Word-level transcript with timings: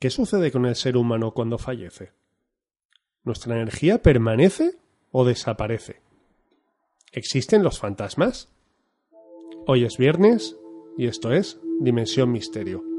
¿Qué 0.00 0.08
sucede 0.08 0.50
con 0.50 0.64
el 0.64 0.76
ser 0.76 0.96
humano 0.96 1.32
cuando 1.32 1.58
fallece? 1.58 2.12
¿Nuestra 3.22 3.54
energía 3.54 4.00
permanece 4.00 4.78
o 5.12 5.26
desaparece? 5.26 6.00
¿Existen 7.12 7.62
los 7.62 7.78
fantasmas? 7.78 8.48
Hoy 9.66 9.84
es 9.84 9.98
viernes 9.98 10.56
y 10.96 11.06
esto 11.06 11.32
es 11.32 11.60
Dimensión 11.80 12.32
Misterio. 12.32 12.89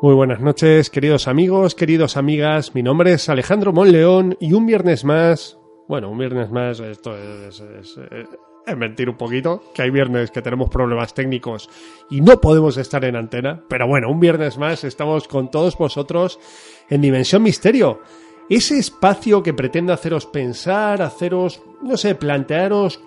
Muy 0.00 0.14
buenas 0.14 0.38
noches, 0.40 0.90
queridos 0.90 1.26
amigos, 1.26 1.74
queridos 1.74 2.16
amigas. 2.16 2.72
Mi 2.72 2.84
nombre 2.84 3.14
es 3.14 3.28
Alejandro 3.28 3.72
Monleón 3.72 4.36
y 4.38 4.52
un 4.52 4.64
viernes 4.64 5.04
más, 5.04 5.58
bueno, 5.88 6.08
un 6.08 6.18
viernes 6.18 6.52
más, 6.52 6.78
esto 6.78 7.16
es, 7.16 7.58
es, 7.58 7.98
es, 8.64 8.76
mentir 8.76 9.10
un 9.10 9.16
poquito, 9.16 9.60
que 9.74 9.82
hay 9.82 9.90
viernes 9.90 10.30
que 10.30 10.40
tenemos 10.40 10.70
problemas 10.70 11.14
técnicos 11.14 11.68
y 12.10 12.20
no 12.20 12.40
podemos 12.40 12.76
estar 12.76 13.04
en 13.04 13.16
antena, 13.16 13.64
pero 13.68 13.88
bueno, 13.88 14.08
un 14.08 14.20
viernes 14.20 14.56
más 14.56 14.84
estamos 14.84 15.26
con 15.26 15.50
todos 15.50 15.76
vosotros 15.76 16.38
en 16.88 17.00
Dimensión 17.00 17.42
Misterio. 17.42 18.00
Ese 18.48 18.78
espacio 18.78 19.42
que 19.42 19.52
pretende 19.52 19.92
haceros 19.92 20.26
pensar, 20.26 21.02
haceros, 21.02 21.60
no 21.82 21.96
sé, 21.96 22.14
plantearos 22.14 22.98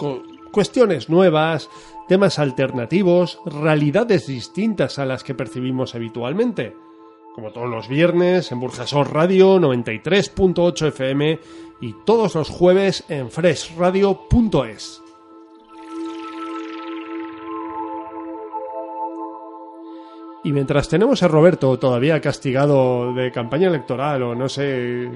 cuestiones 0.51 1.09
nuevas, 1.09 1.69
temas 2.07 2.39
alternativos, 2.39 3.39
realidades 3.45 4.27
distintas 4.27 4.99
a 4.99 5.05
las 5.05 5.23
que 5.23 5.33
percibimos 5.33 5.95
habitualmente. 5.95 6.75
Como 7.33 7.51
todos 7.51 7.69
los 7.69 7.87
viernes 7.87 8.51
en 8.51 8.59
Burjasor 8.59 9.13
Radio 9.13 9.57
93.8 9.57 10.87
FM 10.87 11.39
y 11.79 11.95
todos 12.05 12.35
los 12.35 12.49
jueves 12.49 13.05
en 13.07 13.31
freshradio.es. 13.31 15.01
Y 20.43 20.51
mientras 20.51 20.89
tenemos 20.89 21.21
a 21.21 21.27
Roberto 21.27 21.77
todavía 21.77 22.19
castigado 22.19 23.13
de 23.13 23.31
campaña 23.31 23.67
electoral 23.67 24.23
o 24.23 24.35
no 24.35 24.49
sé, 24.49 25.07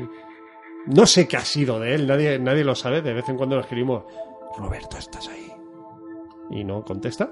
no 0.86 1.06
sé 1.08 1.28
qué 1.28 1.38
ha 1.38 1.42
sido 1.42 1.80
de 1.80 1.96
él, 1.96 2.06
nadie, 2.08 2.38
nadie 2.38 2.64
lo 2.64 2.76
sabe, 2.76 3.02
de 3.02 3.14
vez 3.14 3.28
en 3.28 3.36
cuando 3.36 3.56
le 3.56 3.64
escribimos, 3.64 4.04
Roberto, 4.58 4.98
¿estás 4.98 5.28
ahí? 5.28 5.52
y 6.50 6.64
no 6.64 6.84
contesta. 6.84 7.30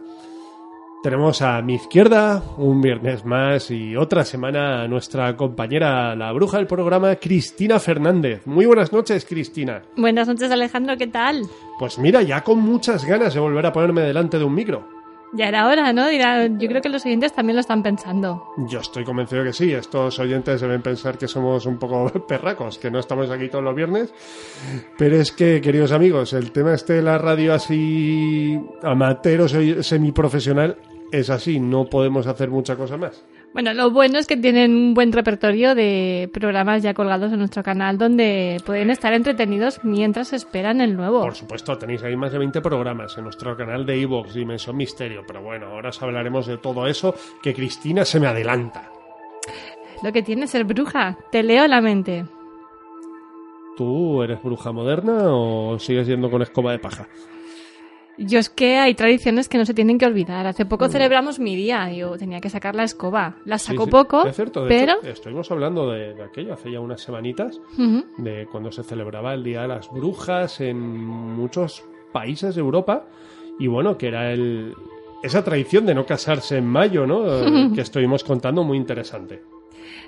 Tenemos 1.04 1.42
a 1.42 1.62
mi 1.62 1.76
izquierda 1.76 2.42
un 2.58 2.82
viernes 2.82 3.26
más 3.26 3.70
y 3.72 3.96
otra 3.98 4.24
semana 4.24 4.84
a 4.84 4.88
nuestra 4.88 5.36
compañera, 5.36 6.16
la 6.16 6.32
bruja 6.32 6.58
del 6.58 6.68
programa, 6.68 7.16
Cristina 7.18 7.78
Fernández. 7.80 8.48
Muy 8.48 8.66
buenas 8.66 8.94
noches, 8.94 9.26
Cristina. 9.26 9.82
Buenas 9.98 10.30
noches, 10.30 10.50
Alejandro, 10.50 10.96
¿qué 10.98 11.08
tal? 11.08 11.42
Pues 11.78 12.00
mira, 12.00 12.22
ya 12.22 12.42
con 12.42 12.60
muchas 12.60 13.04
ganas 13.06 13.34
de 13.34 13.42
volver 13.42 13.66
a 13.66 13.74
ponerme 13.74 14.02
delante 14.02 14.38
de 14.38 14.46
un 14.46 14.56
micro. 14.56 14.88
Ya 15.36 15.48
era 15.48 15.68
hora, 15.68 15.92
¿no? 15.94 16.12
Yo 16.12 16.68
creo 16.68 16.82
que 16.82 16.90
los 16.90 17.06
oyentes 17.06 17.34
también 17.34 17.56
lo 17.56 17.62
están 17.62 17.82
pensando. 17.82 18.54
Yo 18.70 18.80
estoy 18.80 19.04
convencido 19.04 19.44
que 19.44 19.52
sí. 19.52 19.74
Estos 19.74 20.20
oyentes 20.20 20.62
deben 20.62 20.82
pensar 20.84 21.18
que 21.18 21.28
somos 21.28 21.66
un 21.66 21.80
poco 21.80 22.12
perracos, 22.28 22.78
que 22.78 22.92
no 22.92 23.00
estamos 23.00 23.32
aquí 23.32 23.50
todos 23.50 23.64
los 23.64 23.76
viernes. 23.76 24.14
Pero 24.98 25.16
es 25.16 25.32
que, 25.32 25.60
queridos 25.60 25.92
amigos, 25.92 26.34
el 26.34 26.52
tema 26.52 26.74
este 26.76 26.94
de 26.94 27.02
la 27.02 27.18
radio 27.18 27.54
así 27.54 28.60
amateur 28.84 29.42
o 29.42 29.48
semiprofesional 29.84 30.78
es 31.12 31.32
así. 31.32 31.60
No 31.60 31.86
podemos 31.86 32.28
hacer 32.28 32.50
mucha 32.50 32.76
cosa 32.76 32.98
más. 32.98 33.24
Bueno, 33.54 33.72
lo 33.76 33.92
bueno 33.92 34.18
es 34.18 34.26
que 34.26 34.36
tienen 34.36 34.76
un 34.76 34.94
buen 34.96 35.12
repertorio 35.12 35.76
de 35.76 36.28
programas 36.34 36.82
ya 36.82 36.96
colgados 36.96 37.32
en 37.32 37.38
nuestro 37.38 37.62
canal 37.62 38.00
donde 38.00 38.58
pueden 38.66 38.90
estar 38.90 39.14
entretenidos 39.14 39.84
mientras 39.84 40.34
esperan 40.34 40.82
el 40.82 40.96
nuevo. 40.96 41.22
Por 41.22 41.36
supuesto, 41.36 41.78
tenéis 41.78 42.02
ahí 42.04 42.16
más 42.16 42.32
de 42.32 42.40
20 42.40 42.62
programas 42.62 43.16
en 43.16 43.26
nuestro 43.26 43.56
canal 43.56 43.86
de 43.86 44.02
Evox, 44.02 44.34
Dimensión 44.34 44.76
Misterio. 44.76 45.22
Pero 45.28 45.44
bueno, 45.44 45.68
ahora 45.68 45.90
os 45.90 46.02
hablaremos 46.02 46.48
de 46.48 46.58
todo 46.58 46.88
eso 46.88 47.14
que 47.44 47.54
Cristina 47.54 48.06
se 48.06 48.20
me 48.20 48.26
adelanta. 48.26 48.90
Lo 50.02 50.12
que 50.12 50.24
tiene 50.24 50.48
ser 50.48 50.64
bruja, 50.64 51.18
te 51.32 51.44
leo 51.44 51.68
la 51.68 51.80
mente. 51.80 52.26
¿Tú 53.78 54.24
eres 54.24 54.42
bruja 54.42 54.72
moderna 54.72 55.28
o 55.28 55.78
sigues 55.78 56.08
yendo 56.08 56.32
con 56.32 56.42
escoba 56.42 56.72
de 56.72 56.80
paja? 56.80 57.08
Yo 58.18 58.40
es 58.40 58.50
que 58.50 58.78
hay 58.78 58.94
tradiciones 58.94 59.50
que 59.50 59.58
no 59.58 59.66
se 59.66 59.74
tienen 59.74 59.98
que 59.98 60.06
olvidar. 60.06 60.46
Hace 60.46 60.66
poco 60.66 60.88
celebramos 60.88 61.40
mi 61.40 61.56
día, 61.56 61.92
yo 61.92 62.18
tenía 62.18 62.42
que 62.42 62.50
sacar 62.50 62.76
la 62.76 62.84
escoba. 62.84 63.38
La 63.46 63.58
saco 63.58 63.88
poco, 63.88 64.26
es 64.26 64.36
cierto, 64.36 64.64
de 64.64 64.70
pero... 64.70 65.00
Hecho, 65.00 65.10
estuvimos 65.10 65.50
hablando 65.52 65.90
de, 65.92 66.14
de, 66.14 66.24
aquello 66.24 66.54
hace 66.54 66.72
ya 66.72 66.80
unas 66.80 67.02
semanitas, 67.02 67.60
de 68.18 68.48
cuando 68.52 68.72
se 68.72 68.84
celebraba 68.84 69.34
el 69.34 69.44
Día 69.44 69.64
de 69.64 69.68
las 69.68 69.92
Brujas 69.92 70.62
en 70.62 70.80
muchos 70.80 71.84
países 72.12 72.56
de 72.56 72.62
Europa, 72.62 73.08
y 73.60 73.68
bueno, 73.68 73.98
que 73.98 74.08
era 74.08 74.32
el, 74.32 74.76
esa 75.24 75.44
tradición 75.44 75.86
de 75.86 75.96
no 75.96 76.06
casarse 76.06 76.58
en 76.58 76.68
mayo, 76.68 77.08
¿no? 77.08 77.24
que 77.74 77.82
estuvimos 77.82 78.24
contando, 78.24 78.64
muy 78.64 78.78
interesante. 78.78 79.42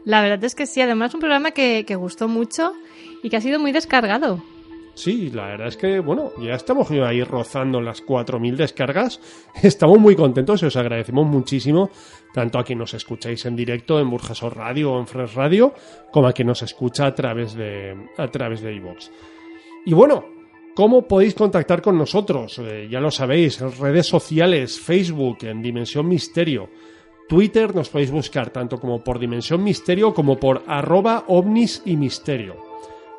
La 0.04 0.22
verdad 0.22 0.44
es 0.44 0.54
que 0.54 0.68
sí, 0.68 0.82
además 0.82 1.14
un 1.16 1.22
programa 1.22 1.52
que, 1.52 1.86
que 1.86 1.96
gustó 1.96 2.28
mucho 2.28 2.74
y 3.24 3.30
que 3.30 3.38
ha 3.38 3.42
sido 3.42 3.60
muy 3.60 3.72
descargado. 3.72 4.44
Sí, 4.96 5.30
la 5.30 5.48
verdad 5.48 5.68
es 5.68 5.76
que, 5.76 6.00
bueno, 6.00 6.32
ya 6.42 6.54
estamos 6.54 6.90
ahí 6.90 7.22
rozando 7.22 7.82
las 7.82 8.04
4.000 8.04 8.56
descargas. 8.56 9.20
Estamos 9.62 10.00
muy 10.00 10.16
contentos 10.16 10.64
y 10.64 10.68
os 10.68 10.76
agradecemos 10.78 11.28
muchísimo, 11.28 11.90
tanto 12.34 12.58
a 12.58 12.64
quien 12.64 12.80
nos 12.80 12.94
escucháis 12.94 13.46
en 13.46 13.58
directo 13.58 14.00
en 14.00 14.10
Burjasor 14.10 14.56
Radio 14.56 14.94
o 14.94 15.00
en 15.00 15.06
Fresh 15.06 15.34
Radio, 15.34 15.74
como 16.14 16.28
a 16.28 16.34
quien 16.34 16.48
nos 16.48 16.62
escucha 16.62 17.08
a 17.08 17.14
través 17.14 17.56
de 17.56 17.94
a. 18.18 19.12
Y 19.86 19.94
bueno, 19.94 20.26
¿cómo 20.74 21.06
podéis 21.06 21.36
contactar 21.36 21.82
con 21.82 21.98
nosotros? 21.98 22.58
Eh, 22.60 22.88
ya 22.90 23.02
lo 23.02 23.12
sabéis, 23.12 23.60
en 23.60 23.78
redes 23.78 24.08
sociales, 24.08 24.80
Facebook, 24.80 25.40
en 25.42 25.62
Dimensión 25.62 26.08
Misterio. 26.08 26.70
Twitter 27.28 27.76
nos 27.76 27.90
podéis 27.90 28.12
buscar 28.12 28.50
tanto 28.50 28.80
como 28.80 29.04
por 29.04 29.20
Dimensión 29.20 29.62
Misterio 29.62 30.14
como 30.14 30.40
por 30.40 30.64
arroba 30.68 31.26
ovnis 31.28 31.82
y 31.86 31.98
misterio. 31.98 32.56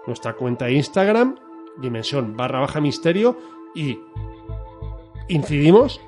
Nuestra 0.06 0.34
cuenta 0.34 0.66
de 0.66 0.75
Instagram, 0.75 1.36
dimensión 1.81 2.37
barra 2.37 2.60
baja 2.60 2.81
misterio 2.81 3.38
y 3.75 3.98
incidimos 5.28 6.00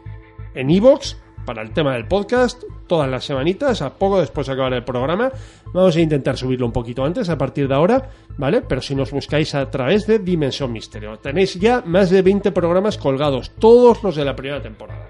en 0.54 0.70
iVoox 0.70 1.16
para 1.44 1.62
el 1.62 1.70
tema 1.72 1.94
del 1.94 2.06
podcast 2.06 2.62
todas 2.86 3.08
las 3.08 3.24
semanitas, 3.24 3.80
a 3.80 3.94
poco 3.94 4.20
después 4.20 4.46
de 4.46 4.52
acabar 4.52 4.74
el 4.74 4.84
programa. 4.84 5.32
Vamos 5.72 5.96
a 5.96 6.00
intentar 6.00 6.36
subirlo 6.36 6.66
un 6.66 6.72
poquito 6.72 7.04
antes, 7.04 7.30
a 7.30 7.38
partir 7.38 7.68
de 7.68 7.74
ahora, 7.74 8.10
¿vale? 8.36 8.60
Pero 8.60 8.82
si 8.82 8.94
nos 8.94 9.12
buscáis 9.12 9.54
a 9.54 9.70
través 9.70 10.06
de 10.06 10.18
Dimensión 10.18 10.72
Misterio, 10.72 11.18
tenéis 11.18 11.54
ya 11.54 11.82
más 11.86 12.10
de 12.10 12.20
20 12.20 12.52
programas 12.52 12.98
colgados, 12.98 13.52
todos 13.58 14.02
los 14.02 14.16
de 14.16 14.24
la 14.26 14.36
primera 14.36 14.60
temporada. 14.60 15.08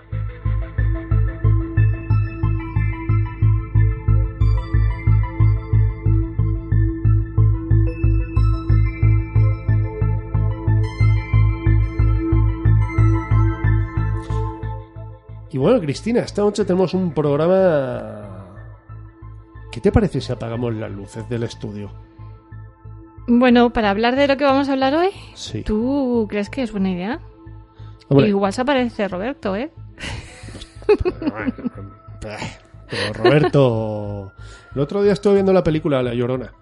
Y 15.59 15.61
bueno, 15.61 15.81
Cristina, 15.81 16.21
esta 16.21 16.41
noche 16.43 16.65
tenemos 16.65 16.95
un 16.95 17.13
programa... 17.13 18.47
¿Qué 19.73 19.81
te 19.81 19.91
parece 19.91 20.21
si 20.21 20.31
apagamos 20.31 20.73
las 20.73 20.89
luces 20.89 21.29
del 21.29 21.43
estudio? 21.43 21.91
Bueno, 23.27 23.73
para 23.73 23.91
hablar 23.91 24.15
de 24.15 24.29
lo 24.29 24.37
que 24.37 24.45
vamos 24.45 24.69
a 24.69 24.73
hablar 24.75 24.95
hoy, 24.95 25.09
Sí. 25.35 25.65
¿tú 25.65 26.29
crees 26.31 26.49
que 26.49 26.63
es 26.63 26.71
buena 26.71 26.91
idea? 26.93 27.19
Hombre, 28.07 28.29
Igual 28.29 28.53
se 28.53 28.61
aparece 28.61 29.09
Roberto, 29.09 29.57
¿eh? 29.57 29.73
Pero 32.21 33.13
Roberto, 33.15 34.33
el 34.77 34.81
otro 34.81 35.03
día 35.03 35.13
estuve 35.15 35.35
viendo 35.35 35.53
la 35.53 35.65
película 35.65 36.05
La 36.05 36.15
Llorona. 36.15 36.53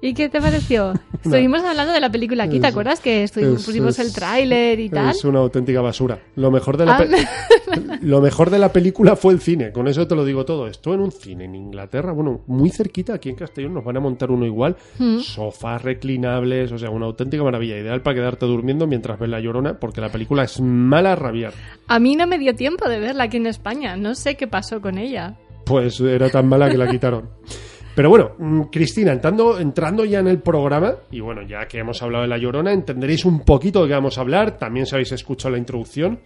¿Y 0.00 0.12
qué 0.14 0.28
te 0.28 0.40
pareció? 0.40 0.92
Estuvimos 1.24 1.62
hablando 1.62 1.92
de 1.92 2.00
la 2.00 2.10
película 2.10 2.44
aquí, 2.44 2.60
¿te 2.60 2.66
Es- 2.66 2.72
acuerdas? 2.72 3.00
Que 3.00 3.22
estuvimos, 3.22 3.60
es- 3.60 3.66
pusimos 3.66 3.98
es- 3.98 4.06
el 4.06 4.12
tráiler 4.12 4.78
y 4.80 4.88
tal. 4.90 5.10
Es 5.10 5.24
una 5.24 5.38
auténtica 5.38 5.80
basura. 5.80 6.18
Lo 6.36 6.50
mejor 6.50 6.76
de 6.76 6.84
la 6.86 6.96
Ah, 6.96 7.04
lo 8.02 8.20
mejor 8.20 8.50
de 8.50 8.58
la 8.58 8.70
película 8.72 9.16
fue 9.16 9.32
el 9.32 9.40
cine. 9.40 9.72
Con 9.72 9.88
eso 9.88 10.06
te 10.06 10.14
lo 10.14 10.24
digo 10.24 10.44
todo. 10.44 10.66
Estuve 10.66 10.94
en 10.94 11.00
un 11.00 11.10
cine 11.12 11.44
en 11.46 11.54
Inglaterra, 11.54 12.12
bueno, 12.12 12.42
muy 12.46 12.70
cerquita 12.70 13.14
aquí 13.14 13.30
en 13.30 13.36
Castellón 13.36 13.74
nos 13.74 13.84
van 13.84 13.96
a 13.96 14.00
montar 14.00 14.30
uno 14.30 14.44
igual. 14.44 14.76
Mm. 14.98 15.18
Sofás 15.20 15.82
reclinables, 15.82 16.70
o 16.72 16.78
sea, 16.78 16.90
una 16.90 17.06
auténtica 17.06 17.42
maravilla, 17.42 17.78
ideal 17.78 18.02
para 18.02 18.16
quedarte 18.16 18.46
durmiendo 18.46 18.86
mientras 18.86 19.18
ves 19.18 19.30
la 19.30 19.40
Llorona, 19.40 19.78
porque 19.80 20.00
la 20.00 20.10
película 20.10 20.44
es 20.44 20.60
mala 20.60 21.12
a 21.12 21.16
rabiar. 21.16 21.52
A 21.88 21.98
mí 21.98 22.16
no 22.16 22.26
me 22.26 22.38
dio 22.38 22.54
tiempo 22.54 22.88
de 22.88 23.00
verla 23.00 23.24
aquí 23.24 23.38
en 23.38 23.46
España. 23.46 23.96
No 23.96 24.14
sé 24.14 24.36
qué 24.36 24.46
pasó 24.46 24.80
con 24.80 24.98
ella. 24.98 25.36
Pues 25.64 25.98
era 26.00 26.28
tan 26.28 26.46
mala 26.46 26.68
que 26.68 26.76
la 26.76 26.88
quitaron. 26.90 27.30
Pero 27.94 28.10
bueno, 28.10 28.32
mm, 28.38 28.62
Cristina, 28.72 29.12
entrando, 29.12 30.04
ya 30.04 30.18
en 30.18 30.26
el 30.26 30.40
programa, 30.40 30.96
y 31.10 31.20
bueno, 31.20 31.42
ya 31.42 31.68
que 31.68 31.78
hemos 31.78 32.02
hablado 32.02 32.22
de 32.22 32.28
La 32.28 32.38
Llorona, 32.38 32.72
entenderéis 32.72 33.24
un 33.24 33.40
poquito 33.40 33.82
de 33.82 33.88
qué 33.88 33.94
vamos 33.94 34.18
a 34.18 34.22
hablar, 34.22 34.58
también 34.58 34.86
si 34.86 34.94
habéis 34.94 35.12
escuchado 35.12 35.52
la 35.52 35.58
introducción. 35.58 36.18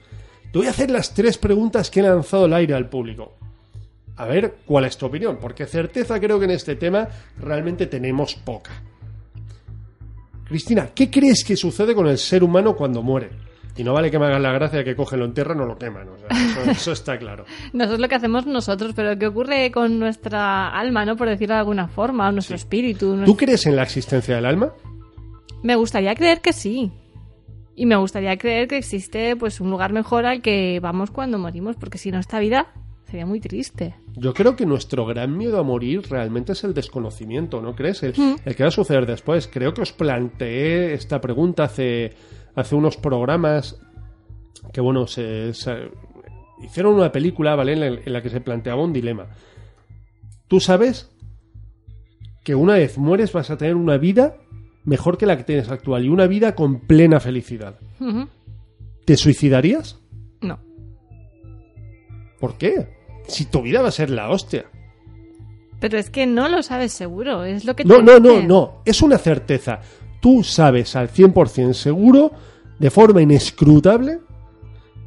Te 0.51 0.59
voy 0.59 0.67
a 0.67 0.71
hacer 0.71 0.91
las 0.91 1.13
tres 1.13 1.37
preguntas 1.37 1.91
que 1.91 2.01
he 2.01 2.03
lanzado 2.03 2.47
al 2.47 2.55
aire 2.55 2.75
al 2.75 2.89
público. 2.89 3.37
A 4.17 4.25
ver 4.25 4.57
cuál 4.65 4.87
es 4.87 4.97
tu 4.97 5.07
opinión, 5.07 5.39
porque 5.41 5.67
certeza 5.67 6.19
creo 6.19 6.39
que 6.39 6.47
en 6.47 6.53
este 6.53 6.75
tema 6.77 7.07
realmente 7.39 7.87
tenemos 7.87 8.35
poca. 8.35 8.83
Cristina, 10.45 10.89
¿qué 10.95 11.11
crees 11.11 11.45
que 11.45 11.57
sucede 11.57 11.95
con 11.95 12.07
el 12.07 12.17
ser 12.17 12.43
humano 12.43 12.75
cuando 12.75 13.03
muere? 13.03 13.48
Y 13.79 13.85
no 13.85 13.93
vale 13.95 14.11
que 14.11 14.19
me 14.19 14.27
hagan 14.27 14.43
la 14.43 14.53
gracia 14.53 14.81
de 14.81 14.85
que 14.85 14.95
cogen, 14.97 15.21
lo 15.21 15.25
entierran 15.25 15.61
o 15.61 15.67
lo 15.67 15.79
queman, 15.79 16.09
o 16.09 16.19
sea, 16.19 16.27
eso- 16.29 16.71
eso 16.71 16.93
está 16.93 17.19
claro. 17.19 17.45
No 17.73 17.85
eso 17.85 17.95
es 17.95 18.01
lo 18.01 18.09
que 18.09 18.15
hacemos 18.17 18.45
nosotros, 18.47 18.93
pero 18.95 19.17
¿qué 19.19 19.27
ocurre 19.29 19.71
con 19.71 19.99
nuestra 19.99 20.69
alma, 20.69 21.05
no? 21.05 21.17
Por 21.17 21.29
decirlo 21.29 21.55
de 21.55 21.61
alguna 21.61 21.89
forma, 21.89 22.29
o 22.29 22.33
nuestro 22.33 22.57
espíritu. 22.57 23.17
¿Tú 23.25 23.37
crees 23.37 23.65
en 23.67 23.77
la 23.77 23.85
existencia 23.85 24.35
del 24.37 24.45
alma? 24.45 24.73
Me 25.63 25.77
gustaría 25.77 26.15
creer 26.15 26.41
que 26.41 26.53
sí. 26.53 26.91
Y 27.75 27.87
me 27.87 27.95
gustaría 27.97 28.37
creer 28.37 28.67
que 28.67 28.77
existe 28.79 29.37
pues 29.37 29.61
un 29.61 29.71
lugar 29.71 29.93
mejor 29.93 30.27
al 30.27 30.43
que 30.43 30.81
vamos 30.83 31.13
cuando 31.13 31.39
morimos, 31.39 31.77
porque 31.77 31.97
si 31.99 32.11
no 32.11 32.19
esta 32.19 32.41
vida 32.41 32.67
sería 33.09 33.25
muy 33.25 33.41
triste. 33.41 33.95
Yo 34.17 34.35
creo 34.35 34.57
que 34.57 34.67
nuestro 34.67 35.07
gran 35.07 35.37
miedo 35.39 35.61
a 35.61 35.63
morir 35.63 36.03
realmente 36.11 36.53
es 36.53 36.65
el 36.65 36.75
desconocimiento, 36.75 37.63
¿no 37.63 37.77
crees? 37.77 38.03
El, 38.03 38.15
el 38.45 38.57
que 38.57 38.65
va 38.65 38.69
a 38.69 38.73
suceder 38.73 39.07
después. 39.07 39.49
Creo 39.51 39.73
que 39.73 39.83
os 39.83 39.93
planteé 39.93 40.93
esta 40.95 41.21
pregunta 41.21 41.65
hace, 41.65 42.13
hace 42.59 42.75
unos 42.75 42.97
programas 42.97 43.81
que, 44.73 44.81
bueno, 44.81 45.07
se, 45.07 45.55
se- 45.55 45.91
hicieron 46.63 46.95
una 46.95 47.13
película, 47.13 47.55
¿vale? 47.55 47.73
En 47.75 47.81
la, 47.81 47.87
en 47.87 48.13
la 48.13 48.23
que 48.23 48.31
se 48.31 48.41
planteaba 48.41 48.83
un 48.83 48.93
dilema. 48.93 49.27
Tú 50.49 50.61
sabes 50.61 51.11
que 52.45 52.55
una 52.55 52.75
vez 52.75 52.99
mueres 52.99 53.33
vas 53.33 53.51
a 53.51 53.57
tener 53.57 53.75
una 53.77 53.97
vida 53.99 54.37
mejor 54.85 55.19
que 55.19 55.27
la 55.27 55.37
que 55.37 55.45
tienes 55.45 55.69
actual 55.71 56.05
y 56.05 56.09
una 56.09 56.27
vida 56.27 56.55
con 56.55 56.81
plena 56.81 57.21
felicidad. 57.21 57.79
¿Te 59.05 59.17
suicidarías? 59.17 60.01
No. 60.41 60.59
¿Por 62.41 62.57
qué? 62.57 62.89
Si 63.27 63.45
tu 63.47 63.63
vida 63.63 63.83
va 63.83 63.89
a 63.89 63.93
ser 63.93 64.11
la 64.11 64.31
hostia. 64.31 64.65
Pero 65.81 65.99
es 65.99 66.11
que 66.11 66.27
no 66.27 66.49
lo 66.49 66.63
sabes 66.63 66.93
seguro, 66.93 67.45
es 67.45 67.65
lo 67.65 67.77
que 67.77 67.85
te 67.85 67.89
No, 67.89 68.01
no, 68.03 68.19
no, 68.19 68.43
no. 68.43 68.83
Es 68.85 69.03
una 69.03 69.19
certeza. 69.19 69.81
Tú 70.21 70.43
sabes 70.43 70.97
al 70.97 71.11
100% 71.11 71.73
seguro, 71.75 72.33
de 72.79 72.91
forma 72.91 73.23
inescrutable, 73.23 74.21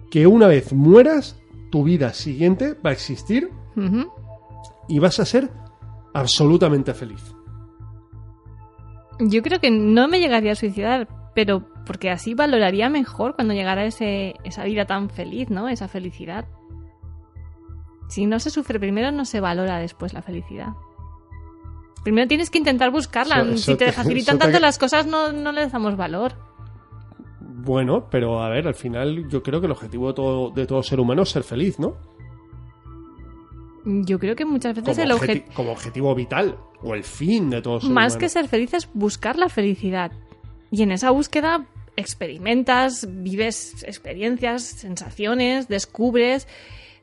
que 0.09 0.27
una 0.27 0.47
vez 0.47 0.73
mueras, 0.73 1.37
tu 1.71 1.83
vida 1.83 2.13
siguiente 2.13 2.75
va 2.85 2.91
a 2.91 2.93
existir 2.93 3.49
y 4.87 4.99
vas 4.99 5.19
a 5.19 5.25
ser 5.25 5.49
absolutamente 6.13 6.93
feliz. 6.93 7.33
Yo 9.19 9.41
creo 9.41 9.59
que 9.59 9.71
no 9.71 10.07
me 10.07 10.19
llegaría 10.19 10.53
a 10.53 10.55
suicidar, 10.55 11.07
pero 11.33 11.67
porque 11.85 12.09
así 12.09 12.33
valoraría 12.33 12.89
mejor 12.89 13.35
cuando 13.35 13.53
llegara 13.53 13.85
ese, 13.85 14.35
esa 14.43 14.63
vida 14.63 14.85
tan 14.85 15.09
feliz, 15.09 15.49
¿no? 15.49 15.69
Esa 15.69 15.87
felicidad. 15.87 16.45
Si 18.09 18.25
no 18.25 18.39
se 18.39 18.49
sufre 18.49 18.79
primero, 18.79 19.11
no 19.11 19.25
se 19.25 19.39
valora 19.39 19.77
después 19.77 20.13
la 20.13 20.21
felicidad. 20.21 20.69
Primero 22.03 22.27
tienes 22.27 22.49
que 22.49 22.57
intentar 22.57 22.89
buscarla. 22.91 23.41
Eso- 23.41 23.51
eso 23.51 23.57
si 23.71 23.75
te, 23.77 23.85
te- 23.85 23.91
facilitan 23.91 24.37
te- 24.37 24.45
tanto 24.45 24.59
las 24.59 24.77
cosas, 24.77 25.05
no, 25.05 25.31
no 25.31 25.51
les 25.51 25.71
damos 25.71 25.95
valor. 25.97 26.33
Bueno, 27.39 28.07
pero 28.09 28.41
a 28.41 28.49
ver, 28.49 28.67
al 28.67 28.73
final 28.75 29.27
yo 29.29 29.43
creo 29.43 29.59
que 29.59 29.67
el 29.67 29.71
objetivo 29.71 30.07
de 30.07 30.13
todo, 30.15 30.49
de 30.49 30.65
todo 30.65 30.81
ser 30.81 30.99
humano 30.99 31.21
es 31.23 31.29
ser 31.29 31.43
feliz, 31.43 31.77
¿no? 31.79 31.95
Yo 33.83 34.19
creo 34.19 34.35
que 34.35 34.45
muchas 34.45 34.75
veces 34.75 34.95
Como, 34.97 35.03
el 35.03 35.11
objeti- 35.11 35.15
objetivo... 35.15 35.53
como 35.55 35.71
objetivo 35.71 36.15
vital, 36.15 36.57
o 36.83 36.93
el 36.93 37.03
fin 37.03 37.49
de 37.49 37.61
todo 37.61 37.79
ser 37.81 37.89
Más 37.89 38.13
humano. 38.13 38.19
que 38.19 38.29
ser 38.29 38.47
feliz 38.47 38.73
es 38.75 38.89
buscar 38.93 39.37
la 39.37 39.49
felicidad. 39.49 40.11
Y 40.69 40.83
en 40.83 40.91
esa 40.91 41.09
búsqueda 41.11 41.65
experimentas, 41.95 43.07
vives 43.09 43.83
experiencias, 43.83 44.63
sensaciones, 44.63 45.67
descubres. 45.67 46.47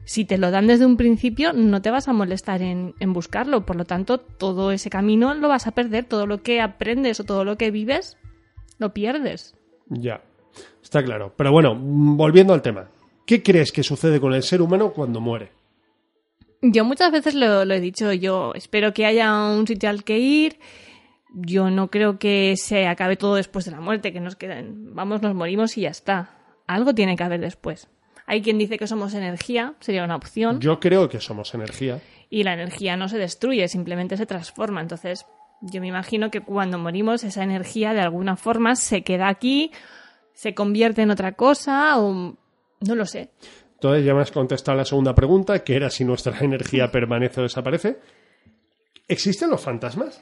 Si 0.04 0.24
te 0.24 0.38
lo 0.38 0.50
dan 0.50 0.66
desde 0.66 0.86
un 0.86 0.96
principio, 0.96 1.52
no 1.52 1.82
te 1.82 1.90
vas 1.90 2.08
a 2.08 2.12
molestar 2.12 2.62
en, 2.62 2.94
en 2.98 3.12
buscarlo. 3.12 3.66
Por 3.66 3.76
lo 3.76 3.84
tanto, 3.84 4.18
todo 4.18 4.72
ese 4.72 4.88
camino 4.88 5.34
lo 5.34 5.48
vas 5.48 5.66
a 5.66 5.72
perder. 5.72 6.04
Todo 6.04 6.26
lo 6.26 6.42
que 6.42 6.60
aprendes 6.60 7.20
o 7.20 7.24
todo 7.24 7.44
lo 7.44 7.58
que 7.58 7.70
vives, 7.70 8.16
lo 8.78 8.94
pierdes. 8.94 9.54
Ya, 9.88 10.22
está 10.82 11.02
claro. 11.02 11.34
Pero 11.36 11.52
bueno, 11.52 11.74
mm, 11.74 12.16
volviendo 12.16 12.54
al 12.54 12.62
tema. 12.62 12.88
¿Qué 13.26 13.42
crees 13.42 13.72
que 13.72 13.82
sucede 13.82 14.20
con 14.20 14.32
el 14.32 14.42
ser 14.42 14.62
humano 14.62 14.92
cuando 14.92 15.20
muere? 15.20 15.50
Yo 16.62 16.84
muchas 16.84 17.12
veces 17.12 17.34
lo, 17.34 17.64
lo 17.64 17.74
he 17.74 17.80
dicho, 17.80 18.12
yo 18.12 18.52
espero 18.54 18.92
que 18.92 19.06
haya 19.06 19.32
un 19.44 19.66
sitio 19.66 19.90
al 19.90 20.02
que 20.02 20.18
ir. 20.18 20.58
Yo 21.34 21.70
no 21.70 21.90
creo 21.90 22.18
que 22.18 22.54
se 22.56 22.86
acabe 22.86 23.16
todo 23.16 23.34
después 23.34 23.66
de 23.66 23.70
la 23.70 23.80
muerte, 23.80 24.12
que 24.12 24.20
nos 24.20 24.34
queden, 24.34 24.94
vamos, 24.94 25.20
nos 25.20 25.34
morimos 25.34 25.76
y 25.76 25.82
ya 25.82 25.90
está. 25.90 26.38
Algo 26.66 26.94
tiene 26.94 27.16
que 27.16 27.24
haber 27.24 27.40
después. 27.40 27.88
Hay 28.30 28.42
quien 28.42 28.58
dice 28.58 28.76
que 28.78 28.86
somos 28.86 29.14
energía, 29.14 29.72
sería 29.80 30.04
una 30.04 30.14
opción, 30.16 30.60
Yo 30.60 30.78
creo 30.78 31.08
que 31.08 31.18
somos 31.18 31.54
energía. 31.54 32.00
y 32.30 32.42
la 32.44 32.52
energía 32.52 32.94
no 32.96 33.08
se 33.08 33.16
destruye, 33.16 33.66
simplemente 33.68 34.18
se 34.18 34.26
transforma. 34.26 34.82
Entonces, 34.82 35.24
yo 35.62 35.80
me 35.80 35.88
imagino 35.88 36.30
que 36.30 36.42
cuando 36.42 36.76
morimos 36.78 37.24
esa 37.24 37.42
energía 37.42 37.94
de 37.94 38.00
alguna 38.02 38.36
forma 38.36 38.76
se 38.76 39.02
queda 39.02 39.28
aquí, 39.28 39.72
se 40.34 40.54
convierte 40.54 41.00
en 41.02 41.10
otra 41.10 41.32
cosa 41.32 41.98
o 41.98 42.36
no 42.80 42.94
lo 42.94 43.06
sé. 43.06 43.30
Entonces 43.74 44.04
ya 44.04 44.12
me 44.14 44.20
has 44.20 44.30
contestado 44.30 44.76
la 44.76 44.84
segunda 44.84 45.14
pregunta, 45.14 45.64
que 45.64 45.74
era 45.74 45.88
si 45.88 46.04
nuestra 46.04 46.38
energía 46.42 46.92
permanece 46.92 47.40
o 47.40 47.44
desaparece. 47.44 47.98
¿Existen 49.08 49.48
los 49.50 49.62
fantasmas? 49.62 50.20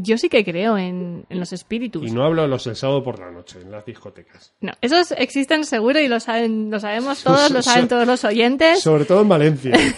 Yo 0.00 0.18
sí 0.18 0.28
que 0.28 0.44
creo 0.44 0.78
en, 0.78 1.24
en 1.28 1.40
los 1.40 1.52
espíritus. 1.52 2.06
Y 2.06 2.12
no 2.12 2.24
hablo 2.24 2.42
de 2.42 2.48
los 2.48 2.64
del 2.64 2.76
sábado 2.76 3.02
por 3.02 3.18
la 3.18 3.30
noche, 3.30 3.60
en 3.60 3.70
las 3.70 3.84
discotecas. 3.84 4.54
No, 4.60 4.72
esos 4.80 5.12
existen 5.12 5.64
seguro 5.64 5.98
y 6.00 6.08
lo 6.08 6.20
saben, 6.20 6.70
lo 6.70 6.78
sabemos 6.80 7.22
todos, 7.24 7.50
lo 7.50 7.62
saben 7.62 7.88
todos 7.88 8.06
los 8.06 8.24
oyentes. 8.24 8.82
Sobre 8.82 9.04
todo 9.04 9.22
en 9.22 9.28
Valencia. 9.28 9.72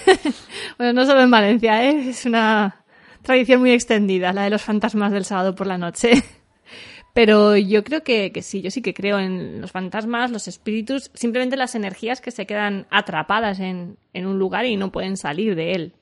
Bueno, 0.78 0.94
no 0.94 1.06
solo 1.06 1.20
en 1.20 1.30
Valencia, 1.30 1.84
¿eh? 1.84 2.08
es 2.08 2.24
una 2.24 2.84
tradición 3.22 3.60
muy 3.60 3.72
extendida, 3.72 4.32
la 4.32 4.44
de 4.44 4.50
los 4.50 4.62
fantasmas 4.62 5.12
del 5.12 5.26
sábado 5.26 5.54
por 5.54 5.66
la 5.66 5.76
noche. 5.76 6.12
Pero 7.12 7.56
yo 7.56 7.82
creo 7.82 8.02
que, 8.02 8.30
que 8.32 8.40
sí, 8.40 8.62
yo 8.62 8.70
sí 8.70 8.82
que 8.82 8.94
creo 8.94 9.18
en 9.18 9.60
los 9.60 9.72
fantasmas, 9.72 10.30
los 10.30 10.48
espíritus, 10.48 11.10
simplemente 11.14 11.56
las 11.56 11.74
energías 11.74 12.20
que 12.20 12.30
se 12.30 12.46
quedan 12.46 12.86
atrapadas 12.90 13.58
en, 13.58 13.98
en 14.12 14.26
un 14.26 14.38
lugar 14.38 14.64
y 14.64 14.76
no 14.76 14.92
pueden 14.92 15.16
salir 15.16 15.54
de 15.54 15.72
él. 15.72 15.94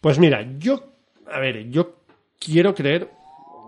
Pues 0.00 0.18
mira, 0.18 0.46
yo, 0.58 0.92
a 1.30 1.38
ver, 1.38 1.68
yo 1.70 1.97
quiero 2.38 2.74
creer, 2.74 3.10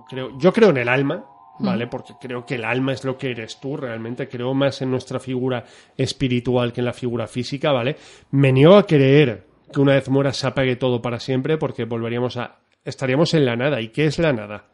creo, 0.09 0.37
yo 0.39 0.53
creo 0.53 0.71
en 0.71 0.77
el 0.79 0.89
alma, 0.89 1.25
¿vale? 1.59 1.87
Porque 1.87 2.15
creo 2.21 2.45
que 2.47 2.55
el 2.55 2.65
alma 2.65 2.93
es 2.93 3.05
lo 3.05 3.19
que 3.19 3.31
eres 3.31 3.61
tú, 3.61 3.77
realmente 3.77 4.29
creo 4.29 4.55
más 4.55 4.81
en 4.83 4.91
nuestra 4.91 5.21
figura 5.21 5.65
espiritual 5.97 6.73
que 6.73 6.81
en 6.81 6.87
la 6.87 6.93
figura 6.93 7.27
física, 7.27 7.73
¿vale? 7.73 7.97
Me 8.31 8.53
niego 8.53 8.77
a 8.77 8.87
creer 8.87 9.47
que 9.73 9.81
una 9.81 9.95
vez 9.95 10.09
muera 10.09 10.33
se 10.33 10.47
apague 10.47 10.77
todo 10.77 11.01
para 11.03 11.21
siempre 11.21 11.59
porque 11.59 11.85
volveríamos 11.85 12.37
a, 12.37 12.59
estaríamos 12.85 13.35
en 13.35 13.45
la 13.45 13.57
nada. 13.57 13.81
¿Y 13.81 13.89
qué 13.89 14.07
es 14.07 14.19
la 14.19 14.33
nada? 14.33 14.65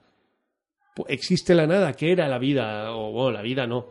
Pu- 0.94 1.06
¿Existe 1.08 1.54
la 1.54 1.66
nada? 1.66 1.92
¿Qué 1.94 2.12
era 2.12 2.28
la 2.28 2.38
vida? 2.38 2.94
O 2.94 3.10
bueno, 3.12 3.32
la 3.32 3.42
vida 3.42 3.66
no. 3.66 3.86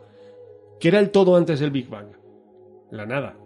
¿Qué 0.80 0.88
era 0.88 0.98
el 0.98 1.10
todo 1.10 1.36
antes 1.36 1.60
del 1.60 1.70
Big 1.70 1.88
Bang? 1.88 2.08
La 2.90 3.06
nada. 3.06 3.36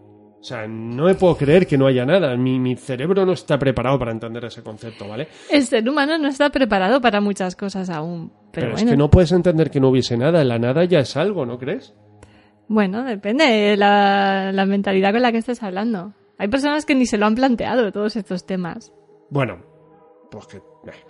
O 0.41 0.43
sea, 0.43 0.67
no 0.67 1.05
me 1.05 1.15
puedo 1.15 1.37
creer 1.37 1.67
que 1.67 1.77
no 1.77 1.87
haya 1.87 2.07
nada. 2.07 2.35
Mi, 2.37 2.59
mi 2.59 2.75
cerebro 2.75 3.27
no 3.27 3.33
está 3.33 3.59
preparado 3.59 3.99
para 3.99 4.11
entender 4.11 4.45
ese 4.47 4.63
concepto, 4.63 5.07
¿vale? 5.07 5.29
El 5.51 5.65
ser 5.65 5.87
humano 5.87 6.17
no 6.17 6.29
está 6.29 6.49
preparado 6.49 7.01
para 7.01 7.21
muchas 7.21 7.55
cosas 7.57 7.91
aún. 7.91 8.33
Pero, 8.51 8.67
Pero, 8.67 8.73
bueno, 8.73 8.87
es 8.87 8.91
que 8.93 8.97
no 8.97 9.11
puedes 9.11 9.33
entender 9.33 9.71
que 9.71 9.81
no 9.81 9.91
hubiese 9.91 10.17
nada. 10.17 10.43
La 10.45 10.59
nada 10.59 10.85
ya 10.85 11.01
es 11.01 11.17
algo, 11.17 11.45
¿no 11.45 11.59
crees? 11.59 11.95
bueno, 12.69 13.03
depende 13.03 13.45
de 13.45 13.77
la, 13.77 14.53
la 14.53 14.65
mentalidad 14.65 15.11
con 15.11 15.23
la 15.23 15.33
que 15.33 15.39
estés 15.39 15.61
hablando. 15.61 16.15
Hay 16.39 16.47
personas 16.47 16.87
que 16.87 16.95
ni 16.95 17.05
se 17.05 17.19
lo 17.19 17.27
han 17.27 17.35
planteado 17.35 17.91
todos 17.91 18.15
estos 18.15 18.47
temas. 18.47 18.93
Bueno, 19.29 19.59
pues 20.31 20.47
que 20.47 20.63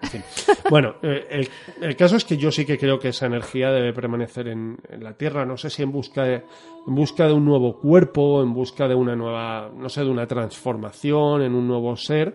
en 0.03 0.09
fin. 0.09 0.23
Bueno, 0.69 0.97
eh, 1.03 1.27
el, 1.31 1.49
el 1.81 1.97
caso 1.97 2.17
es 2.17 2.25
que 2.25 2.37
yo 2.37 2.51
sí 2.51 2.65
que 2.65 2.79
creo 2.79 2.99
que 2.99 3.09
esa 3.09 3.27
energía 3.27 3.71
debe 3.71 3.93
permanecer 3.93 4.49
en, 4.49 4.79
en 4.89 5.05
la 5.05 5.15
Tierra. 5.15 5.45
No 5.45 5.57
sé 5.57 5.71
si 5.71 5.83
en 5.83 5.93
busca, 5.93 6.25
de, 6.25 6.43
en 6.87 6.95
busca 6.95 7.27
de 7.27 7.33
un 7.33 7.45
nuevo 7.45 7.79
cuerpo, 7.79 8.43
en 8.43 8.53
busca 8.53 8.89
de 8.89 8.95
una 8.95 9.15
nueva, 9.15 9.71
no 9.75 9.89
sé, 9.89 10.03
de 10.03 10.11
una 10.11 10.27
transformación, 10.27 11.43
en 11.43 11.55
un 11.55 11.69
nuevo 11.69 11.97
ser. 11.97 12.35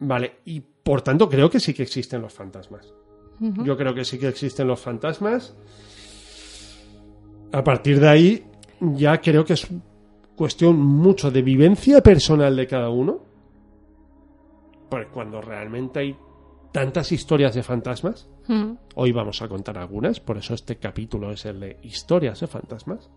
Vale, 0.00 0.36
y 0.44 0.60
por 0.60 1.02
tanto 1.02 1.28
creo 1.28 1.50
que 1.50 1.60
sí 1.60 1.74
que 1.74 1.82
existen 1.82 2.22
los 2.22 2.32
fantasmas. 2.32 2.92
Yo 3.40 3.76
creo 3.76 3.94
que 3.94 4.04
sí 4.04 4.18
que 4.18 4.26
existen 4.26 4.66
los 4.66 4.80
fantasmas. 4.80 5.56
A 7.52 7.62
partir 7.62 8.00
de 8.00 8.08
ahí, 8.08 8.44
ya 8.80 9.20
creo 9.20 9.44
que 9.44 9.52
es 9.52 9.68
cuestión 10.34 10.76
mucho 10.80 11.30
de 11.30 11.42
vivencia 11.42 12.00
personal 12.02 12.56
de 12.56 12.66
cada 12.66 12.90
uno. 12.90 13.27
Porque 14.88 15.08
cuando 15.08 15.40
realmente 15.40 16.00
hay 16.00 16.16
tantas 16.72 17.12
historias 17.12 17.54
de 17.54 17.62
fantasmas, 17.62 18.28
Mm. 18.48 18.72
hoy 18.94 19.12
vamos 19.12 19.42
a 19.42 19.48
contar 19.48 19.76
algunas, 19.78 20.20
por 20.20 20.38
eso 20.38 20.54
este 20.54 20.76
capítulo 20.76 21.30
es 21.32 21.44
el 21.44 21.60
de 21.60 21.76
historias 21.82 22.40
de 22.40 22.46
fantasmas. 22.46 23.10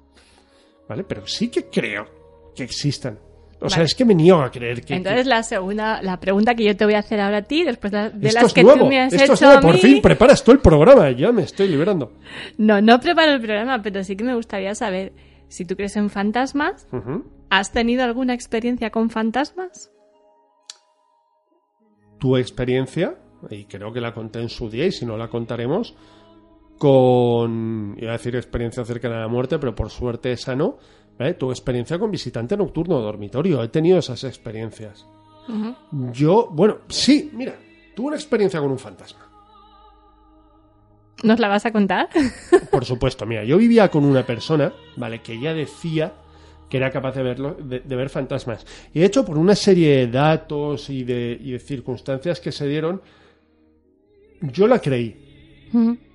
¿Vale? 0.90 1.04
Pero 1.06 1.26
sí 1.26 1.50
que 1.50 1.66
creo 1.70 2.06
que 2.54 2.64
existan. 2.64 3.18
O 3.64 3.70
sea, 3.70 3.84
es 3.84 3.94
que 3.94 4.04
me 4.04 4.16
niego 4.16 4.42
a 4.42 4.50
creer 4.50 4.84
que. 4.84 4.96
Entonces 4.96 5.28
la 5.28 5.44
segunda, 5.44 6.02
la 6.02 6.20
pregunta 6.20 6.56
que 6.56 6.64
yo 6.66 6.76
te 6.76 6.84
voy 6.84 6.96
a 6.96 7.00
hacer 7.00 7.22
ahora 7.22 7.38
a 7.38 7.42
ti, 7.44 7.64
después 7.64 7.92
de, 7.94 8.08
esto 8.08 8.40
las 8.40 8.44
es 8.46 8.54
que 8.54 8.64
nuevo, 8.64 8.80
tú 8.80 8.86
me 8.88 9.00
has 9.00 9.14
esto 9.14 9.34
es 9.34 9.40
hecho 9.40 9.46
nuevo. 9.46 9.60
a 9.60 9.62
Por 9.62 9.76
mí, 9.76 9.80
fin 9.80 10.02
preparas 10.02 10.44
tú 10.44 10.52
el 10.52 10.60
programa, 10.60 11.12
ya 11.12 11.32
me 11.32 11.44
estoy 11.44 11.68
liberando. 11.68 12.12
no, 12.58 12.82
no 12.82 13.00
preparo 13.00 13.34
el 13.34 13.40
programa, 13.42 13.82
pero 13.84 14.04
sí 14.04 14.16
que 14.16 14.24
me 14.24 14.34
gustaría 14.34 14.74
saber 14.74 15.14
si 15.48 15.64
tú 15.66 15.76
crees 15.76 15.96
en 15.96 16.10
fantasmas. 16.10 16.88
¿Has 17.52 17.72
tenido 17.72 18.04
alguna 18.04 18.34
experiencia 18.34 18.90
con 18.90 19.12
fantasmas? 19.12 19.92
Tu 22.22 22.38
experiencia, 22.38 23.16
y 23.50 23.66
creo 23.66 23.92
que 23.92 24.00
la 24.00 24.14
conté 24.14 24.40
en 24.42 24.50
su 24.50 24.70
día, 24.70 24.86
y 24.86 24.92
si 24.92 25.08
no 25.08 25.18
la 25.18 25.28
contaremos, 25.28 25.96
con, 26.78 27.96
iba 28.00 28.12
a 28.12 28.18
decir 28.18 28.36
experiencia 28.36 28.86
cercana 28.86 29.18
a 29.18 29.22
la 29.22 29.28
muerte, 29.28 29.58
pero 29.58 29.74
por 29.74 29.90
suerte 29.90 30.32
esa 30.32 30.56
no, 30.56 30.78
¿vale? 31.18 31.34
tu 31.34 31.50
experiencia 31.50 31.98
con 31.98 32.12
visitante 32.12 32.56
nocturno 32.56 32.98
o 32.98 33.02
dormitorio, 33.02 33.64
he 33.64 33.70
tenido 33.70 33.98
esas 33.98 34.24
experiencias. 34.24 35.04
Yo, 36.14 36.48
bueno, 36.52 36.78
sí, 36.90 37.32
mira, 37.34 37.56
tuve 37.96 38.10
una 38.10 38.18
experiencia 38.18 38.60
con 38.60 38.70
un 38.70 38.78
fantasma. 38.78 39.28
¿Nos 41.24 41.40
la 41.40 41.48
vas 41.48 41.66
a 41.66 41.72
contar? 41.72 42.08
Por 42.72 42.86
supuesto, 42.86 43.26
mira, 43.26 43.44
yo 43.44 43.58
vivía 43.58 43.90
con 43.90 44.06
una 44.06 44.28
persona, 44.28 44.72
¿vale? 44.96 45.24
Que 45.24 45.34
ella 45.34 45.56
decía 45.56 46.14
que 46.72 46.78
era 46.78 46.90
capaz 46.90 47.14
de, 47.16 47.22
verlo, 47.22 47.54
de, 47.54 47.82
de 47.82 47.96
ver 47.98 48.10
fantasmas. 48.10 48.66
Y 48.94 49.02
de 49.02 49.06
hecho, 49.06 49.26
por 49.26 49.38
una 49.38 49.56
serie 49.56 49.98
de 49.98 50.08
datos 50.08 50.90
y 50.90 51.04
de, 51.04 51.38
y 51.40 51.52
de 51.52 51.60
circunstancias 51.60 52.40
que 52.40 52.54
se 52.54 52.66
dieron, 52.66 53.02
yo 54.42 54.68
la 54.68 54.80
creí. 54.80 55.68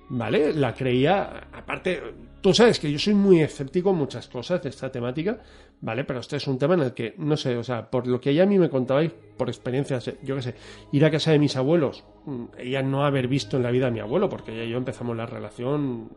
¿Vale? 0.09 0.53
La 0.53 0.73
creía, 0.73 1.47
aparte, 1.53 2.01
tú 2.41 2.55
sabes 2.55 2.79
que 2.79 2.91
yo 2.91 2.97
soy 2.97 3.13
muy 3.13 3.41
escéptico 3.41 3.91
en 3.91 3.97
muchas 3.97 4.27
cosas 4.27 4.63
de 4.63 4.69
esta 4.69 4.91
temática, 4.91 5.39
¿vale? 5.81 6.03
Pero 6.05 6.21
este 6.21 6.37
es 6.37 6.47
un 6.47 6.57
tema 6.57 6.73
en 6.73 6.81
el 6.81 6.93
que, 6.95 7.13
no 7.19 7.37
sé, 7.37 7.55
o 7.55 7.63
sea, 7.63 7.91
por 7.91 8.07
lo 8.07 8.19
que 8.19 8.31
ella 8.31 8.43
a 8.43 8.47
mí 8.47 8.57
me 8.57 8.69
contabais, 8.69 9.11
por 9.11 9.49
experiencias, 9.49 10.07
eh, 10.07 10.17
yo 10.23 10.35
qué 10.37 10.41
sé, 10.41 10.55
ir 10.91 11.05
a 11.05 11.11
casa 11.11 11.31
de 11.31 11.39
mis 11.39 11.55
abuelos, 11.55 12.03
mm, 12.25 12.45
ella 12.57 12.81
no 12.81 13.05
haber 13.05 13.27
visto 13.27 13.57
en 13.57 13.63
la 13.63 13.69
vida 13.69 13.87
a 13.87 13.91
mi 13.91 13.99
abuelo, 13.99 14.27
porque 14.27 14.53
ella 14.53 14.63
y 14.63 14.69
yo 14.71 14.77
empezamos 14.77 15.15
la 15.15 15.27
relación, 15.27 16.09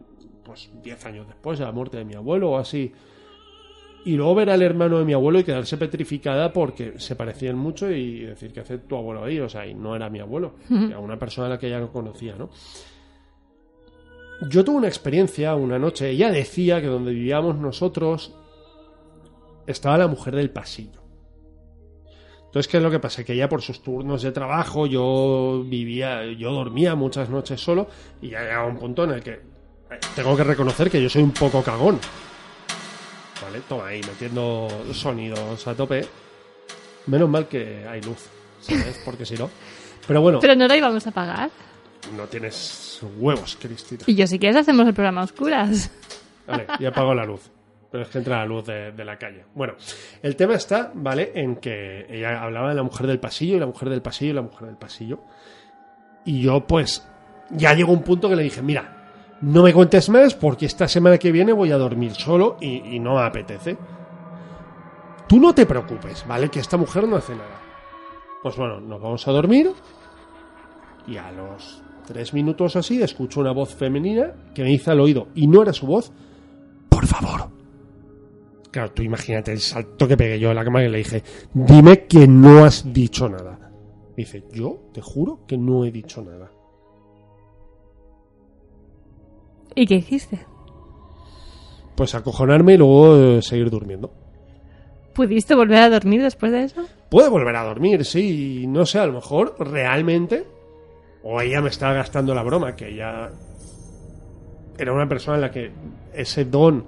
pues, 0.45 0.71
10 0.83 1.05
años 1.05 1.27
después 1.27 1.59
de 1.59 1.67
la 1.67 1.73
muerte 1.73 1.99
de 1.99 2.07
mi 2.07 2.15
abuelo 2.15 2.53
o 2.53 2.59
así. 2.59 2.95
Y 4.05 4.15
luego 4.17 4.35
ver 4.35 4.51
al 4.51 4.63
hermano 4.63 4.99
de 4.99 5.05
mi 5.05 5.13
abuelo 5.13 5.41
y 5.41 5.45
quedarse 5.45 5.77
petrificada 5.77 6.53
porque 6.53 6.99
se 6.99 7.17
parecían 7.17 7.59
mucho 7.59 7.91
y 7.91 8.21
decir 8.21 8.53
que 8.53 8.61
hace 8.61 8.79
tu 8.79 8.97
abuelo 8.97 9.25
ahí, 9.25 9.39
o 9.41 9.49
sea, 9.49 9.67
y 9.67 9.75
no 9.75 9.95
era 9.95 10.09
mi 10.09 10.21
abuelo, 10.21 10.55
era 10.71 10.99
una 10.99 11.19
persona 11.19 11.49
a 11.49 11.51
la 11.51 11.59
que 11.59 11.67
ella 11.67 11.81
no 11.81 11.93
conocía, 11.93 12.35
¿no? 12.35 12.49
Yo 14.49 14.65
tuve 14.65 14.77
una 14.77 14.89
experiencia 14.89 15.55
una 15.55 15.79
noche, 15.79 16.09
ella 16.09 16.31
decía 16.31 16.81
que 16.81 16.87
donde 16.87 17.13
vivíamos 17.13 17.57
nosotros 17.59 18.35
estaba 19.67 19.99
la 19.99 20.09
mujer 20.09 20.35
del 20.35 20.51
pasillo. 20.51 21.01
Entonces, 22.47 22.67
¿qué 22.69 22.79
es 22.79 22.83
lo 22.83 22.91
que 22.91 22.99
pasa? 22.99 23.23
Que 23.23 23.35
ella 23.35 23.49
por 23.49 23.63
sus 23.63 23.81
turnos 23.81 24.23
de 24.23 24.33
trabajo, 24.33 24.87
yo 24.87 25.63
vivía, 25.65 26.25
yo 26.33 26.53
dormía 26.53 26.97
muchas 26.97 27.31
noches 27.31 27.61
solo 27.61 27.87
y 28.21 28.31
ya 28.31 28.41
llegaba 28.41 28.67
un 28.67 28.77
punto 28.77 29.05
en 29.05 29.11
el 29.11 29.23
que 29.23 29.33
eh, 29.35 30.01
tengo 30.17 30.37
que 30.37 30.43
reconocer 30.43 30.91
que 30.91 31.01
yo 31.01 31.09
soy 31.09 31.23
un 31.23 31.31
poco 31.31 31.63
cagón. 31.63 32.01
¿Vale? 33.43 33.61
Toma 33.69 33.87
ahí, 33.89 34.01
metiendo 34.07 34.69
sonidos 34.93 35.67
a 35.67 35.75
tope. 35.75 36.07
Menos 37.07 37.29
mal 37.29 37.49
que 37.49 37.87
hay 37.89 38.01
luz, 38.03 38.27
¿sabes? 38.61 39.01
Porque 39.05 39.25
si 39.25 39.35
no. 39.37 39.49
Pero 40.07 40.21
bueno, 40.21 40.39
Pero 40.41 40.55
no 40.55 40.67
la 40.69 40.77
íbamos 40.77 41.07
a 41.07 41.11
pagar. 41.11 41.51
no 42.17 42.25
tienes 42.25 43.01
huevos, 43.19 43.57
Cristina. 43.61 44.03
Y 44.07 44.15
yo, 44.15 44.27
si 44.27 44.39
quieres, 44.39 44.57
hacemos 44.59 44.87
el 44.87 44.95
programa 44.95 45.23
a 45.23 45.25
oscuras. 45.25 45.91
Vale, 46.47 46.67
ya 46.79 46.89
apago 46.89 47.15
la 47.15 47.25
luz. 47.25 47.51
Pero 47.91 48.05
es 48.05 48.09
que 48.11 48.19
entra 48.19 48.39
la 48.39 48.47
luz 48.47 48.65
de, 48.67 48.93
de 48.93 49.05
la 49.05 49.19
calle. 49.19 49.45
Bueno, 49.55 49.75
el 50.23 50.37
tema 50.37 50.55
está, 50.55 50.93
¿vale? 50.95 51.33
En 51.35 51.57
que 51.57 52.07
ella 52.09 52.41
hablaba 52.43 52.69
de 52.69 52.75
la 52.77 52.83
mujer 52.85 53.07
del 53.07 53.19
pasillo 53.19 53.57
y 53.57 53.61
la 53.61 53.67
mujer 53.67 53.89
del 53.89 54.03
pasillo 54.03 54.31
y 54.31 54.35
la 54.35 54.43
mujer 54.43 54.67
del 54.69 54.77
pasillo. 54.77 55.21
Y 56.25 56.43
yo, 56.43 56.67
pues, 56.67 57.05
ya 57.51 57.75
llegó 57.75 57.93
un 57.93 58.03
punto 58.05 58.29
que 58.29 58.37
le 58.37 58.43
dije, 58.45 58.63
mira, 58.63 59.00
no 59.43 59.63
me 59.63 59.73
cuentes 59.73 60.09
más 60.11 60.35
porque 60.35 60.67
esta 60.67 60.87
semana 60.87 61.19
que 61.19 61.33
viene 61.33 61.53
voy 61.53 61.73
a 61.73 61.79
dormir 61.79 62.13
solo 62.13 62.57
y, 62.61 62.99
no 62.99 63.15
me 63.15 63.23
apetece. 63.23 63.77
Tú 65.29 65.41
no 65.41 65.55
te 65.55 65.65
preocupes, 65.65 66.27
¿vale? 66.27 66.49
Que 66.51 66.61
esta 66.61 66.77
mujer 66.77 67.09
no 67.09 67.17
hace 67.17 67.35
nada. 67.35 67.61
Pues 68.43 68.57
bueno, 68.57 68.81
nos 68.81 69.01
vamos 69.01 69.27
a 69.27 69.33
dormir 69.33 69.71
y 71.07 71.17
a 71.17 71.31
los 71.33 71.83
tres 72.07 72.35
minutos 72.35 72.77
así 72.77 73.03
escucho 73.03 73.41
una 73.41 73.53
voz 73.53 73.75
femenina 73.75 74.35
que 74.55 74.63
me 74.63 74.71
dice 74.71 74.91
al 74.91 75.01
oído 75.01 75.29
y 75.35 75.47
no 75.47 75.63
era 75.63 75.73
su 75.73 75.87
voz. 75.87 76.13
Por 76.89 77.07
favor. 77.07 77.49
Claro, 78.71 78.93
tú 78.93 79.03
imagínate 79.03 79.53
el 79.53 79.61
salto 79.61 80.07
que 80.07 80.17
pegué 80.17 80.39
yo 80.39 80.51
en 80.51 80.57
la 80.57 80.65
cama 80.65 80.85
y 80.85 80.89
le 80.89 80.99
dije, 80.99 81.23
dime 81.55 82.07
que 82.07 82.29
no 82.29 82.65
has 82.65 82.93
dicho 82.93 83.29
nada. 83.29 83.73
Dice, 84.17 84.45
yo 84.53 84.91
te 84.93 85.01
juro 85.01 85.47
que 85.47 85.57
no 85.57 85.85
he 85.85 85.91
dicho 85.91 86.23
nada. 86.23 86.51
¿Y 89.75 89.87
qué 89.87 89.97
hiciste? 89.97 90.47
Pues 91.95 92.15
acojonarme 92.15 92.75
y 92.75 92.77
luego 92.79 93.17
eh, 93.17 93.43
seguir 93.43 93.71
durmiendo. 93.71 94.13
¿Pudiste 95.15 95.55
volver 95.55 95.79
a 95.79 95.91
dormir 95.91 96.23
después 96.23 96.53
de 96.53 96.65
eso? 96.65 96.87
Puede 97.11 97.29
volver 97.29 97.57
a 97.57 97.65
dormir, 97.65 98.05
sí, 98.05 98.65
no 98.67 98.87
sé, 98.87 99.01
a 99.01 99.07
lo 99.07 99.15
mejor 99.15 99.57
realmente, 99.59 100.47
o 101.23 101.41
ella 101.41 101.61
me 101.61 101.69
está 101.69 101.93
gastando 101.93 102.35
la 102.35 102.43
broma, 102.43 102.77
que 102.77 102.89
ella 102.89 103.31
era 104.79 104.93
una 104.93 105.09
persona 105.09 105.37
en 105.37 105.41
la 105.43 105.51
que 105.51 105.73
ese 106.15 106.45
don 106.45 106.87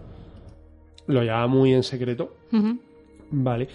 lo 1.06 1.22
llevaba 1.22 1.46
muy 1.46 1.74
en 1.74 1.82
secreto. 1.82 2.36
Vale. 3.30 3.68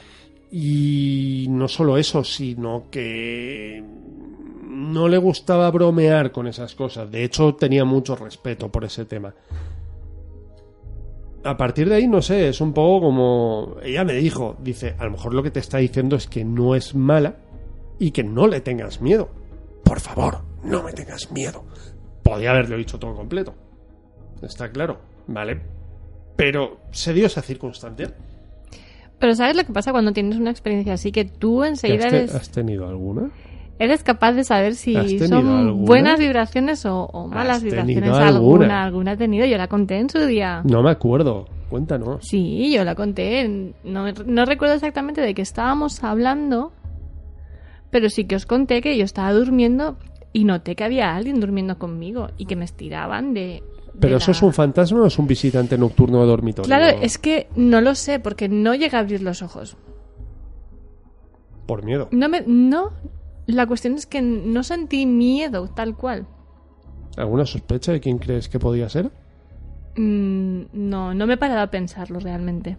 Y 0.51 1.45
no 1.49 1.67
solo 1.67 1.97
eso, 1.97 2.23
sino 2.23 2.85
que 2.89 3.83
no 4.87 5.07
le 5.07 5.17
gustaba 5.17 5.69
bromear 5.71 6.31
con 6.31 6.47
esas 6.47 6.75
cosas. 6.75 7.09
De 7.11 7.23
hecho, 7.23 7.55
tenía 7.55 7.85
mucho 7.85 8.15
respeto 8.15 8.69
por 8.71 8.83
ese 8.85 9.05
tema. 9.05 9.33
A 11.43 11.55
partir 11.55 11.87
de 11.87 11.95
ahí, 11.95 12.07
no 12.07 12.21
sé, 12.21 12.49
es 12.49 12.59
un 12.59 12.73
poco 12.73 13.05
como... 13.05 13.77
Ella 13.83 14.03
me 14.03 14.13
dijo, 14.13 14.57
dice, 14.59 14.95
a 14.99 15.05
lo 15.05 15.11
mejor 15.11 15.33
lo 15.33 15.43
que 15.43 15.51
te 15.51 15.59
está 15.59 15.77
diciendo 15.77 16.15
es 16.15 16.27
que 16.27 16.43
no 16.43 16.75
es 16.75 16.93
mala 16.95 17.35
y 17.99 18.11
que 18.11 18.23
no 18.23 18.47
le 18.47 18.59
tengas 18.59 18.99
miedo. 19.01 19.29
Por 19.83 19.99
favor, 19.99 20.39
no 20.63 20.83
me 20.83 20.91
tengas 20.91 21.31
miedo. 21.31 21.63
Podía 22.23 22.51
haberlo 22.51 22.75
dicho 22.77 22.99
todo 22.99 23.15
completo. 23.15 23.53
Está 24.41 24.69
claro, 24.71 24.97
¿vale? 25.27 25.61
Pero 26.35 26.79
se 26.91 27.13
dio 27.13 27.27
esa 27.27 27.41
circunstancia. 27.41 28.13
Pero 29.19 29.33
¿sabes 29.33 29.55
lo 29.55 29.63
que 29.63 29.73
pasa 29.73 29.91
cuando 29.91 30.11
tienes 30.11 30.37
una 30.37 30.51
experiencia 30.51 30.93
así? 30.93 31.11
Que 31.11 31.25
tú 31.25 31.63
¿Has, 31.63 31.69
enseguida 31.69 32.09
te- 32.09 32.17
eres, 32.17 32.35
has 32.35 32.49
tenido 32.51 32.87
alguna? 32.87 33.31
Eres 33.79 34.03
capaz 34.03 34.33
de 34.33 34.43
saber 34.43 34.75
si 34.75 34.95
¿Has 34.95 35.05
tenido 35.07 35.27
son 35.27 35.47
alguna? 35.47 35.85
buenas 35.85 36.19
vibraciones 36.19 36.85
o, 36.85 37.05
o 37.05 37.27
malas 37.27 37.57
¿Has 37.57 37.63
vibraciones. 37.63 38.09
Alguna, 38.11 38.27
alguna? 38.27 38.83
alguna 38.83 39.11
he 39.13 39.17
tenido. 39.17 39.45
Yo 39.45 39.57
la 39.57 39.67
conté 39.67 39.97
en 39.99 40.09
su 40.09 40.19
día. 40.25 40.61
No 40.65 40.81
me 40.83 40.89
acuerdo. 40.91 41.45
Cuéntanos. 41.69 42.25
Sí, 42.25 42.71
yo 42.73 42.83
la 42.85 42.95
conté. 42.95 43.73
No, 43.83 44.05
no 44.25 44.45
recuerdo 44.45 44.75
exactamente 44.75 45.19
de 45.21 45.33
qué 45.33 45.41
estábamos 45.41 46.03
hablando, 46.03 46.71
pero 47.91 48.09
sí 48.09 48.23
que 48.25 48.35
os 48.35 48.45
conté 48.45 48.81
que 48.81 48.97
yo 48.97 49.03
estaba 49.03 49.33
durmiendo 49.33 49.97
y 50.33 50.45
noté 50.45 50.75
que 50.75 50.83
había 50.83 51.15
alguien 51.15 51.39
durmiendo 51.39 51.77
conmigo 51.77 52.29
y 52.37 52.45
que 52.45 52.55
me 52.55 52.63
estiraban 52.65 53.33
de... 53.33 53.41
de 53.41 53.99
¿Pero 53.99 54.17
eso 54.17 54.31
la- 54.31 54.37
es 54.37 54.43
un 54.43 54.53
fantasma 54.53 55.01
o 55.01 55.05
es 55.07 55.19
un 55.19 55.27
visitante 55.27 55.77
nocturno 55.77 56.21
de 56.21 56.27
dormitorio? 56.27 56.67
Claro, 56.67 56.99
es 57.01 57.17
que 57.17 57.47
no 57.55 57.81
lo 57.81 57.95
sé 57.95 58.19
porque 58.19 58.47
no 58.47 58.73
llegué 58.73 58.95
a 58.95 58.99
abrir 59.01 59.21
los 59.21 59.41
ojos. 59.41 59.75
Por 61.65 61.83
miedo. 61.83 62.07
No 62.11 62.29
me... 62.29 62.43
No, 62.47 62.91
la 63.53 63.65
cuestión 63.67 63.93
es 63.95 64.05
que 64.05 64.21
no 64.21 64.63
sentí 64.63 65.05
miedo 65.05 65.67
tal 65.69 65.95
cual. 65.95 66.27
¿Alguna 67.15 67.45
sospecha 67.45 67.91
de 67.91 67.99
quién 67.99 68.17
crees 68.19 68.47
que 68.49 68.59
podía 68.59 68.89
ser? 68.89 69.09
Mm, 69.95 70.61
no, 70.73 71.13
no 71.13 71.27
me 71.27 71.33
he 71.33 71.37
parado 71.37 71.61
a 71.61 71.71
pensarlo 71.71 72.19
realmente. 72.19 72.77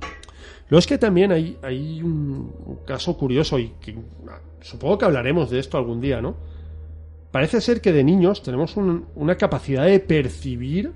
Lo 0.69 0.79
es 0.79 0.87
que 0.87 0.99
también 0.99 1.33
hay, 1.33 1.57
hay 1.63 2.03
un 2.03 2.53
caso 2.87 3.17
curioso 3.17 3.59
y 3.59 3.73
que 3.81 3.97
ah, 4.29 4.39
supongo 4.61 4.99
que 4.99 5.05
hablaremos 5.07 5.51
de 5.51 5.59
esto 5.59 5.77
algún 5.79 6.01
día, 6.01 6.21
¿no? 6.21 6.37
parece 7.31 7.61
ser 7.61 7.83
que 7.83 7.93
de 7.93 8.05
niños 8.05 8.43
tenemos 8.43 8.77
un- 8.79 9.05
una 9.15 9.37
capacidad 9.37 9.85
de 9.85 10.01
percibir 10.01 10.93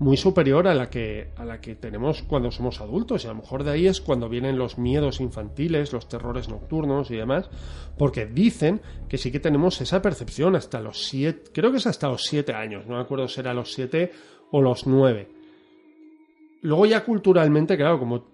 muy 0.00 0.16
superior 0.16 0.66
a 0.66 0.74
la 0.74 0.88
que 0.88 1.30
a 1.36 1.44
la 1.44 1.60
que 1.60 1.74
tenemos 1.74 2.22
cuando 2.22 2.50
somos 2.50 2.80
adultos 2.80 3.22
y 3.22 3.26
a 3.28 3.30
lo 3.30 3.36
mejor 3.36 3.64
de 3.64 3.70
ahí 3.70 3.86
es 3.86 4.00
cuando 4.00 4.30
vienen 4.30 4.56
los 4.56 4.78
miedos 4.78 5.20
infantiles, 5.20 5.92
los 5.92 6.08
terrores 6.08 6.48
nocturnos 6.48 7.10
y 7.10 7.16
demás, 7.16 7.50
porque 7.98 8.24
dicen 8.24 8.80
que 9.10 9.18
sí 9.18 9.30
que 9.30 9.40
tenemos 9.40 9.78
esa 9.82 10.00
percepción 10.00 10.56
hasta 10.56 10.80
los 10.80 11.04
siete, 11.04 11.50
creo 11.52 11.70
que 11.70 11.76
es 11.76 11.86
hasta 11.86 12.08
los 12.08 12.22
siete 12.24 12.54
años, 12.54 12.86
no 12.86 12.96
me 12.96 13.02
acuerdo 13.02 13.28
si 13.28 13.40
era 13.40 13.52
los 13.52 13.74
siete 13.74 14.10
o 14.50 14.62
los 14.62 14.86
nueve. 14.86 15.28
Luego 16.62 16.86
ya 16.86 17.04
culturalmente, 17.04 17.76
claro, 17.76 17.98
como 17.98 18.24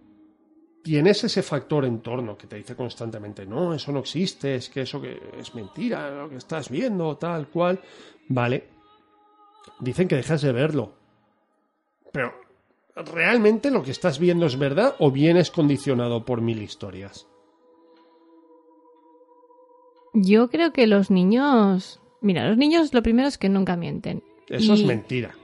tienes 0.85 1.25
ese 1.25 1.43
factor 1.43 1.85
en 1.85 2.01
torno 2.01 2.39
que 2.39 2.47
te 2.47 2.57
dice 2.57 2.77
constantemente, 2.77 3.45
no, 3.45 3.75
eso 3.75 3.91
no 3.91 3.99
existe, 3.99 4.55
es 4.55 4.69
que 4.69 4.83
eso 4.83 5.03
es 5.37 5.53
mentira, 5.53 6.11
lo 6.11 6.29
que 6.29 6.37
estás 6.37 6.71
viendo, 6.71 7.17
tal 7.17 7.49
cual, 7.49 7.81
vale. 8.29 8.69
Dicen 9.81 10.07
que 10.07 10.15
dejas 10.15 10.43
de 10.43 10.53
verlo. 10.53 11.06
Pero, 12.17 12.33
¿realmente 13.13 13.71
lo 13.71 13.83
que 13.83 13.91
estás 13.91 14.19
viendo 14.19 14.47
es 14.47 14.59
verdad 14.59 14.95
o 14.99 15.11
vienes 15.11 15.51
condicionado 15.51 16.25
por 16.25 16.41
mil 16.41 16.63
historias? 16.63 17.27
Yo 20.15 20.49
creo 20.49 20.73
que 20.73 20.87
los 20.87 21.11
niños... 21.11 22.01
Mira, 22.23 22.49
los 22.49 22.57
niños 22.57 22.95
lo 22.95 23.03
primero 23.03 23.29
es 23.29 23.37
que 23.37 23.51
nunca 23.51 23.77
mienten. 23.77 24.23
Eso 24.49 24.75
Y 24.75 24.81
es 24.81 24.87
mentira. 24.87 25.35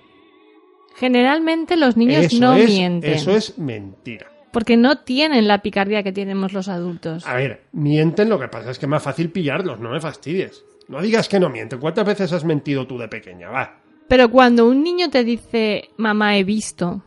Generalmente 0.97 1.77
los 1.77 1.99
niños 1.99 2.25
eso 2.25 2.41
no 2.41 2.55
es, 2.55 2.71
mienten. 2.71 3.13
Eso 3.13 3.33
es 3.33 3.59
mentira. 3.59 4.33
Porque 4.51 4.79
no 4.79 5.01
tienen 5.01 5.47
la 5.47 5.61
picardía 5.61 6.03
que 6.03 6.13
tenemos 6.13 6.55
los 6.55 6.69
adultos. 6.69 7.27
A 7.27 7.35
ver, 7.35 7.65
mienten, 7.73 8.31
lo 8.31 8.41
que 8.41 8.49
pasa 8.49 8.71
es 8.71 8.79
que 8.79 8.87
es 8.87 8.91
más 8.91 9.03
fácil 9.03 9.31
pillarlos, 9.31 9.79
no 9.79 9.91
me 9.91 10.01
fastidies. 10.01 10.65
No 10.89 11.03
digas 11.03 11.29
que 11.29 11.39
no 11.39 11.51
mienten. 11.51 11.81
¿Cuántas 11.81 12.07
veces 12.07 12.33
has 12.33 12.45
mentido 12.45 12.87
tú 12.87 12.97
de 12.97 13.09
pequeña? 13.09 13.51
Va. 13.51 13.82
Pero 14.13 14.31
cuando 14.31 14.69
un 14.69 14.83
niño 14.85 15.09
te 15.09 15.25
dice, 15.25 15.89
mamá, 15.97 16.37
he 16.37 16.45
visto, 16.45 17.03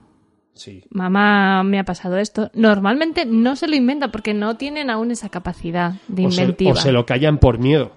Sí. 0.53 0.83
mamá, 0.89 1.61
me 1.63 1.77
ha 1.77 1.83
pasado 1.83 2.17
esto, 2.17 2.49
normalmente 2.55 3.27
no 3.27 3.55
se 3.55 3.67
lo 3.67 3.75
inventa 3.75 4.07
porque 4.11 4.33
no 4.33 4.57
tienen 4.57 4.89
aún 4.89 5.11
esa 5.11 5.29
capacidad 5.29 5.93
de 6.07 6.25
O 6.25 6.31
se, 6.31 6.41
inventiva. 6.41 6.71
o 6.71 6.75
se 6.75 6.91
lo 6.91 7.05
callan 7.05 7.37
por 7.37 7.59
miedo. 7.59 7.91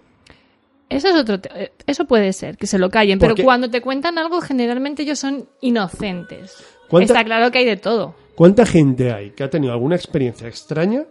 Eso 0.91 1.09
es 1.09 1.15
otro, 1.17 1.39
eh, 1.55 1.73
eso 1.87 2.05
puede 2.05 2.35
ser, 2.35 2.59
que 2.59 2.67
se 2.67 2.79
lo 2.79 2.91
callen, 2.91 3.19
pero 3.19 3.35
cuando 3.43 3.71
te 3.71 3.81
cuentan 3.81 4.19
algo, 4.19 4.43
generalmente 4.43 5.05
ellos 5.05 5.19
son 5.19 5.49
inocentes. 5.63 6.63
¿Cuánta- 6.91 7.15
Está 7.15 7.25
claro 7.25 7.51
que 7.51 7.61
hay 7.61 7.65
de 7.65 7.79
todo. 7.79 8.15
¿Cuánta 8.35 8.67
gente 8.67 9.11
hay 9.11 9.31
que 9.31 9.43
ha 9.43 9.49
tenido 9.49 9.73
alguna 9.73 9.97
experiencia 9.97 10.49
extraña? 10.49 11.05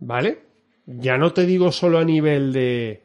¿Vale? 0.00 0.40
Ya 0.86 1.18
no 1.18 1.32
te 1.32 1.46
digo 1.46 1.70
solo 1.70 1.98
a 1.98 2.04
nivel 2.04 2.52
de. 2.52 3.03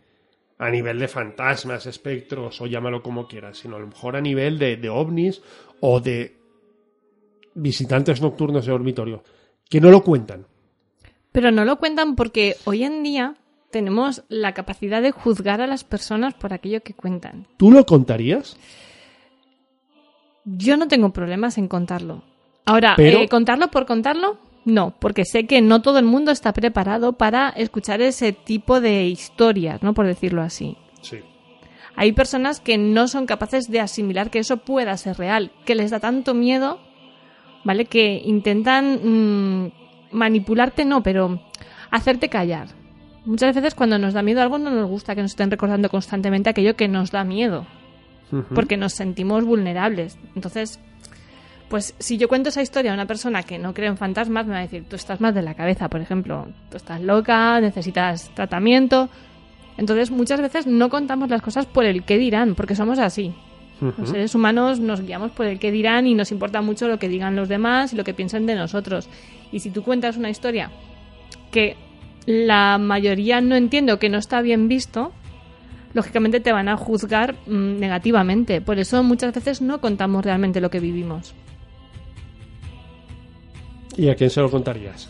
A 0.59 0.69
nivel 0.69 0.99
de 0.99 1.07
fantasmas, 1.07 1.85
espectros 1.85 2.59
o 2.61 2.67
llámalo 2.67 3.01
como 3.01 3.27
quieras, 3.27 3.57
sino 3.57 3.77
a 3.77 3.79
lo 3.79 3.87
mejor 3.87 4.15
a 4.15 4.21
nivel 4.21 4.59
de, 4.59 4.75
de 4.77 4.89
ovnis 4.89 5.41
o 5.79 5.99
de 6.01 6.35
visitantes 7.55 8.21
nocturnos 8.21 8.65
de 8.65 8.71
dormitorio, 8.71 9.23
que 9.69 9.81
no 9.81 9.89
lo 9.89 10.03
cuentan. 10.03 10.45
Pero 11.31 11.51
no 11.51 11.63
lo 11.65 11.77
cuentan 11.77 12.15
porque 12.15 12.57
hoy 12.65 12.83
en 12.83 13.03
día 13.03 13.35
tenemos 13.71 14.23
la 14.29 14.53
capacidad 14.53 15.01
de 15.01 15.11
juzgar 15.11 15.61
a 15.61 15.67
las 15.67 15.83
personas 15.83 16.33
por 16.33 16.53
aquello 16.53 16.81
que 16.81 16.93
cuentan. 16.93 17.47
¿Tú 17.57 17.71
lo 17.71 17.85
contarías? 17.85 18.57
Yo 20.43 20.75
no 20.77 20.87
tengo 20.87 21.11
problemas 21.13 21.57
en 21.57 21.67
contarlo. 21.67 22.23
Ahora, 22.65 22.93
Pero- 22.97 23.19
eh, 23.19 23.27
contarlo 23.29 23.69
por 23.69 23.85
contarlo, 23.85 24.37
no, 24.69 24.93
porque 24.99 25.25
sé 25.25 25.45
que 25.45 25.61
no 25.61 25.81
todo 25.81 25.99
el 25.99 26.05
mundo 26.05 26.31
está 26.31 26.53
preparado 26.53 27.13
para 27.13 27.49
escuchar 27.49 28.01
ese 28.01 28.31
tipo 28.31 28.81
de 28.81 29.05
historias, 29.05 29.83
¿no? 29.83 29.93
Por 29.93 30.05
decirlo 30.05 30.41
así. 30.41 30.77
Sí. 31.01 31.19
Hay 31.95 32.13
personas 32.13 32.59
que 32.59 32.77
no 32.77 33.07
son 33.07 33.25
capaces 33.25 33.69
de 33.69 33.79
asimilar 33.79 34.29
que 34.29 34.39
eso 34.39 34.57
pueda 34.57 34.95
ser 34.97 35.17
real, 35.17 35.51
que 35.65 35.75
les 35.75 35.91
da 35.91 35.99
tanto 35.99 36.33
miedo, 36.33 36.79
¿vale? 37.63 37.85
Que 37.85 38.21
intentan 38.23 39.65
mm, 39.65 39.71
manipularte, 40.11 40.85
no, 40.85 41.03
pero 41.03 41.41
hacerte 41.91 42.29
callar. 42.29 42.67
Muchas 43.25 43.53
veces 43.53 43.75
cuando 43.75 43.99
nos 43.99 44.13
da 44.13 44.23
miedo 44.23 44.41
algo 44.41 44.57
no 44.57 44.71
nos 44.71 44.89
gusta 44.89 45.13
que 45.13 45.21
nos 45.21 45.31
estén 45.31 45.51
recordando 45.51 45.89
constantemente 45.89 46.49
aquello 46.49 46.75
que 46.75 46.87
nos 46.87 47.11
da 47.11 47.23
miedo, 47.23 47.67
porque 48.55 48.77
nos 48.77 48.93
sentimos 48.93 49.43
vulnerables. 49.43 50.17
Entonces, 50.35 50.79
pues 51.69 51.93
si 51.99 52.17
yo 52.17 52.27
cuento 52.27 52.49
esa 52.49 52.63
historia 52.63 52.91
a 52.91 52.95
una 52.95 53.05
persona 53.05 53.43
que 53.43 53.59
no 53.59 53.73
cree 53.73 53.87
en 53.87 53.97
fantasmas, 53.97 54.45
me 54.47 54.53
va 54.53 54.59
a 54.59 54.63
decir, 54.63 54.85
tú 54.89 54.95
estás 54.95 55.21
más 55.21 55.35
de 55.35 55.43
la 55.43 55.53
cabeza, 55.53 55.87
por 55.87 56.01
ejemplo, 56.01 56.47
tú 56.71 56.77
estás 56.77 56.99
loca, 56.99 57.61
necesitas 57.61 58.31
tratamiento. 58.33 59.07
Entonces, 59.77 60.09
muchas 60.09 60.41
veces 60.41 60.65
no 60.65 60.89
contamos 60.89 61.29
las 61.29 61.41
cosas 61.41 61.67
por 61.67 61.85
el 61.85 62.03
qué 62.03 62.17
dirán, 62.17 62.55
porque 62.55 62.75
somos 62.75 62.99
así. 62.99 63.33
Los 63.97 64.09
seres 64.09 64.35
humanos 64.35 64.81
nos 64.81 64.99
guiamos 64.99 65.31
por 65.31 65.45
el 65.45 65.57
qué 65.57 65.71
dirán 65.71 66.05
y 66.05 66.13
nos 66.13 66.33
importa 66.33 66.61
mucho 66.61 66.89
lo 66.89 66.99
que 66.99 67.07
digan 67.07 67.37
los 67.37 67.47
demás 67.47 67.93
y 67.93 67.95
lo 67.95 68.03
que 68.03 68.13
piensen 68.13 68.45
de 68.45 68.55
nosotros. 68.55 69.07
Y 69.53 69.61
si 69.61 69.69
tú 69.69 69.83
cuentas 69.83 70.17
una 70.17 70.29
historia 70.29 70.69
que 71.49 71.77
la 72.25 72.77
mayoría 72.77 73.39
no 73.39 73.55
entiende 73.55 73.93
o 73.93 73.99
que 73.99 74.09
no 74.09 74.17
está 74.17 74.41
bien 74.41 74.67
visto, 74.67 75.13
lógicamente 75.93 76.41
te 76.41 76.51
van 76.51 76.67
a 76.67 76.75
juzgar 76.75 77.35
mm, 77.47 77.79
negativamente. 77.79 78.59
Por 78.59 78.79
eso 78.79 79.01
muchas 79.01 79.33
veces 79.33 79.61
no 79.61 79.79
contamos 79.79 80.25
realmente 80.25 80.59
lo 80.59 80.69
que 80.69 80.81
vivimos. 80.81 81.33
¿Y 83.99 84.07
a 84.07 84.15
quién 84.15 84.29
se 84.29 84.39
lo 84.39 84.49
contarías? 84.49 85.09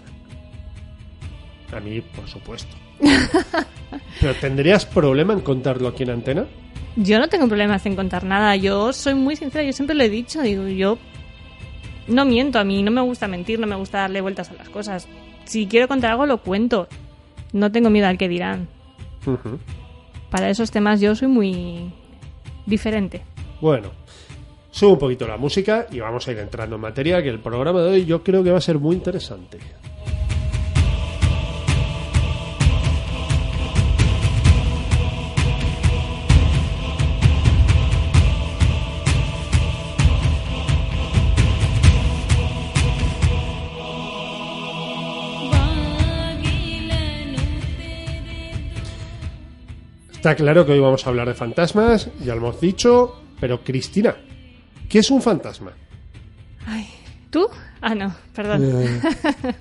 A 1.71 1.79
mí, 1.79 2.01
por 2.01 2.27
supuesto. 2.27 2.75
¿Pero 4.19 4.33
tendrías 4.41 4.83
problema 4.83 5.33
en 5.33 5.41
contarlo 5.41 5.89
aquí 5.89 6.01
en 6.01 6.09
antena? 6.09 6.47
Yo 6.95 7.19
no 7.19 7.27
tengo 7.27 7.47
problemas 7.47 7.85
en 7.85 7.95
contar 7.95 8.23
nada. 8.23 8.55
Yo 8.55 8.91
soy 8.91 9.13
muy 9.13 9.35
sincera. 9.35 9.63
Yo 9.63 9.73
siempre 9.73 9.95
lo 9.95 10.03
he 10.03 10.09
dicho. 10.09 10.41
Digo, 10.41 10.67
yo 10.67 10.97
no 12.07 12.25
miento. 12.25 12.57
A 12.57 12.63
mí 12.63 12.81
no 12.81 12.89
me 12.89 13.01
gusta 13.01 13.27
mentir. 13.27 13.59
No 13.59 13.67
me 13.67 13.75
gusta 13.75 13.99
darle 13.99 14.21
vueltas 14.21 14.49
a 14.49 14.55
las 14.55 14.69
cosas. 14.69 15.07
Si 15.45 15.67
quiero 15.67 15.87
contar 15.87 16.09
algo, 16.09 16.25
lo 16.25 16.41
cuento. 16.41 16.87
No 17.53 17.71
tengo 17.71 17.91
miedo 17.91 18.07
al 18.07 18.17
que 18.17 18.27
dirán. 18.27 18.67
Para 20.31 20.49
esos 20.49 20.71
temas 20.71 20.99
yo 20.99 21.13
soy 21.13 21.27
muy 21.27 21.93
diferente. 22.65 23.21
Bueno, 23.61 23.91
subo 24.71 24.93
un 24.93 24.99
poquito 24.99 25.27
la 25.27 25.37
música 25.37 25.87
y 25.91 25.99
vamos 25.99 26.27
a 26.27 26.31
ir 26.31 26.39
entrando 26.39 26.75
en 26.75 26.81
materia, 26.81 27.21
que 27.23 27.29
el 27.29 27.39
programa 27.39 27.81
de 27.81 27.89
hoy 27.89 28.05
yo 28.05 28.23
creo 28.23 28.43
que 28.43 28.51
va 28.51 28.57
a 28.57 28.61
ser 28.61 28.79
muy 28.79 28.95
interesante. 28.95 29.59
Está 50.19 50.35
claro 50.35 50.65
que 50.65 50.73
hoy 50.73 50.79
vamos 50.81 51.07
a 51.07 51.09
hablar 51.11 51.29
de 51.29 51.33
fantasmas, 51.33 52.09
ya 52.19 52.35
lo 52.35 52.41
hemos 52.41 52.59
dicho, 52.59 53.21
pero 53.39 53.63
Cristina, 53.63 54.17
¿qué 54.89 54.99
es 54.99 55.09
un 55.09 55.21
fantasma? 55.21 55.71
Ay, 56.65 56.87
¿tú? 57.29 57.47
Ah, 57.81 57.95
no, 57.95 58.13
perdón. 58.33 58.63
Eh, 58.65 59.01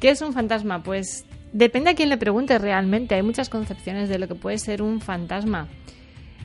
¿Qué 0.00 0.10
es 0.10 0.20
un 0.22 0.32
fantasma? 0.32 0.82
Pues 0.82 1.24
depende 1.52 1.90
a 1.90 1.94
quién 1.94 2.08
le 2.08 2.16
pregunte 2.16 2.58
realmente. 2.58 3.14
Hay 3.14 3.22
muchas 3.22 3.48
concepciones 3.48 4.08
de 4.08 4.18
lo 4.18 4.28
que 4.28 4.34
puede 4.34 4.58
ser 4.58 4.82
un 4.82 5.00
fantasma. 5.00 5.68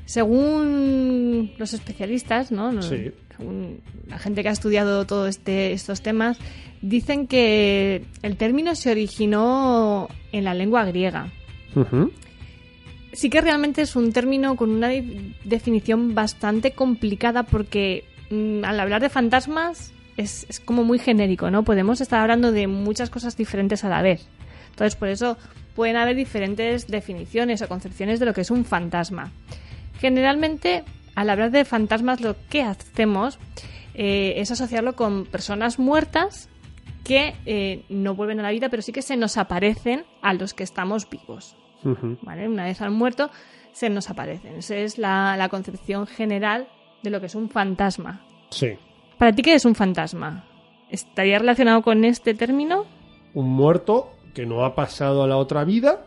Según 0.05 1.51
los 1.57 1.73
especialistas, 1.73 2.51
¿no? 2.51 2.81
Sí. 2.81 3.11
según 3.35 3.81
la 4.07 4.17
gente 4.17 4.41
que 4.41 4.49
ha 4.49 4.53
estudiado 4.53 5.05
todos 5.05 5.29
este, 5.29 5.73
estos 5.73 6.01
temas, 6.01 6.37
dicen 6.81 7.27
que 7.27 8.05
el 8.21 8.37
término 8.37 8.73
se 8.75 8.91
originó 8.91 10.07
en 10.31 10.45
la 10.45 10.53
lengua 10.53 10.85
griega. 10.85 11.31
Sí 13.13 13.29
que 13.29 13.41
realmente 13.41 13.81
es 13.81 13.95
un 13.95 14.11
término 14.13 14.55
con 14.55 14.69
una 14.69 14.89
de- 14.89 15.33
definición 15.43 16.13
bastante 16.13 16.71
complicada 16.71 17.43
porque 17.43 18.05
mm, 18.29 18.63
al 18.65 18.79
hablar 18.79 19.01
de 19.01 19.09
fantasmas 19.09 19.91
es, 20.17 20.45
es 20.49 20.59
como 20.59 20.83
muy 20.83 20.99
genérico, 20.99 21.49
¿no? 21.49 21.63
Podemos 21.63 22.01
estar 22.01 22.19
hablando 22.19 22.51
de 22.51 22.67
muchas 22.67 23.09
cosas 23.09 23.37
diferentes 23.37 23.83
a 23.83 23.89
la 23.89 24.01
vez. 24.01 24.27
Entonces, 24.71 24.95
por 24.95 25.07
eso 25.07 25.37
pueden 25.75 25.95
haber 25.95 26.15
diferentes 26.15 26.87
definiciones 26.87 27.61
o 27.61 27.67
concepciones 27.67 28.19
de 28.19 28.25
lo 28.25 28.33
que 28.33 28.41
es 28.41 28.51
un 28.51 28.65
fantasma. 28.65 29.31
Generalmente, 29.99 30.83
al 31.15 31.29
hablar 31.29 31.51
de 31.51 31.65
fantasmas, 31.65 32.21
lo 32.21 32.35
que 32.49 32.61
hacemos 32.61 33.39
eh, 33.93 34.33
es 34.37 34.51
asociarlo 34.51 34.95
con 34.95 35.25
personas 35.25 35.79
muertas 35.79 36.49
que 37.03 37.33
eh, 37.45 37.83
no 37.89 38.15
vuelven 38.15 38.39
a 38.39 38.43
la 38.43 38.51
vida, 38.51 38.69
pero 38.69 38.81
sí 38.81 38.91
que 38.91 39.01
se 39.01 39.15
nos 39.17 39.37
aparecen 39.37 40.03
a 40.21 40.33
los 40.33 40.53
que 40.53 40.63
estamos 40.63 41.09
vivos. 41.09 41.55
¿Vale? 42.21 42.47
Una 42.47 42.65
vez 42.65 42.81
han 42.81 42.93
muerto, 42.93 43.29
se 43.71 43.89
nos 43.89 44.09
aparecen. 44.09 44.55
Esa 44.57 44.75
es 44.75 44.97
la, 44.97 45.35
la 45.37 45.49
concepción 45.49 46.07
general 46.07 46.67
de 47.03 47.09
lo 47.09 47.19
que 47.19 47.27
es 47.27 47.35
un 47.35 47.49
fantasma. 47.49 48.21
Sí, 48.49 48.71
¿Para 49.17 49.31
ti 49.33 49.41
qué 49.41 49.55
es 49.55 49.65
un 49.65 49.73
fantasma? 49.75 50.45
¿Estaría 50.89 51.39
relacionado 51.39 51.81
con 51.81 52.05
este 52.05 52.33
término? 52.33 52.85
un 53.33 53.49
muerto 53.49 54.13
que 54.33 54.45
no 54.47 54.63
ha 54.65 54.73
pasado 54.73 55.21
a 55.23 55.27
la 55.27 55.37
otra 55.37 55.63
vida, 55.63 56.05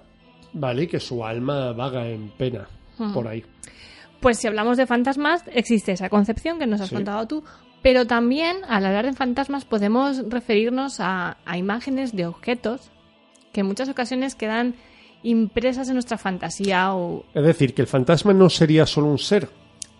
¿vale? 0.52 0.88
Que 0.88 0.98
su 0.98 1.24
alma 1.24 1.72
vaga 1.72 2.06
en 2.08 2.30
pena. 2.30 2.66
por 3.14 3.28
ahí. 3.28 3.44
Pues 4.20 4.38
si 4.38 4.46
hablamos 4.48 4.76
de 4.76 4.86
fantasmas, 4.86 5.44
existe 5.52 5.92
esa 5.92 6.08
concepción 6.08 6.58
que 6.58 6.66
nos 6.66 6.80
has 6.80 6.88
Sí. 6.88 6.94
contado 6.96 7.26
tú, 7.26 7.44
pero 7.82 8.06
también 8.06 8.58
al 8.68 8.84
hablar 8.84 9.06
de 9.06 9.12
fantasmas 9.12 9.64
podemos 9.64 10.22
referirnos 10.28 10.98
a, 11.00 11.38
a 11.46 11.56
imágenes 11.56 12.14
de 12.16 12.26
objetos 12.26 12.90
que 13.52 13.60
en 13.60 13.66
muchas 13.66 13.88
ocasiones 13.88 14.34
quedan 14.34 14.74
impresas 15.22 15.88
en 15.88 15.94
nuestra 15.94 16.18
fantasía 16.18 16.94
o 16.94 17.24
Es 17.34 17.44
decir, 17.44 17.74
que 17.74 17.82
el 17.82 17.88
fantasma 17.88 18.32
no 18.32 18.48
sería 18.48 18.86
solo 18.86 19.08
un 19.08 19.18
ser. 19.18 19.48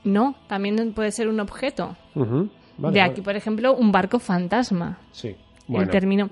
no, 0.04 0.34
también 0.46 0.92
puede 0.92 1.12
ser 1.12 1.28
un 1.28 1.40
objeto. 1.40 1.96
Vale, 2.14 2.48
de 2.94 3.00
vale. 3.00 3.02
aquí, 3.02 3.20
por 3.20 3.36
ejemplo, 3.36 3.74
un 3.74 3.92
barco 3.92 4.18
fantasma. 4.18 4.98
Sí. 5.12 5.36
Bueno, 5.66 5.84
El 5.84 5.90
término. 5.90 6.30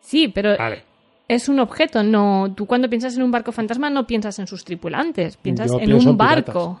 Sí, 0.00 0.28
pero 0.28 0.56
vale. 0.58 0.82
es 1.28 1.48
un 1.48 1.58
objeto, 1.60 2.02
no. 2.02 2.52
Tú 2.54 2.66
cuando 2.66 2.88
piensas 2.90 3.16
en 3.16 3.22
un 3.22 3.30
barco 3.30 3.50
fantasma 3.52 3.88
no 3.88 4.06
piensas 4.06 4.38
en 4.38 4.46
sus 4.46 4.64
tripulantes, 4.64 5.36
piensas 5.38 5.70
Yo 5.70 5.78
en 5.80 5.92
un 5.94 5.98
piratas. 6.00 6.16
barco. 6.16 6.80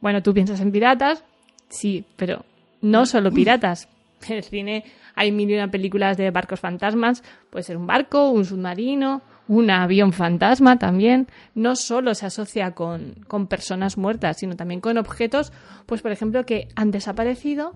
Bueno, 0.00 0.22
tú 0.22 0.32
piensas 0.32 0.60
en 0.60 0.70
piratas, 0.70 1.24
sí, 1.68 2.04
pero 2.16 2.44
no 2.82 3.04
solo 3.06 3.32
piratas. 3.32 3.88
En 4.28 4.36
el 4.36 4.44
cine 4.44 4.84
hay 5.16 5.32
mil 5.32 5.50
y 5.50 5.54
una 5.54 5.70
películas 5.70 6.16
de 6.16 6.30
barcos 6.30 6.60
fantasmas, 6.60 7.22
puede 7.50 7.64
ser 7.64 7.76
un 7.76 7.86
barco, 7.86 8.30
un 8.30 8.44
submarino, 8.44 9.22
un 9.48 9.70
avión 9.70 10.12
fantasma 10.12 10.78
también. 10.78 11.28
No 11.54 11.76
solo 11.76 12.14
se 12.14 12.26
asocia 12.26 12.72
con, 12.72 13.14
con 13.28 13.46
personas 13.46 13.96
muertas, 13.98 14.38
sino 14.38 14.56
también 14.56 14.80
con 14.80 14.98
objetos, 14.98 15.52
pues 15.86 16.02
por 16.02 16.10
ejemplo, 16.12 16.44
que 16.44 16.68
han 16.76 16.90
desaparecido 16.90 17.72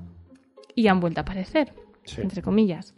y 0.74 0.88
han 0.88 1.00
vuelto 1.00 1.20
a 1.20 1.22
aparecer 1.22 1.72
Sí. 2.04 2.20
entre 2.22 2.42
comillas. 2.42 2.94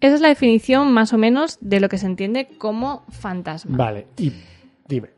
Esa 0.00 0.14
es 0.16 0.20
la 0.20 0.28
definición 0.28 0.92
más 0.92 1.12
o 1.12 1.18
menos 1.18 1.58
de 1.60 1.78
lo 1.78 1.88
que 1.88 1.98
se 1.98 2.06
entiende 2.06 2.48
como 2.58 3.04
fantasma. 3.10 3.76
Vale, 3.76 4.08
y 4.18 4.32
dime, 4.88 5.10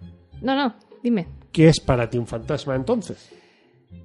No, 0.43 0.55
no, 0.55 0.75
dime. 1.03 1.27
¿qué 1.53 1.69
es 1.69 1.81
para 1.81 2.11
ti 2.11 2.19
un 2.19 2.27
fantasma 2.27 2.75
entonces? 2.77 3.31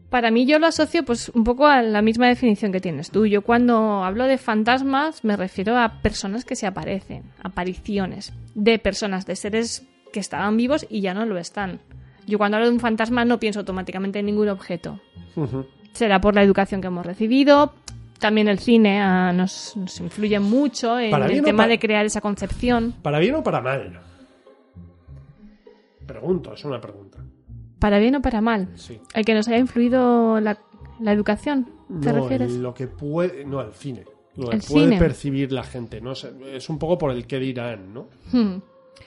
Para 0.10 0.32
mí 0.32 0.47
yo 0.47 0.58
lo 0.58 0.65
asocio 0.65 1.06
pues 1.06 1.30
un 1.30 1.43
poco 1.43 1.67
a 1.67 1.84
la 1.84 2.02
misma 2.02 2.28
definición 2.28 2.71
que 2.71 2.82
tienes 2.82 3.12
tú. 3.12 3.28
Yo 3.28 3.43
cuando 3.43 4.04
hablo 4.04 4.25
de 4.25 4.39
fantasmas 4.39 5.23
me 5.23 5.38
refiero 5.38 5.78
a 5.78 6.02
personas 6.02 6.45
que 6.45 6.56
se 6.56 6.65
aparecen, 6.65 7.23
apariciones 7.43 8.34
de 8.56 8.80
personas, 8.80 9.28
de 9.28 9.36
seres 9.36 9.88
que 10.12 10.19
estaban 10.19 10.58
vivos 10.58 10.88
y 10.89 11.02
ya 11.02 11.13
no 11.13 11.25
lo 11.25 11.38
están. 11.38 11.80
Yo 12.25 12.39
cuando 12.39 12.58
hablo 12.58 12.67
de 12.67 12.73
un 12.73 12.80
fantasma 12.80 13.23
no 13.23 13.39
pienso 13.39 13.60
automáticamente 13.60 14.19
en 14.19 14.25
ningún 14.25 14.49
objeto. 14.49 14.99
Será 15.93 16.19
por 16.19 16.34
la 16.34 16.41
educación 16.41 16.82
que 16.82 16.88
hemos 16.88 17.06
recibido. 17.06 17.73
También 18.19 18.47
el 18.47 18.60
cine 18.60 18.99
ah, 19.02 19.32
nos, 19.32 19.78
nos 19.78 19.99
influye 19.99 20.39
mucho 20.39 20.99
en 20.99 21.12
Para 21.12 21.28
el 21.28 21.43
tema 21.43 21.67
de 21.67 21.80
crear 21.80 22.06
esa 22.06 22.19
concepción. 22.19 22.93
¿Para 23.02 23.19
bien 23.19 23.36
o 23.36 23.43
para 23.43 23.62
mal? 23.62 24.02
Pregunto, 26.06 26.54
es 26.54 26.65
una 26.65 26.82
pregunta. 26.82 27.19
Para 27.80 27.98
bien 28.00 28.15
o 28.15 28.22
para 28.22 28.42
mal. 28.42 28.70
Sí. 28.76 29.00
El 29.13 29.26
que 29.26 29.34
nos 29.34 29.48
haya 29.48 29.58
influido 29.58 30.39
la, 30.39 30.60
la 31.00 31.12
educación, 31.13 31.72
¿te 32.02 32.12
no, 32.13 32.22
refieres? 32.22 32.52
el- 32.52 32.62
lo 32.62 32.74
que 32.74 32.88
puede, 32.88 33.46
no, 33.46 33.62
el 33.62 33.72
cine. 33.74 34.06
Lo 34.36 34.50
que 34.50 34.58
El 34.58 34.62
puede 34.62 34.86
cine. 34.86 35.00
percibir 35.00 35.52
la 35.52 35.63
gente, 35.63 36.00
¿no? 36.02 36.12
Es 36.13 36.70
un 36.70 36.78
poco 36.80 36.98
por 36.98 37.12
el 37.12 37.26
que 37.28 37.39
dirán, 37.39 37.94
¿no? 37.94 38.08
Hmm. 38.32 38.58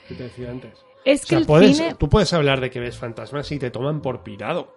Que 0.07 0.15
te 0.15 0.23
decía 0.23 0.51
antes. 0.51 0.73
Es 1.05 1.23
O 1.25 1.27
que 1.27 1.35
el 1.35 1.45
puedes- 1.45 1.77
cine... 1.77 1.95
tú 1.97 2.07
puedes 2.09 2.31
hablar 2.33 2.61
de 2.61 2.69
que 2.69 2.79
ves 2.79 2.97
fantasmas 2.97 3.51
y 3.51 3.59
te 3.59 3.71
toman 3.71 4.01
por 4.01 4.23
pirado. 4.23 4.73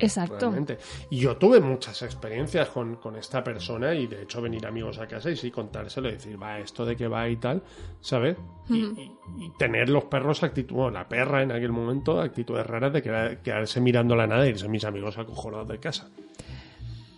Exacto. 0.00 0.36
realmente. 0.38 0.78
Y 1.10 1.18
yo 1.18 1.36
tuve 1.36 1.60
muchas 1.60 2.02
experiencias 2.02 2.68
con, 2.68 2.96
con 2.96 3.16
esta 3.16 3.42
persona 3.44 3.94
y 3.94 4.06
de 4.06 4.22
hecho 4.22 4.40
venir 4.42 4.66
amigos 4.66 4.98
a 4.98 5.06
casa 5.06 5.30
y 5.30 5.36
sí 5.36 5.50
contárselo 5.50 6.08
y 6.08 6.12
decir, 6.12 6.42
va, 6.42 6.58
esto 6.58 6.84
de 6.84 6.96
que 6.96 7.06
va 7.08 7.28
y 7.28 7.36
tal, 7.36 7.62
¿sabes? 8.00 8.36
Y, 8.68 8.78
y- 8.84 9.12
y 9.38 9.50
tener 9.58 9.88
los 9.88 10.04
perros 10.04 10.42
actitud, 10.42 10.74
bueno, 10.76 10.90
la 10.92 11.08
perra 11.08 11.42
en 11.42 11.52
aquel 11.52 11.72
momento, 11.72 12.20
actitudes 12.20 12.66
raras 12.66 12.92
de 12.92 13.02
quedar- 13.02 13.42
quedarse 13.42 13.80
mirando 13.80 14.16
la 14.16 14.26
nada 14.26 14.46
y 14.46 14.50
irse 14.50 14.68
mis 14.68 14.84
amigos 14.84 15.18
acojonados 15.18 15.68
de 15.68 15.78
casa. 15.78 16.08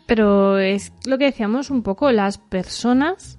Pero 0.07 0.59
es 0.59 0.93
lo 1.07 1.17
que 1.19 1.27
decíamos 1.27 1.71
un 1.71 1.83
poco, 1.83 2.11
las 2.11 2.37
personas, 2.39 3.39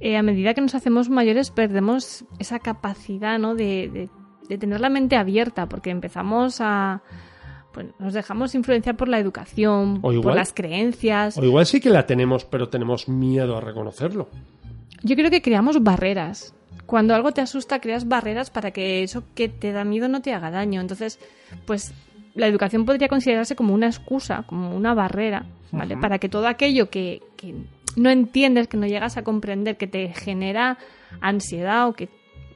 eh, 0.00 0.16
a 0.16 0.22
medida 0.22 0.54
que 0.54 0.60
nos 0.60 0.74
hacemos 0.74 1.08
mayores, 1.08 1.50
perdemos 1.50 2.24
esa 2.38 2.58
capacidad 2.58 3.38
¿no? 3.38 3.54
de, 3.54 3.88
de- 3.92 4.10
de 4.48 4.58
tener 4.58 4.80
la 4.80 4.90
mente 4.90 5.16
abierta, 5.16 5.68
porque 5.68 5.90
empezamos 5.90 6.60
a... 6.60 7.02
Pues 7.74 7.88
nos 7.98 8.14
dejamos 8.14 8.54
influenciar 8.54 8.96
por 8.96 9.08
la 9.08 9.18
educación, 9.18 9.98
O 10.02 10.12
igual- 10.12 10.22
por 10.22 10.34
las 10.36 10.52
creencias. 10.54 11.36
O 11.36 11.44
igual 11.44 11.66
sí 11.66 11.80
que 11.80 11.90
la 11.90 12.06
tenemos, 12.06 12.44
pero 12.46 12.68
tenemos 12.68 13.08
miedo 13.08 13.56
a 13.56 13.60
reconocerlo. 13.60 14.28
Yo 15.02 15.16
creo 15.16 15.30
que 15.30 15.42
creamos 15.42 15.82
barreras. 15.82 16.54
Cuando 16.86 17.14
algo 17.14 17.32
te 17.32 17.40
asusta, 17.40 17.80
creas 17.80 18.06
barreras 18.08 18.50
para 18.50 18.70
que 18.70 19.02
eso 19.02 19.24
que 19.34 19.48
te 19.48 19.72
da 19.72 19.84
miedo 19.84 20.08
no 20.08 20.22
te 20.22 20.32
haga 20.32 20.50
daño. 20.50 20.80
Entonces, 20.80 21.18
pues 21.66 21.92
la 22.34 22.46
educación 22.46 22.84
podría 22.86 23.08
considerarse 23.08 23.56
como 23.56 23.74
una 23.74 23.86
excusa, 23.86 24.44
como 24.46 24.74
una 24.76 24.94
barrera, 24.94 25.46
¿vale? 25.72 25.96
Para 25.96 26.18
que 26.18 26.28
todo 26.28 26.46
aquello 26.46 26.90
que, 26.90 27.22
que 27.36 27.54
no 27.96 28.10
entiendes, 28.10 28.68
que 28.68 28.76
no 28.76 28.86
llegas 28.86 29.16
a 29.16 29.22
comprender, 29.24 29.76
que 29.76 29.86
te 29.86 30.08
genera 30.12 30.78
ansiedad 31.20 31.88
o 31.88 31.92
que 31.94 32.08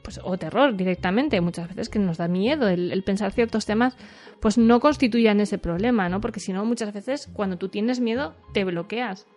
pues, 0.09 0.19
o 0.23 0.37
terror 0.39 0.75
directamente, 0.75 1.39
muchas 1.39 1.67
veces 1.67 1.87
que 1.87 1.99
nos 1.99 2.17
da 2.17 2.27
miedo 2.27 2.67
el, 2.67 2.91
el 2.91 3.03
pensar 3.03 3.31
ciertos 3.31 3.67
temas, 3.67 3.95
pues 4.39 4.57
no 4.57 4.79
constituyan 4.79 5.39
ese 5.39 5.59
problema, 5.59 6.09
¿no? 6.09 6.19
Porque 6.19 6.39
si 6.39 6.51
no, 6.51 6.65
muchas 6.65 6.91
veces 6.91 7.29
cuando 7.31 7.57
tú 7.57 7.69
tienes 7.69 7.99
miedo, 7.99 8.33
te 8.51 8.63
bloqueas. 8.63 9.27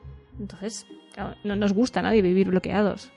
Entonces, 0.40 0.86
claro, 1.12 1.36
no 1.44 1.56
nos 1.56 1.74
gusta 1.74 2.00
a 2.00 2.04
nadie 2.04 2.22
vivir 2.22 2.48
bloqueados. 2.48 3.12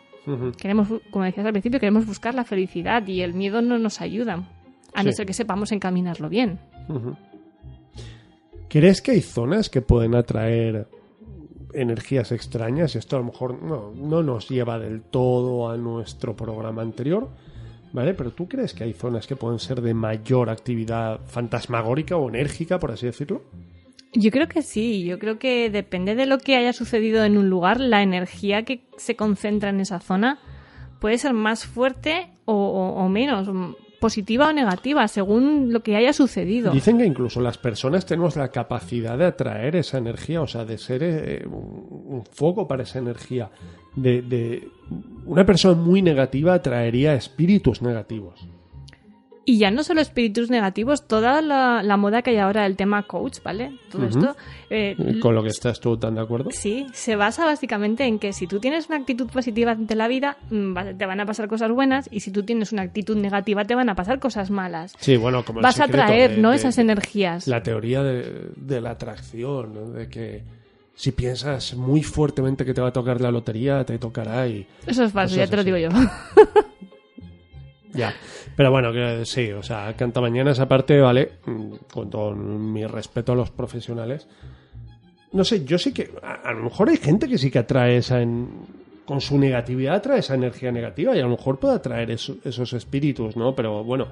Queremos, 0.57 0.89
como 1.11 1.23
decías 1.23 1.45
al 1.45 1.53
principio, 1.53 1.79
queremos 1.79 2.05
buscar 2.05 2.35
la 2.35 2.43
felicidad 2.43 3.07
y 3.07 3.21
el 3.21 3.33
miedo 3.33 3.61
no 3.61 3.77
nos 3.77 4.01
ayuda, 4.01 4.49
a 4.93 5.03
no 5.03 5.11
ser 5.13 5.25
que 5.25 5.33
sepamos 5.33 5.71
encaminarlo 5.71 6.27
bien. 6.27 6.59
¿Crees 8.67 9.01
que 9.01 9.11
hay 9.11 9.21
zonas 9.21 9.69
que 9.69 9.81
pueden 9.81 10.13
atraer 10.13 10.89
energías 11.75 12.31
extrañas? 12.31 12.95
Y 12.95 12.97
esto 12.97 13.15
a 13.15 13.19
lo 13.19 13.25
mejor 13.25 13.61
no, 13.61 13.91
no 13.95 14.23
nos 14.23 14.49
lleva 14.49 14.79
del 14.79 15.01
todo 15.01 15.69
a 15.69 15.77
nuestro 15.77 16.35
programa 16.35 16.81
anterior, 16.81 17.29
¿vale? 17.93 18.13
Pero 18.13 18.31
¿tú 18.31 18.47
crees 18.47 18.73
que 18.73 18.83
hay 18.83 18.93
zonas 18.93 19.27
que 19.27 19.35
pueden 19.35 19.59
ser 19.59 19.81
de 19.81 19.93
mayor 19.93 20.49
actividad 20.49 21.19
fantasmagórica 21.25 22.17
o 22.17 22.29
enérgica, 22.29 22.79
por 22.79 22.91
así 22.91 23.05
decirlo? 23.05 23.43
Yo 24.17 24.31
creo 24.31 24.47
que 24.47 24.61
sí, 24.61 25.03
yo 25.03 25.19
creo 25.19 25.39
que 25.39 25.69
depende 25.69 26.15
de 26.15 26.25
lo 26.25 26.37
que 26.37 26.55
haya 26.55 26.71
sucedido 26.71 27.25
en 27.25 27.37
un 27.37 27.49
lugar, 27.49 27.81
la 27.81 28.01
energía 28.01 28.63
que 28.63 28.85
se 28.97 29.17
concentra 29.17 29.69
en 29.69 29.81
esa 29.81 29.99
zona 29.99 30.39
puede 31.01 31.17
ser 31.17 31.33
más 31.33 31.65
fuerte 31.65 32.29
o, 32.45 33.09
menos, 33.09 33.49
positiva 34.05 34.49
o 34.49 34.53
negativa, 34.53 35.07
según 35.07 35.73
lo 35.73 35.79
que 35.81 35.95
haya 35.95 36.13
sucedido. 36.13 36.71
Dicen 36.71 36.97
que 36.99 37.05
incluso 37.05 37.41
las 37.41 37.57
personas 37.57 38.05
tenemos 38.05 38.35
la 38.35 38.49
capacidad 38.49 39.17
de 39.17 39.25
atraer 39.25 39.75
esa 39.75 39.97
energía, 39.97 40.41
o 40.41 40.47
sea, 40.47 40.63
de 40.63 40.77
ser 40.77 41.01
eh, 41.03 41.45
un, 41.47 42.23
foco 42.31 42.67
para 42.67 42.83
esa 42.83 42.99
energía. 42.99 43.49
De, 43.95 44.21
de- 44.21 44.67
una 45.25 45.43
persona 45.43 45.75
muy 45.75 46.01
negativa 46.03 46.53
atraería 46.53 47.15
espíritus 47.15 47.81
negativos. 47.81 48.47
Y 49.47 49.59
ya 49.59 49.69
no 49.69 49.83
solo 49.83 50.01
espíritus 50.01 50.49
negativos, 50.49 51.07
toda 51.07 51.39
la, 51.43 51.83
la 51.83 51.97
moda 51.97 52.23
que 52.23 52.31
hay 52.31 52.37
ahora 52.37 52.63
del 52.63 52.75
tema 52.75 53.03
coach, 53.03 53.37
¿vale? 53.43 53.77
Todo 53.91 54.07
esto. 54.07 54.35
eh, 54.71 54.95
Con 55.21 55.35
lo 55.35 55.43
que 55.43 55.49
estás 55.49 55.79
tú 55.79 55.97
tan 55.97 56.15
de 56.15 56.21
acuerdo. 56.21 56.49
Sí, 56.51 56.87
se 56.93 57.15
basa 57.15 57.45
básicamente 57.45 58.05
en 58.05 58.17
que 58.17 58.33
si 58.33 58.47
tú 58.47 58.59
tienes 58.59 58.87
una 58.87 58.97
actitud 58.97 59.27
positiva 59.27 59.71
ante 59.73 59.93
la 59.93 60.07
vida, 60.07 60.37
mm, 60.49 60.97
te 60.97 61.05
van 61.05 61.19
a 61.19 61.27
pasar 61.27 61.47
cosas 61.47 61.69
buenas 61.71 62.09
y 62.11 62.21
si 62.21 62.31
tú 62.31 62.41
tienes 62.41 62.71
una 62.71 62.81
actitud 62.81 63.15
negativa, 63.17 63.65
te 63.65 63.75
van 63.75 63.87
a 63.89 63.93
pasar 63.95 64.17
cosas 64.19 64.49
malas. 64.49 64.93
Sí, 64.99 65.15
bueno, 65.15 65.45
como 65.45 65.61
Vas 65.61 65.79
a 65.79 65.83
atraer, 65.83 66.39
¿no? 66.39 66.49
de- 66.49 66.55
Esas 66.55 66.79
energías. 66.79 67.47
La 67.47 67.61
teoría 67.61 68.01
de, 68.01 68.49
de 68.55 68.81
la 68.81 68.89
atracción, 68.91 69.73
¿no? 69.75 69.89
de 69.91 70.09
que 70.09 70.41
si 70.95 71.11
piensas 71.11 71.75
muy 71.75 72.01
fuertemente 72.01 72.65
que 72.65 72.73
te 72.73 72.81
va 72.81 72.87
a 72.87 72.93
tocar 72.93 73.21
la 73.21 73.29
lotería, 73.29 73.83
te 73.85 73.99
tocará 73.99 74.47
y 74.47 74.65
Eso 74.87 75.03
es 75.03 75.11
falso, 75.11 75.35
ya 75.35 75.45
te 75.45 75.55
lo 75.57 75.63
digo 75.63 75.77
yo. 75.77 75.89
ya. 77.95 78.13
Pero 78.55 78.71
bueno, 78.71 78.91
que 78.93 79.25
sí, 79.25 79.51
o 79.51 79.63
sea, 79.63 79.93
cantamañanas 79.95 80.59
aparte, 80.59 80.99
¿vale? 80.99 81.33
Mm, 81.45 81.73
Con 81.91 82.09
todo 82.09 82.31
mi 82.35 82.85
respeto 82.85 83.31
a 83.31 83.35
los 83.35 83.49
profesionales. 83.51 84.27
No 85.33 85.43
sé, 85.43 85.65
yo 85.65 85.77
sí 85.77 85.93
que. 85.93 86.11
A, 86.23 86.49
a 86.49 86.53
lo 86.53 86.63
mejor 86.63 86.89
hay 86.89 86.97
gente 86.97 87.27
que 87.27 87.37
sí 87.37 87.49
que 87.51 87.59
atrae 87.59 87.97
esa. 87.97 88.21
en- 88.21 88.85
con 89.05 89.21
su 89.21 89.37
negatividad 89.37 89.95
atrae 89.97 90.17
esa 90.19 90.33
energía 90.33 90.71
negativa 90.71 91.15
y 91.15 91.19
a 91.19 91.23
lo 91.23 91.29
mejor 91.29 91.59
puede 91.59 91.75
atraer 91.75 92.09
eso- 92.09 92.37
esos 92.43 92.73
espíritus, 92.73 93.35
¿no? 93.37 93.53
Pero 93.53 93.83
bueno, 93.83 94.07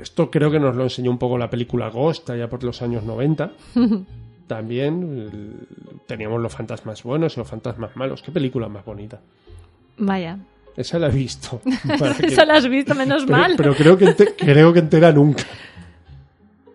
esto 0.00 0.30
creo 0.30 0.50
que 0.50 0.58
nos 0.58 0.74
lo 0.74 0.84
enseñó 0.84 1.10
un 1.10 1.18
poco 1.18 1.36
la 1.36 1.50
película 1.50 1.90
Ghost 1.90 2.30
allá 2.30 2.48
por 2.48 2.64
los 2.64 2.80
años 2.80 3.04
90. 3.04 3.52
También 4.46 5.66
teníamos 6.06 6.40
los 6.40 6.50
fantasmas 6.52 7.02
buenos 7.02 7.36
y 7.36 7.40
los 7.40 7.48
fantasmas 7.48 7.94
malos. 7.94 8.22
Qué 8.22 8.32
película 8.32 8.68
más 8.68 8.84
bonita. 8.86 9.20
Vaya. 9.98 10.38
Esa 10.76 10.98
la 10.98 11.08
he 11.08 11.10
visto. 11.10 11.60
Que- 12.20 12.26
Eso 12.26 12.44
lo 12.44 12.52
has 12.52 12.68
visto 12.68 12.94
menos 12.94 13.24
pero, 13.26 13.36
mal. 13.38 13.54
pero 13.56 13.74
creo 13.74 13.96
que 13.98 14.06
ente- 14.06 14.34
creo 14.36 14.72
que 14.72 14.78
entera 14.78 15.12
nunca. 15.12 15.44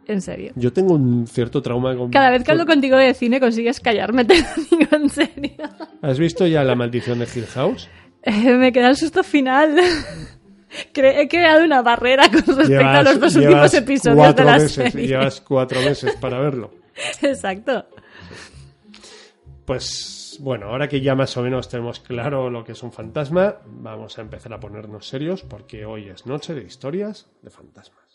En 0.08 0.22
serio. 0.22 0.52
Yo 0.56 0.72
tengo 0.72 0.94
un 0.94 1.26
cierto 1.26 1.62
trauma 1.64 1.96
con. 1.96 2.12
Cada 2.12 2.30
vez 2.30 2.44
que 2.44 2.52
hablo 2.52 2.66
contigo 2.68 2.96
de 2.98 3.14
cine 3.16 3.40
consigues 3.40 3.80
callarme, 3.80 4.24
te 4.26 4.36
lo 4.40 4.48
digo 4.70 4.96
en 4.96 5.10
serio. 5.10 5.52
¿Has 6.02 6.20
visto 6.20 6.46
ya 6.46 6.64
la 6.64 6.76
maldición 6.76 7.18
de 7.20 7.28
Hill 7.34 7.48
House? 7.48 7.90
Eh, 8.22 8.54
me 8.56 8.72
queda 8.72 8.90
el 8.90 8.98
susto 8.98 9.24
final. 9.24 9.76
Cre- 10.94 11.16
he 11.22 11.28
creado 11.28 11.64
una 11.64 11.82
barrera 11.82 12.30
con 12.30 12.44
respecto 12.56 12.86
a 12.86 13.02
los 13.02 13.20
dos 13.20 13.36
últimos 13.38 13.74
episodios 13.74 14.36
de 14.36 14.44
la 14.44 14.54
meses, 14.58 14.72
serie. 14.92 15.08
Llevas 15.08 15.42
cuatro 15.42 15.80
meses 15.82 16.16
para 16.20 16.40
verlo. 16.40 16.72
Exacto. 17.24 17.86
Pues 19.66 20.15
bueno, 20.40 20.68
ahora 20.68 20.88
que 20.88 21.02
ya 21.02 21.16
más 21.16 21.36
o 21.38 21.42
menos 21.42 21.70
tenemos 21.70 22.00
claro 22.00 22.50
lo 22.50 22.64
que 22.64 22.74
es 22.74 22.84
un 22.84 22.92
fantasma, 22.92 23.58
vamos 23.66 24.18
a 24.18 24.22
empezar 24.22 24.54
a 24.54 24.60
ponernos 24.60 25.08
serios 25.08 25.44
porque 25.44 25.86
hoy 25.86 26.10
es 26.10 26.26
noche 26.26 26.54
de 26.54 26.64
historias 26.64 27.30
de 27.42 27.50
fantasmas. 27.50 28.06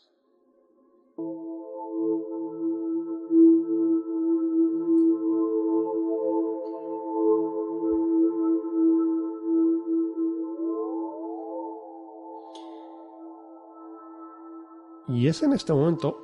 Y 15.08 15.26
es 15.26 15.42
en 15.42 15.52
este 15.52 15.72
momento 15.72 16.18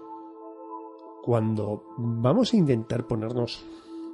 cuando 1.23 1.83
vamos 1.99 2.53
a 2.53 2.57
intentar 2.57 3.07
ponernos 3.07 3.65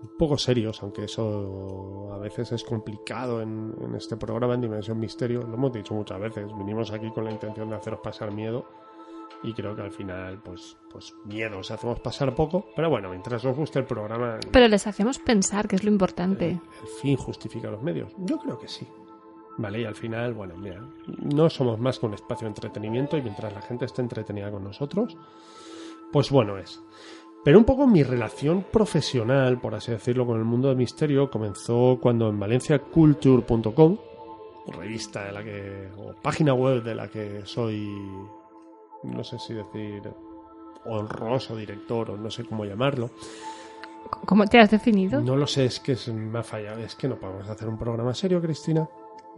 un 0.02 0.16
poco 0.18 0.36
serios, 0.36 0.82
aunque 0.82 1.04
eso 1.04 2.10
a 2.12 2.18
veces 2.18 2.52
es 2.52 2.64
complicado 2.64 3.40
en, 3.40 3.74
en 3.80 3.94
este 3.94 4.16
programa 4.16 4.54
en 4.54 4.60
Dimensión 4.62 4.98
Misterio. 4.98 5.42
Lo 5.42 5.54
hemos 5.54 5.72
dicho 5.72 5.94
muchas 5.94 6.20
veces. 6.20 6.46
Vinimos 6.58 6.90
aquí 6.92 7.10
con 7.10 7.24
la 7.24 7.30
intención 7.30 7.70
de 7.70 7.76
haceros 7.76 8.00
pasar 8.00 8.32
miedo 8.32 8.66
y 9.42 9.52
creo 9.52 9.74
que 9.74 9.82
al 9.82 9.90
final, 9.90 10.40
pues, 10.42 10.76
pues 10.90 11.14
miedo 11.24 11.58
os 11.58 11.70
hacemos 11.70 12.00
pasar 12.00 12.34
poco. 12.34 12.66
Pero 12.76 12.90
bueno, 12.90 13.10
mientras 13.10 13.44
os 13.44 13.56
guste 13.56 13.78
el 13.80 13.86
programa, 13.86 14.36
el, 14.36 14.50
Pero 14.50 14.68
les 14.68 14.86
hacemos 14.86 15.18
pensar, 15.18 15.66
que 15.66 15.76
es 15.76 15.84
lo 15.84 15.90
importante. 15.90 16.50
el 16.50 16.88
fin 17.00 17.16
justifica 17.16 17.70
los 17.70 17.82
medios. 17.82 18.12
Yo 18.18 18.38
creo 18.38 18.58
que 18.58 18.68
sí. 18.68 18.86
Vale, 19.58 19.80
y 19.80 19.84
al 19.84 19.94
final, 19.94 20.32
bueno, 20.32 20.56
mira, 20.56 20.80
no 21.34 21.50
somos 21.50 21.78
más 21.78 21.98
que 21.98 22.06
un 22.06 22.14
espacio 22.14 22.46
de 22.46 22.50
entretenimiento 22.50 23.16
y 23.18 23.22
mientras 23.22 23.52
la 23.52 23.60
gente 23.60 23.84
esté 23.84 24.00
entretenida 24.00 24.50
con 24.50 24.64
nosotros, 24.64 25.16
pues 26.10 26.30
bueno 26.30 26.56
es. 26.58 26.82
Pero 27.44 27.59
un 27.59 27.64
poco 27.64 27.87
mi 27.88 28.02
relación 28.05 28.64
profesional, 28.70 29.61
por 29.61 29.74
así 29.74 29.90
decirlo, 29.90 30.26
con 30.26 30.38
el 30.38 30.44
mundo 30.44 30.68
del 30.68 30.76
misterio 30.76 31.28
comenzó 31.31 31.98
cuando 32.00 32.28
en 32.28 32.38
valenciaculture.com, 32.38 33.96
revista 34.68 35.24
de 35.24 35.33
la 35.33 35.42
que, 35.42 35.88
o 35.98 36.14
página 36.22 36.55
web 36.55 36.85
de 36.85 36.94
la 36.94 37.09
que 37.09 37.40
soy, 37.44 37.88
no 39.02 39.24
sé 39.24 39.38
si 39.40 39.55
decir 39.55 40.02
honroso 40.85 41.57
director 41.57 42.11
o 42.12 42.16
no 42.16 42.31
sé 42.31 42.44
cómo 42.44 42.64
llamarlo. 42.64 43.11
¿Cómo 44.26 44.46
te 44.46 44.59
has 44.61 44.70
definido? 44.70 45.20
No 45.20 45.37
lo 45.37 45.46
sé, 45.46 45.64
es 45.64 45.81
que 45.81 45.96
me 46.12 46.38
ha 46.40 46.42
fallado. 46.42 46.78
Es 46.81 46.94
que 46.94 47.09
no 47.09 47.16
podemos 47.16 47.48
hacer 47.48 47.68
un 47.68 47.78
programa 47.78 48.14
serio, 48.14 48.40
Cristina. 48.40 48.88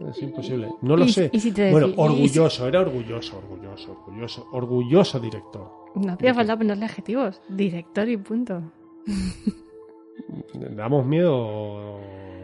Es 0.09 0.21
imposible. 0.21 0.69
No 0.81 0.97
lo 0.97 1.05
¿Y- 1.05 1.09
sé. 1.11 1.31
si 1.39 1.51
bueno, 1.71 1.87
orgulloso, 1.97 2.67
era 2.67 2.81
orgulloso, 2.81 3.37
orgulloso, 3.37 3.91
orgulloso, 3.93 4.47
orgulloso 4.51 5.19
director. 5.19 5.84
No 5.95 6.13
hacía 6.13 6.33
falta 6.33 6.57
ponerle 6.57 6.85
adjetivos. 6.85 7.41
Director 7.49 8.07
y 8.09 8.17
punto. 8.17 8.61
¿Damos 10.53 11.05
miedo 11.05 11.35
o 11.35 11.99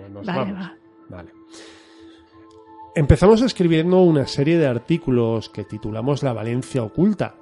nos 0.09 0.25
Vale, 0.25 0.39
vamos? 0.53 0.55
va. 0.55 0.77
Vale. 1.09 1.31
Empezamos 2.95 3.41
escribiendo 3.41 4.01
una 4.01 4.27
serie 4.27 4.57
de 4.57 4.67
artículos 4.67 5.49
que 5.49 5.63
titulamos 5.63 6.23
La 6.23 6.33
Valencia 6.33 6.83
Oculta, 6.83 7.35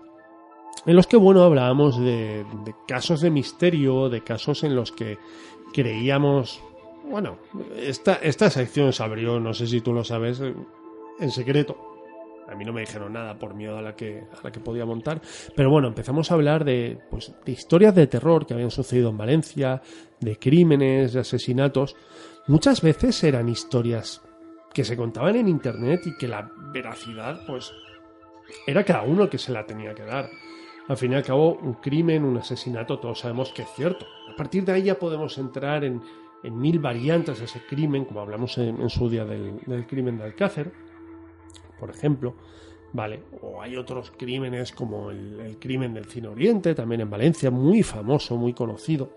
en 0.85 0.95
los 0.95 1.07
que, 1.07 1.17
bueno, 1.17 1.43
hablábamos 1.43 1.99
de, 1.99 2.45
de 2.65 2.75
casos 2.87 3.21
de 3.21 3.31
misterio, 3.31 4.09
de 4.09 4.21
casos 4.21 4.63
en 4.63 4.75
los 4.75 4.91
que 4.91 5.17
creíamos... 5.73 6.61
Bueno, 7.09 7.37
esta, 7.75 8.15
esta 8.15 8.49
sección 8.49 8.93
se 8.93 9.03
abrió, 9.03 9.39
no 9.39 9.53
sé 9.53 9.65
si 9.65 9.81
tú 9.81 9.93
lo 9.93 10.03
sabes, 10.03 10.41
en 11.19 11.31
secreto. 11.31 11.88
A 12.49 12.55
mí 12.55 12.65
no 12.65 12.73
me 12.73 12.81
dijeron 12.81 13.13
nada 13.13 13.38
por 13.38 13.53
miedo 13.53 13.77
a 13.77 13.81
la 13.81 13.95
que, 13.95 14.23
a 14.31 14.43
la 14.43 14.51
que 14.51 14.59
podía 14.59 14.85
montar. 14.85 15.21
Pero 15.55 15.69
bueno, 15.69 15.88
empezamos 15.88 16.31
a 16.31 16.33
hablar 16.33 16.65
de, 16.65 16.99
pues, 17.09 17.33
de 17.45 17.51
historias 17.51 17.93
de 17.93 18.07
terror 18.07 18.45
que 18.45 18.55
habían 18.55 18.71
sucedido 18.71 19.09
en 19.09 19.17
Valencia, 19.17 19.81
de 20.19 20.38
crímenes, 20.38 21.13
de 21.13 21.19
asesinatos. 21.19 21.95
Muchas 22.47 22.81
veces 22.81 23.23
eran 23.23 23.49
historias 23.49 24.21
que 24.73 24.83
se 24.83 24.97
contaban 24.97 25.35
en 25.35 25.47
internet 25.47 26.01
y 26.05 26.17
que 26.17 26.27
la 26.27 26.51
veracidad, 26.73 27.41
pues, 27.45 27.71
era 28.65 28.83
cada 28.83 29.03
uno 29.03 29.23
el 29.23 29.29
que 29.29 29.38
se 29.38 29.51
la 29.51 29.65
tenía 29.65 29.93
que 29.93 30.03
dar. 30.03 30.29
Al 30.88 30.97
fin 30.97 31.12
y 31.12 31.15
al 31.15 31.23
cabo, 31.23 31.53
un 31.53 31.75
crimen, 31.75 32.23
un 32.23 32.38
asesinato, 32.38 32.97
todos 32.97 33.19
sabemos 33.19 33.53
que 33.53 33.62
es 33.62 33.69
cierto. 33.75 34.07
A 34.33 34.35
partir 34.35 34.65
de 34.65 34.71
ahí 34.71 34.83
ya 34.83 34.97
podemos 34.97 35.38
entrar 35.38 35.83
en, 35.83 36.01
en 36.41 36.57
mil 36.57 36.79
variantes 36.79 37.38
de 37.38 37.45
ese 37.45 37.62
crimen, 37.67 38.05
como 38.05 38.21
hablamos 38.21 38.57
en, 38.57 38.89
su 38.89 39.07
día 39.07 39.23
del, 39.23 39.59
del 39.67 39.85
crimen 39.85 40.17
de 40.17 40.23
Alcácer, 40.23 40.71
por 41.79 41.89
ejemplo. 41.89 42.35
Vale, 42.91 43.21
o 43.41 43.61
hay 43.61 43.75
otros 43.75 44.11
crímenes 44.17 44.71
como 44.71 45.11
el, 45.11 45.57
crimen 45.59 45.93
del 45.93 46.05
Cine 46.05 46.27
Oriente, 46.27 46.73
también 46.73 47.01
en 47.01 47.09
Valencia, 47.09 47.51
muy 47.51 47.83
famoso, 47.83 48.35
muy 48.35 48.53
conocido. 48.53 49.11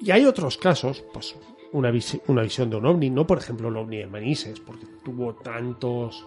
Y 0.00 0.10
hay 0.10 0.24
otros 0.24 0.58
casos, 0.58 1.04
pues 1.12 1.36
una, 1.72 1.92
una 2.28 2.42
visión 2.42 2.70
de 2.70 2.76
un 2.76 2.86
ovni, 2.86 3.10
no 3.10 3.26
por 3.26 3.38
ejemplo 3.38 3.68
el 3.68 3.76
ovni 3.76 3.98
de 3.98 4.06
Manises, 4.06 4.60
porque 4.60 4.86
tuvo 5.04 5.34
tantos, 5.34 6.26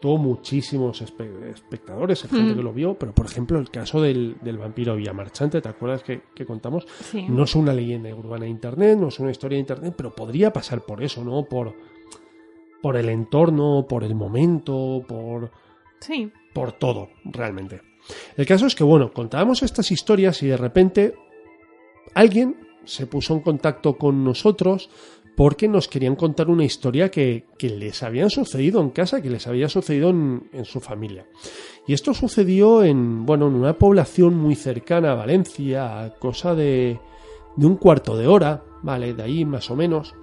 tuvo 0.00 0.16
muchísimos 0.18 1.02
espe- 1.02 1.50
espectadores, 1.52 2.22
gente 2.22 2.52
Mm. 2.52 2.56
que 2.56 2.62
lo 2.62 2.72
vio, 2.72 2.94
pero 2.94 3.12
por 3.14 3.26
ejemplo 3.26 3.58
el 3.58 3.70
caso 3.70 4.00
del, 4.00 4.36
del 4.40 4.56
vampiro 4.58 4.96
Villamarchante, 4.96 5.60
¿te 5.60 5.68
acuerdas 5.68 6.02
que, 6.02 6.22
que 6.34 6.46
contamos? 6.46 6.86
Sí. 7.02 7.26
No 7.28 7.44
es 7.44 7.54
una 7.54 7.72
leyenda 7.74 8.14
urbana 8.14 8.44
de 8.44 8.50
internet, 8.50 8.98
no 8.98 9.08
es 9.08 9.20
una 9.20 9.30
historia 9.30 9.56
de 9.56 9.60
internet, 9.60 9.94
pero 9.96 10.14
podría 10.14 10.52
pasar 10.52 10.80
por 10.82 11.02
eso, 11.02 11.22
¿no? 11.24 11.44
Por, 11.44 11.74
por 12.82 12.96
el 12.96 13.08
entorno, 13.10 13.86
por 13.88 14.02
el 14.04 14.14
momento, 14.14 15.04
por, 15.06 15.50
Sí. 16.00 16.32
por 16.54 16.72
todo, 16.72 17.10
realmente. 17.24 17.82
El 18.38 18.46
caso 18.46 18.66
es 18.66 18.74
que, 18.74 18.82
bueno, 18.84 19.12
contábamos 19.12 19.62
estas 19.62 19.90
historias 19.90 20.42
y 20.42 20.46
de 20.48 20.56
repente 20.56 21.14
alguien 22.14 22.56
se 22.84 23.06
puso 23.06 23.34
en 23.34 23.40
contacto 23.40 23.98
con 23.98 24.24
nosotros 24.24 24.88
porque 25.40 25.68
nos 25.68 25.88
querían 25.88 26.16
contar 26.16 26.50
una 26.50 26.64
historia 26.64 27.10
que, 27.10 27.46
que 27.56 27.70
les 27.70 28.02
habían 28.02 28.28
sucedido 28.28 28.78
en 28.82 28.90
casa, 28.90 29.22
que 29.22 29.30
les 29.30 29.46
había 29.46 29.70
sucedido 29.70 30.10
en, 30.10 30.50
en 30.52 30.66
su 30.66 30.80
familia. 30.80 31.24
Y 31.86 31.94
esto 31.94 32.12
sucedió 32.12 32.84
en, 32.84 33.24
bueno, 33.24 33.48
en 33.48 33.54
una 33.54 33.72
población 33.72 34.36
muy 34.36 34.54
cercana 34.54 35.12
a 35.12 35.14
Valencia, 35.14 35.98
a 35.98 36.10
cosa 36.10 36.54
de, 36.54 37.00
de 37.56 37.66
un 37.66 37.76
cuarto 37.76 38.18
de 38.18 38.26
hora, 38.26 38.62
¿vale? 38.82 39.14
De 39.14 39.22
ahí 39.22 39.46
más 39.46 39.70
o 39.70 39.76
menos. 39.76 40.14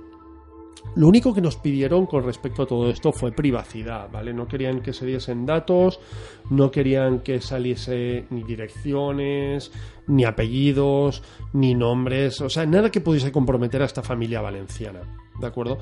Lo 0.96 1.08
único 1.08 1.34
que 1.34 1.42
nos 1.42 1.58
pidieron 1.58 2.06
con 2.06 2.24
respecto 2.24 2.64
a 2.64 2.68
todo 2.68 2.90
esto 2.90 3.12
fue 3.12 3.32
privacidad, 3.32 4.10
¿vale? 4.12 4.34
No 4.34 4.48
querían 4.48 4.82
que 4.82 4.94
se 4.94 5.06
diesen 5.06 5.46
datos, 5.46 6.00
no 6.50 6.72
querían 6.72 7.20
que 7.20 7.40
saliese 7.42 8.26
ni 8.30 8.44
direcciones, 8.44 9.72
ni 10.08 10.26
apellidos, 10.26 11.24
ni 11.54 11.76
nombres, 11.76 12.42
o 12.42 12.50
sea, 12.50 12.66
nada 12.66 12.90
que 12.92 13.02
pudiese 13.02 13.32
comprometer 13.32 13.82
a 13.82 13.86
esta 13.86 14.02
familia 14.02 14.42
valenciana, 14.42 15.02
¿de 15.40 15.48
acuerdo? 15.48 15.80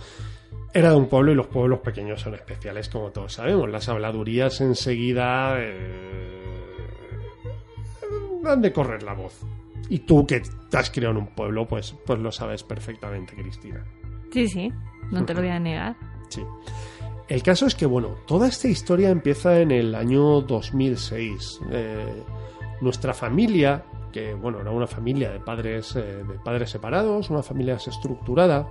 Era 0.73 0.89
de 0.89 0.97
un 0.97 1.07
pueblo 1.07 1.31
y 1.31 1.35
los 1.35 1.47
pueblos 1.47 1.79
pequeños 1.79 2.19
son 2.19 2.33
especiales, 2.35 2.89
como 2.89 3.11
todos 3.11 3.33
sabemos. 3.33 3.69
Las 3.69 3.87
habladurías 3.87 4.59
enseguida 4.59 5.55
eh, 5.57 6.41
dan 8.43 8.61
de 8.61 8.73
correr 8.73 9.01
la 9.03 9.13
voz. 9.13 9.39
Y 9.89 9.99
tú 9.99 10.25
que 10.25 10.41
te 10.69 10.77
has 10.77 10.89
criado 10.89 11.13
en 11.13 11.21
un 11.21 11.27
pueblo, 11.27 11.65
pues, 11.65 11.95
pues 12.05 12.19
lo 12.19 12.31
sabes 12.31 12.63
perfectamente, 12.63 13.35
Cristina. 13.35 13.85
Sí, 14.31 14.47
sí. 14.47 14.71
No 15.11 15.25
te 15.25 15.33
lo 15.33 15.41
voy 15.41 15.49
a 15.49 15.59
negar. 15.59 15.95
Sí. 16.29 16.41
El 17.27 17.41
caso 17.41 17.65
es 17.65 17.73
que, 17.73 17.85
bueno, 17.87 18.09
toda 18.27 18.47
esta 18.47 18.67
historia 18.67 19.09
empieza 19.09 19.59
en 19.59 19.71
el 19.71 19.95
año 19.95 20.41
2006. 20.41 21.61
Eh, 21.71 22.23
nuestra 22.81 23.15
familia, 23.15 23.83
que, 24.11 24.35
bueno, 24.35 24.59
era 24.61 24.69
una 24.69 24.85
familia 24.85 25.31
de 25.31 25.39
padres, 25.39 25.95
eh, 25.95 26.23
de 26.23 26.39
padres 26.43 26.69
separados, 26.69 27.31
una 27.31 27.41
familia 27.41 27.73
desestructurada, 27.73 28.67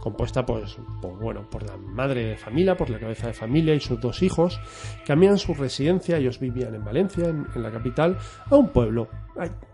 compuesta, 0.00 0.44
pues, 0.44 0.76
por, 1.00 1.18
bueno, 1.20 1.48
por 1.48 1.62
la 1.62 1.76
madre 1.76 2.24
de 2.24 2.36
familia, 2.36 2.76
por 2.76 2.90
la 2.90 2.98
cabeza 2.98 3.28
de 3.28 3.32
familia 3.32 3.74
y 3.74 3.80
sus 3.80 4.00
dos 4.00 4.22
hijos, 4.22 4.60
cambian 5.06 5.38
su 5.38 5.54
residencia, 5.54 6.16
ellos 6.16 6.40
vivían 6.40 6.74
en 6.74 6.84
Valencia, 6.84 7.28
en, 7.28 7.46
en 7.54 7.62
la 7.62 7.70
capital, 7.70 8.18
a 8.50 8.56
un 8.56 8.70
pueblo, 8.70 9.08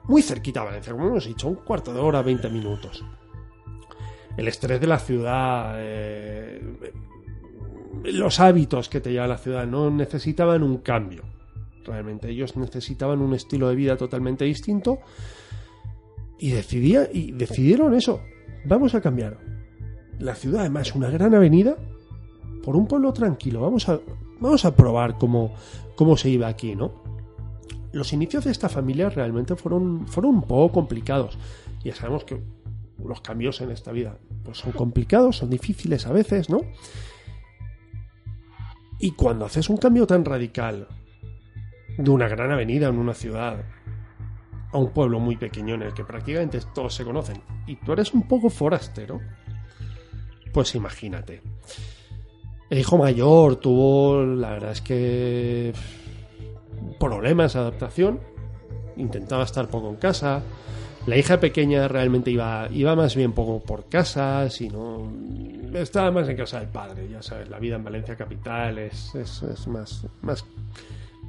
muy 0.05 0.21
cerquita 0.21 0.61
a 0.61 0.65
Valencia, 0.65 0.93
como 0.93 1.07
hemos 1.07 1.27
dicho, 1.27 1.49
un 1.49 1.57
cuarto 1.57 1.95
de 1.95 2.01
hora, 2.01 2.21
20 2.21 2.51
minutos 2.51 3.03
el 4.37 4.49
estrés 4.49 4.81
de 4.81 4.87
la 4.87 4.99
ciudad, 4.99 5.75
eh, 5.79 6.61
los 8.05 8.41
hábitos 8.41 8.89
que 8.89 9.01
te 9.01 9.13
lleva 9.13 9.27
la 9.27 9.39
ciudad, 9.39 9.67
no 9.67 9.91
necesitaban 9.91 10.63
un 10.63 10.79
cambio. 10.79 11.23
Realmente 11.85 12.29
ellos 12.31 12.57
necesitaban 12.57 13.21
un 13.21 13.35
estilo 13.35 13.69
de 13.69 13.75
vida 13.75 13.97
totalmente 13.97 14.45
distinto 14.45 15.01
y, 16.39 16.51
decidía, 16.51 17.09
y 17.13 17.33
decidieron 17.33 17.95
eso. 17.95 18.21
Vamos 18.65 18.95
a 18.95 19.01
cambiar 19.01 19.39
la 20.19 20.35
ciudad, 20.35 20.61
además, 20.61 20.95
una 20.95 21.11
gran 21.11 21.35
avenida 21.35 21.77
por 22.63 22.77
un 22.77 22.87
pueblo 22.87 23.13
tranquilo. 23.13 23.61
Vamos 23.61 23.89
a, 23.89 23.99
vamos 24.39 24.65
a 24.65 24.75
probar 24.77 25.19
cómo, 25.19 25.55
cómo 25.97 26.17
se 26.17 26.29
iba 26.29 26.49
aquí, 26.49 26.75
¿no? 26.75 26.93
Los 27.93 28.13
inicios 28.13 28.45
de 28.45 28.53
esta 28.53 28.69
familia 28.69 29.11
realmente 29.11 29.57
fueron, 29.57 30.07
fueron 30.07 30.37
un 30.37 30.43
poco 30.43 30.73
complicados. 30.73 31.37
Ya 31.83 31.95
sabemos 31.95 32.25
que 32.25 32.41
los 33.07 33.21
cambios 33.21 33.61
en 33.61 33.71
esta 33.71 33.93
vida 33.93 34.19
pues 34.45 34.59
son 34.59 34.73
complicados, 34.73 35.39
son 35.39 35.51
difíciles 35.51 36.07
a 36.07 36.13
veces, 36.13 36.51
¿no? 36.51 36.61
Y 38.99 39.13
cuando 39.13 39.47
haces 39.47 39.71
un 39.71 39.79
cambio 39.79 40.07
tan 40.07 40.25
radical 40.25 40.89
de 41.97 42.11
una 42.11 42.29
gran 42.29 42.53
avenida 42.53 42.89
en 42.89 42.99
una 42.99 43.15
ciudad 43.15 43.65
a 44.73 44.79
un 44.79 44.91
pueblo 44.93 45.19
muy 45.19 45.37
pequeño 45.37 45.75
en 45.75 45.83
el 45.83 45.95
que 45.95 46.05
prácticamente 46.05 46.61
todos 46.75 46.95
se 46.95 47.05
conocen 47.05 47.41
y 47.67 47.77
tú 47.77 47.93
eres 47.93 48.15
un 48.15 48.29
poco 48.29 48.51
forastero, 48.51 49.21
pues 50.53 50.75
imagínate. 50.75 51.43
El 52.69 52.79
hijo 52.79 52.99
mayor 52.99 53.57
tuvo, 53.57 54.23
la 54.23 54.51
verdad 54.51 54.73
es 54.73 54.81
que 54.81 55.73
problemas 56.99 57.55
de 57.55 57.59
adaptación, 57.59 58.21
intentaba 58.97 59.45
estar 59.45 59.69
poco 59.69 59.89
en 59.89 59.97
casa. 59.97 60.43
La 61.07 61.17
hija 61.17 61.41
pequeña 61.41 61.89
realmente 61.89 62.31
iba, 62.31 62.69
iba 62.71 62.95
más 62.95 63.17
bien 63.17 63.33
poco 63.33 63.61
por 63.61 63.89
casa, 63.89 64.49
sino 64.51 65.11
estaba 65.75 66.11
más 66.11 66.29
en 66.29 66.37
casa 66.37 66.61
del 66.61 66.69
padre. 66.69 67.09
Ya 67.11 67.23
sabes, 67.23 67.49
la 67.49 67.59
vida 67.59 67.77
en 67.77 67.85
Valencia 67.85 68.17
capital 68.17 68.79
es, 68.79 69.15
es, 69.15 69.43
es 69.43 69.67
más, 69.67 70.07
más, 70.21 70.45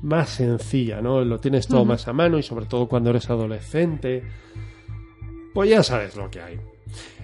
más 0.01 0.29
sencilla, 0.29 1.01
¿no? 1.01 1.23
Lo 1.23 1.39
tienes 1.39 1.67
todo 1.67 1.85
más 1.85 2.07
a 2.07 2.13
mano 2.13 2.37
y 2.37 2.43
sobre 2.43 2.65
todo 2.65 2.87
cuando 2.87 3.11
eres 3.11 3.29
adolescente. 3.29 4.23
Pues 5.53 5.69
ya 5.69 5.83
sabes 5.83 6.15
lo 6.15 6.29
que 6.29 6.41
hay. 6.41 6.59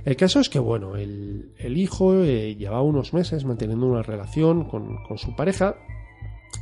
El 0.06 0.16
caso 0.16 0.40
es 0.40 0.48
que, 0.48 0.60
bueno, 0.60 0.96
el, 0.96 1.52
el 1.58 1.78
hijo 1.78 2.24
eh, 2.24 2.56
llevaba 2.56 2.82
unos 2.82 3.14
meses 3.14 3.44
manteniendo 3.44 3.86
una 3.86 4.04
relación 4.04 4.64
con, 4.64 5.04
con 5.04 5.18
su 5.18 5.36
pareja 5.36 5.76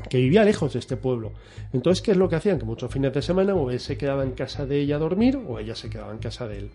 que 0.10 0.18
vivía 0.18 0.44
lejos 0.44 0.74
de 0.74 0.80
este 0.80 0.98
pueblo. 0.98 1.32
Entonces, 1.74 2.02
¿qué 2.02 2.12
es 2.12 2.18
lo 2.18 2.30
que 2.30 2.36
hacían? 2.36 2.60
Que 2.60 2.66
muchos 2.66 2.92
fines 2.92 3.14
de 3.14 3.22
semana 3.22 3.54
o 3.56 3.70
él 3.72 3.80
se 3.80 3.98
quedaba 3.98 4.24
en 4.24 4.32
casa 4.32 4.66
de 4.66 4.80
ella 4.80 4.96
a 4.96 5.00
dormir 5.00 5.38
o 5.48 5.60
ella 5.60 5.76
se 5.76 5.90
quedaba 5.90 6.12
en 6.12 6.20
casa 6.20 6.48
de 6.48 6.60
él. 6.60 6.72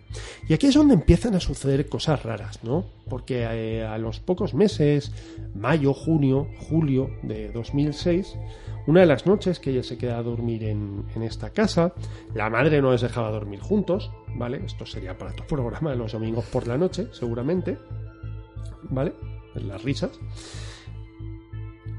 Y 0.48 0.54
aquí 0.54 0.66
es 0.66 0.74
donde 0.74 0.94
empiezan 0.94 1.34
a 1.34 1.40
suceder 1.40 1.88
cosas 1.88 2.22
raras, 2.22 2.62
¿no? 2.64 2.84
Porque 3.08 3.42
eh, 3.42 3.84
a 3.84 3.98
los 3.98 4.20
pocos 4.20 4.54
meses, 4.54 5.12
mayo, 5.54 5.94
junio, 5.94 6.48
julio 6.68 7.10
de 7.22 7.50
2006, 7.52 8.36
una 8.86 9.00
de 9.00 9.06
las 9.06 9.26
noches 9.26 9.60
que 9.60 9.70
ella 9.70 9.82
se 9.82 9.98
queda 9.98 10.18
a 10.18 10.22
dormir 10.22 10.64
en, 10.64 11.04
en 11.14 11.22
esta 11.22 11.50
casa, 11.50 11.92
la 12.34 12.50
madre 12.50 12.80
no 12.80 12.92
les 12.92 13.02
dejaba 13.02 13.30
dormir 13.30 13.60
juntos, 13.60 14.10
¿vale? 14.36 14.62
Esto 14.64 14.86
sería 14.86 15.16
para 15.16 15.32
tu 15.32 15.44
programa 15.48 15.94
los 15.94 16.12
domingos 16.12 16.44
por 16.46 16.66
la 16.66 16.76
noche, 16.76 17.08
seguramente, 17.12 17.78
¿vale? 18.90 19.12
Las 19.54 19.82
risas. 19.82 20.18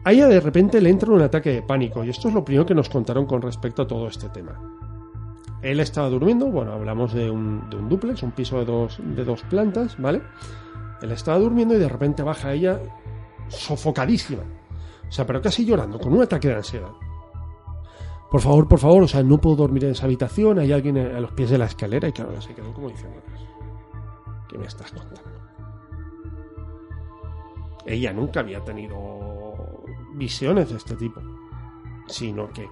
A 0.04 0.12
ella 0.12 0.28
de 0.28 0.40
repente 0.40 0.82
le 0.82 0.90
entra 0.90 1.12
un 1.12 1.22
ataque 1.22 1.52
de 1.52 1.62
pánico 1.62 2.04
y 2.04 2.10
esto 2.10 2.28
es 2.28 2.34
lo 2.34 2.44
primero 2.44 2.66
que 2.66 2.74
nos 2.74 2.90
contaron 2.90 3.26
con 3.26 3.42
respecto 3.42 3.84
a 3.84 3.88
todo 3.88 4.08
este 4.08 4.30
tema. 4.30 4.60
Él 5.62 5.80
estaba 5.80 6.10
durmiendo, 6.10 6.48
bueno, 6.48 6.72
hablamos 6.74 7.14
de 7.14 7.30
un, 7.30 7.70
de 7.70 7.78
un 7.78 7.88
duplex, 7.88 8.24
un 8.24 8.32
piso 8.32 8.58
de 8.58 8.66
dos, 8.66 9.00
de 9.00 9.24
dos 9.24 9.44
plantas, 9.44 9.96
¿vale? 10.00 10.24
Él 11.04 11.12
estaba 11.12 11.38
durmiendo 11.38 11.76
y 11.76 11.80
de 11.80 11.88
repente 11.88 12.24
baja 12.24 12.52
ella 12.52 12.80
sofocadísima. 13.48 14.42
O 15.08 15.12
sea, 15.12 15.28
pero 15.28 15.40
casi 15.40 15.66
llorando, 15.66 16.00
con 16.00 16.14
un 16.14 16.24
ataque 16.24 16.48
de 16.48 16.56
ansiedad. 16.56 16.92
Por 18.32 18.42
favor, 18.42 18.68
por 18.68 18.80
favor, 18.80 19.04
o 19.04 19.08
sea, 19.08 19.22
no 19.22 19.38
puedo 19.40 19.58
dormir 19.58 19.86
en 19.86 19.92
esa 19.92 20.06
habitación, 20.06 20.58
hay 20.58 20.72
alguien 20.72 20.98
a 20.98 21.20
los 21.20 21.34
pies 21.34 21.50
de 21.50 21.58
la 21.58 21.66
escalera 21.66 22.08
y 22.08 22.14
claro, 22.14 22.42
se 22.42 22.56
quedó 22.56 22.74
como 22.74 22.90
diciendo, 22.90 23.20
¿qué 24.50 24.58
me 24.58 24.66
estás 24.66 24.92
contando? 24.92 25.22
Ella 27.86 28.14
nunca 28.14 28.40
había 28.40 28.64
tenido 28.64 29.31
visiones 30.13 30.69
de 30.69 30.78
este 30.78 30.95
tipo, 30.95 31.21
sino 32.08 32.52
que 32.52 32.67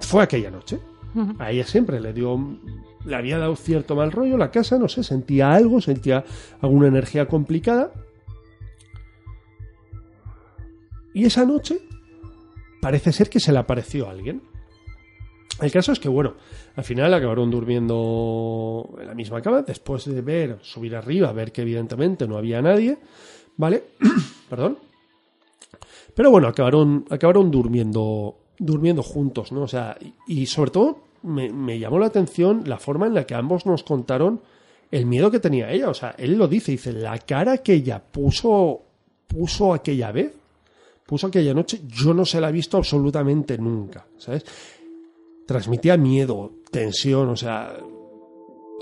fue 0.00 0.22
aquella 0.22 0.50
noche. 0.50 0.80
A 1.38 1.50
ella 1.50 1.64
siempre 1.64 2.00
le 2.00 2.12
dio, 2.12 2.38
le 3.04 3.16
había 3.16 3.38
dado 3.38 3.56
cierto 3.56 3.96
mal 3.96 4.12
rollo 4.12 4.36
la 4.36 4.52
casa, 4.52 4.78
no 4.78 4.88
sé, 4.88 5.02
sentía 5.02 5.52
algo, 5.52 5.80
sentía 5.80 6.24
alguna 6.60 6.86
energía 6.86 7.26
complicada. 7.26 7.92
Y 11.12 11.24
esa 11.24 11.44
noche 11.44 11.80
parece 12.80 13.12
ser 13.12 13.28
que 13.28 13.40
se 13.40 13.52
le 13.52 13.58
apareció 13.58 14.06
a 14.06 14.12
alguien. 14.12 14.42
El 15.60 15.70
caso 15.70 15.92
es 15.92 16.00
que, 16.00 16.08
bueno, 16.08 16.34
al 16.76 16.84
final 16.84 17.12
acabaron 17.12 17.50
durmiendo 17.50 18.96
en 18.98 19.06
la 19.06 19.14
misma 19.14 19.42
cama, 19.42 19.62
después 19.62 20.04
de 20.06 20.22
ver, 20.22 20.58
subir 20.62 20.96
arriba, 20.96 21.32
ver 21.32 21.52
que 21.52 21.62
evidentemente 21.62 22.26
no 22.26 22.38
había 22.38 22.62
nadie, 22.62 22.98
¿vale? 23.56 23.82
Perdón. 24.48 24.89
Pero 26.20 26.32
bueno, 26.32 26.48
acabaron, 26.48 27.06
acabaron 27.08 27.50
durmiendo, 27.50 28.36
durmiendo 28.58 29.02
juntos, 29.02 29.52
¿no? 29.52 29.62
O 29.62 29.66
sea, 29.66 29.96
y, 30.26 30.42
y 30.42 30.44
sobre 30.44 30.70
todo 30.70 30.98
me, 31.22 31.48
me, 31.48 31.78
llamó 31.78 31.98
la 31.98 32.08
atención 32.08 32.64
la 32.66 32.76
forma 32.76 33.06
en 33.06 33.14
la 33.14 33.24
que 33.24 33.34
ambos 33.34 33.64
nos 33.64 33.82
contaron 33.84 34.42
el 34.90 35.06
miedo 35.06 35.30
que 35.30 35.40
tenía 35.40 35.72
ella. 35.72 35.88
O 35.88 35.94
sea, 35.94 36.14
él 36.18 36.36
lo 36.36 36.46
dice, 36.46 36.72
dice, 36.72 36.92
la 36.92 37.16
cara 37.20 37.56
que 37.62 37.72
ella 37.72 38.02
puso, 38.02 38.82
puso 39.28 39.72
aquella 39.72 40.12
vez, 40.12 40.34
puso 41.06 41.28
aquella 41.28 41.54
noche, 41.54 41.80
yo 41.88 42.12
no 42.12 42.26
se 42.26 42.38
la 42.38 42.50
he 42.50 42.52
visto 42.52 42.76
absolutamente 42.76 43.56
nunca, 43.56 44.04
¿sabes? 44.18 44.44
Transmitía 45.46 45.96
miedo, 45.96 46.52
tensión, 46.70 47.30
o 47.30 47.36
sea, 47.36 47.74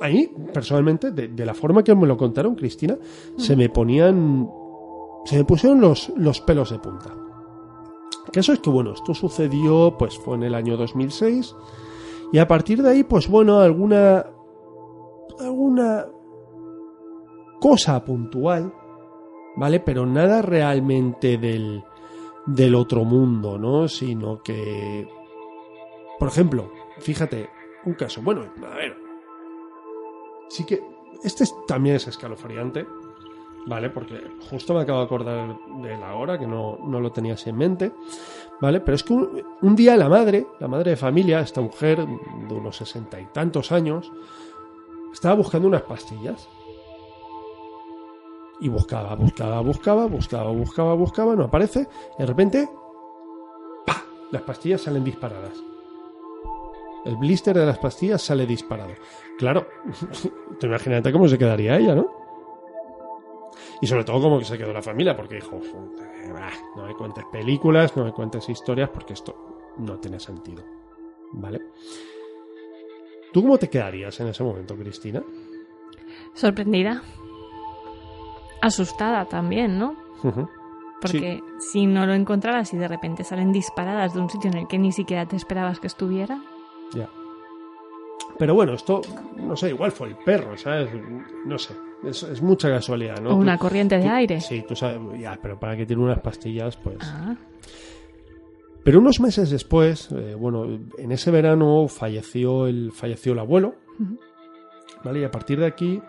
a 0.00 0.08
mí, 0.08 0.28
personalmente, 0.52 1.12
de, 1.12 1.28
de, 1.28 1.46
la 1.46 1.54
forma 1.54 1.84
que 1.84 1.94
me 1.94 2.08
lo 2.08 2.16
contaron, 2.16 2.56
Cristina, 2.56 2.94
mm. 2.94 3.40
se 3.40 3.54
me 3.54 3.68
ponían. 3.68 4.50
Se 5.24 5.36
me 5.36 5.44
pusieron 5.44 5.80
los, 5.80 6.10
los 6.16 6.40
pelos 6.40 6.70
de 6.70 6.80
punta. 6.80 7.27
El 8.26 8.32
caso 8.32 8.52
es 8.52 8.60
que, 8.60 8.70
bueno, 8.70 8.92
esto 8.92 9.14
sucedió, 9.14 9.96
pues 9.98 10.18
fue 10.18 10.36
en 10.36 10.44
el 10.44 10.54
año 10.54 10.76
2006. 10.76 11.54
Y 12.32 12.38
a 12.38 12.46
partir 12.46 12.82
de 12.82 12.90
ahí, 12.90 13.04
pues 13.04 13.28
bueno, 13.28 13.60
alguna. 13.60 14.26
alguna. 15.40 16.06
cosa 17.60 18.04
puntual, 18.04 18.72
¿vale? 19.56 19.80
Pero 19.80 20.04
nada 20.06 20.42
realmente 20.42 21.38
del. 21.38 21.82
del 22.46 22.74
otro 22.74 23.04
mundo, 23.04 23.58
¿no? 23.58 23.88
Sino 23.88 24.42
que. 24.42 25.08
Por 26.18 26.28
ejemplo, 26.28 26.70
fíjate, 26.98 27.48
un 27.86 27.94
caso. 27.94 28.20
Bueno, 28.22 28.42
a 28.42 28.76
ver, 28.76 28.96
sí 30.48 30.64
que 30.64 30.82
este 31.22 31.44
también 31.66 31.96
es 31.96 32.06
escalofriante, 32.06 32.86
¿vale? 33.66 33.90
Porque 33.90 34.20
justo 34.50 34.74
me 34.74 34.80
acabo 34.80 35.00
de 35.00 35.04
acordar 35.04 35.58
de 35.82 35.96
la 35.96 36.14
hora, 36.14 36.38
que 36.38 36.46
no, 36.46 36.78
no 36.84 37.00
lo 37.00 37.12
tenía 37.12 37.34
así 37.34 37.50
en 37.50 37.56
mente, 37.56 37.92
¿vale? 38.60 38.80
Pero 38.80 38.94
es 38.94 39.02
que 39.02 39.12
un, 39.12 39.42
un, 39.62 39.76
día 39.76 39.96
la 39.96 40.08
madre, 40.08 40.46
la 40.60 40.68
madre 40.68 40.90
de 40.90 40.96
familia, 40.96 41.40
esta 41.40 41.60
mujer 41.60 42.06
de 42.06 42.54
unos 42.54 42.76
sesenta 42.76 43.20
y 43.20 43.26
tantos 43.26 43.72
años, 43.72 44.10
estaba 45.12 45.34
buscando 45.34 45.68
unas 45.68 45.82
pastillas. 45.82 46.48
Y 48.60 48.68
buscaba, 48.68 49.14
buscaba, 49.14 49.60
buscaba, 49.60 50.06
buscaba, 50.06 50.50
buscaba, 50.50 50.94
buscaba, 50.94 51.36
no 51.36 51.44
aparece. 51.44 51.86
Y 52.16 52.22
de 52.22 52.26
repente, 52.26 52.68
¡pa! 53.86 54.02
Las 54.32 54.42
pastillas 54.42 54.82
salen 54.82 55.04
disparadas. 55.04 55.62
El 57.04 57.16
blister 57.16 57.56
de 57.56 57.64
las 57.64 57.78
pastillas 57.78 58.20
sale 58.20 58.46
disparado. 58.46 58.92
Claro, 59.38 59.66
te 60.60 60.66
imagínate 60.66 61.12
cómo 61.12 61.28
se 61.28 61.38
quedaría 61.38 61.78
ella, 61.78 61.94
¿no? 61.94 62.17
Y 63.80 63.86
sobre 63.86 64.04
todo 64.04 64.20
cómo 64.20 64.40
se 64.40 64.58
quedó 64.58 64.72
la 64.72 64.82
familia, 64.82 65.16
porque 65.16 65.36
dijo, 65.36 65.60
no 66.76 66.86
me 66.86 66.94
cuentes 66.94 67.24
películas, 67.30 67.96
no 67.96 68.04
me 68.04 68.12
cuentes 68.12 68.48
historias, 68.48 68.90
porque 68.90 69.12
esto 69.12 69.34
no 69.78 69.98
tiene 69.98 70.18
sentido. 70.18 70.64
¿Vale? 71.32 71.60
¿Tú 73.32 73.42
cómo 73.42 73.58
te 73.58 73.68
quedarías 73.68 74.18
en 74.20 74.28
ese 74.28 74.42
momento, 74.42 74.74
Cristina? 74.76 75.22
Sorprendida. 76.34 77.02
Asustada 78.62 79.26
también, 79.26 79.78
¿no? 79.78 79.90
Uh 80.24 80.28
-huh. 80.30 80.48
Porque 81.00 81.40
sí. 81.58 81.70
si 81.72 81.86
no 81.86 82.06
lo 82.06 82.14
encontrabas 82.14 82.72
y 82.74 82.78
de 82.78 82.88
repente 82.88 83.22
salen 83.22 83.52
disparadas 83.52 84.14
de 84.14 84.20
un 84.20 84.30
sitio 84.30 84.50
en 84.50 84.58
el 84.58 84.66
que 84.66 84.78
ni 84.78 84.90
siquiera 84.90 85.26
te 85.26 85.36
esperabas 85.36 85.78
que 85.78 85.86
estuviera. 85.86 86.42
Ya. 86.92 87.08
Pero 88.38 88.54
bueno, 88.54 88.74
esto, 88.74 89.00
no 89.36 89.56
sé, 89.56 89.70
igual 89.70 89.90
fue 89.90 90.08
el 90.08 90.16
perro, 90.16 90.56
¿sabes? 90.56 90.88
No 91.44 91.58
sé, 91.58 91.74
es, 92.04 92.22
es 92.22 92.40
mucha 92.42 92.68
casualidad, 92.70 93.20
¿no? 93.20 93.30
O 93.30 93.34
una 93.36 93.56
Tú- 93.56 93.62
corriente 93.62 93.96
de 93.98 94.04
tú- 94.04 94.10
aire. 94.10 94.40
Sí, 94.40 94.64
tú 94.66 94.76
sabes, 94.76 95.00
ya, 95.20 95.38
pero 95.42 95.58
para 95.58 95.76
que 95.76 95.86
tiene 95.86 96.02
unas 96.02 96.20
pastillas, 96.20 96.76
pues... 96.76 96.98
Ah, 97.02 97.34
Pero 98.84 99.00
unos 99.00 99.20
meses 99.20 99.50
después, 99.50 100.10
eh, 100.12 100.34
bueno, 100.38 100.64
en 100.98 101.12
ese 101.12 101.30
verano 101.30 101.88
falleció 101.88 102.66
el, 102.68 102.92
falleció 102.92 103.32
el 103.32 103.40
abuelo. 103.40 103.74
¿vale? 105.04 105.20
Y 105.20 105.24
a 105.24 105.30
partir 105.30 105.58
de 105.60 105.66
aquí, 105.66 106.00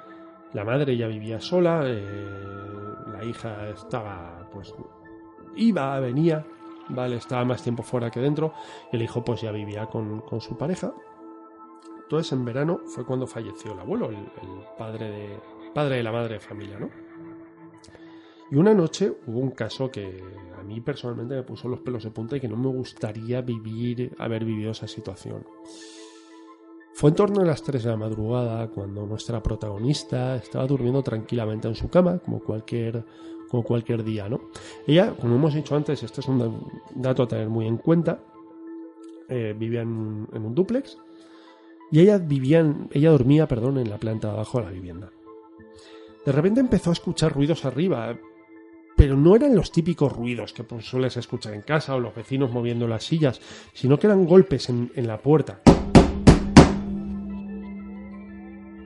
la 0.53 0.64
madre 0.64 0.95
ya 0.95 1.07
vivía 1.07 1.41
sola, 1.41 1.82
eh, 1.86 2.01
la 3.12 3.24
hija 3.26 3.70
estaba, 3.70 4.47
pues, 4.53 4.74
iba, 5.55 5.99
venía, 5.99 6.45
¿vale? 6.89 7.18
Estaba 7.18 7.43
más 7.43 7.62
tiempo 7.64 7.84
fuera 7.84 8.10
que 8.12 8.20
dentro, 8.20 8.53
y 8.91 8.95
el 8.97 9.01
hijo, 9.01 9.24
pues, 9.26 9.41
ya 9.41 9.51
vivía 9.51 9.88
con, 9.88 10.22
con 10.22 10.39
su 10.39 10.55
pareja. 10.57 10.91
Entonces, 12.10 12.32
en 12.32 12.43
verano 12.43 12.82
fue 12.88 13.05
cuando 13.05 13.28
falleció 13.28 13.74
el 13.74 13.80
abuelo, 13.82 14.10
el, 14.10 14.18
padre, 14.80 15.12
de, 15.12 15.39
padre 15.76 15.97
de 15.97 16.03
la 16.03 16.12
madre 16.12 16.34
de 16.34 16.39
familia, 16.39 16.80
¿no? 16.80 16.89
Y 18.49 18.55
una 18.55 18.74
noche 18.74 19.14
hubo 19.28 19.38
un 19.38 19.51
caso 19.51 19.91
que 19.91 20.24
a 20.60 20.64
mí 20.64 20.82
personalmente 20.82 21.36
me 21.36 21.43
puso 21.43 21.70
los 21.70 21.82
pelos 21.82 22.03
de 22.03 22.10
punta 22.10 22.36
y 22.36 22.39
que 22.39 22.47
no 22.47 22.57
me 22.57 22.70
gustaría 22.70 23.41
vivir, 23.41 24.16
haber 24.18 24.43
vivido 24.43 24.72
esa 24.72 24.88
situación. 24.88 25.45
Fue 26.95 27.12
en 27.12 27.16
torno 27.16 27.41
a 27.41 27.45
las 27.45 27.62
3 27.62 27.84
de 27.84 27.89
la 27.91 27.97
madrugada 27.97 28.70
cuando 28.70 29.05
nuestra 29.05 29.43
protagonista 29.43 30.36
estaba 30.36 30.66
durmiendo 30.66 31.03
tranquilamente 31.03 31.68
en 31.68 31.76
su 31.76 31.91
cama, 31.91 32.18
como 32.18 32.39
cualquier, 32.39 33.05
como 33.49 33.62
cualquier 33.62 34.03
día, 34.03 34.28
¿no? 34.28 34.49
Ella, 34.88 35.14
como 35.14 35.36
hemos 35.36 35.53
dicho 35.53 35.76
antes, 35.76 36.01
este 36.01 36.22
es 36.22 36.28
un 36.28 36.60
dato 36.95 37.22
a 37.22 37.28
tener 37.28 37.49
muy 37.49 37.68
en 37.68 37.78
cuenta, 37.78 38.24
eh, 39.28 39.55
vivía 39.55 39.84
en, 39.84 40.28
en, 40.34 40.43
un 40.43 40.55
dúplex 40.55 40.97
y 41.92 42.00
ella 42.00 42.18
vivía, 42.18 42.66
ella 42.92 43.12
dormía, 43.12 43.48
perdón, 43.48 43.78
en 43.80 43.90
la 43.90 43.98
planta 43.98 44.28
de 44.28 44.34
abajo 44.34 44.60
de 44.60 44.66
la 44.66 44.72
vivienda. 44.72 45.12
De 46.26 46.32
repente 46.32 46.60
empezó 46.60 46.92
a 46.92 46.94
escuchar 46.94 47.34
ruidos 47.34 47.66
arriba, 47.66 48.16
pero 48.96 49.16
no 49.16 49.36
eran 49.36 49.56
los 49.56 49.72
típicos 49.72 50.14
ruidos 50.14 50.54
que 50.54 50.64
pues, 50.64 50.86
sueles 50.86 51.18
escuchar 51.18 51.54
en 51.54 51.62
casa 51.62 51.96
o 51.96 52.00
los 52.00 52.14
vecinos 52.14 52.52
moviendo 52.52 52.88
las 52.88 53.06
sillas, 53.06 53.42
sino 53.74 53.98
que 53.98 54.08
eran 54.08 54.26
golpes 54.26 54.70
en, 54.70 54.92
la 54.96 55.20
puerta. 55.20 55.62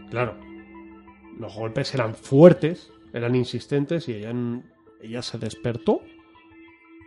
Claro, 0.10 0.38
los 1.38 1.54
golpes 1.56 1.94
eran 1.96 2.16
fuertes, 2.16 2.92
eran 3.12 3.36
insistentes 3.36 4.08
y 4.08 4.14
ella, 4.14 4.34
ella 5.02 5.22
se 5.22 5.40
despertó. 5.40 6.02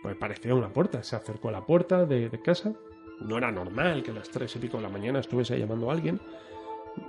Pues 0.02 0.16
parecía 0.16 0.54
una 0.54 0.72
puerta, 0.72 1.02
se 1.02 1.16
acercó 1.16 1.48
a 1.48 1.52
la 1.52 1.64
puerta 1.64 2.04
de 2.04 2.28
casa. 2.44 2.74
No 3.20 3.38
era 3.38 3.50
normal 3.50 4.02
que 4.02 4.10
a 4.10 4.14
las 4.14 4.28
tres 4.30 4.54
y 4.56 4.58
pico 4.58 4.76
de 4.76 4.84
la 4.84 4.88
mañana 4.88 5.20
estuviese 5.20 5.58
llamando 5.58 5.90
a 5.90 5.94
alguien. 5.94 6.20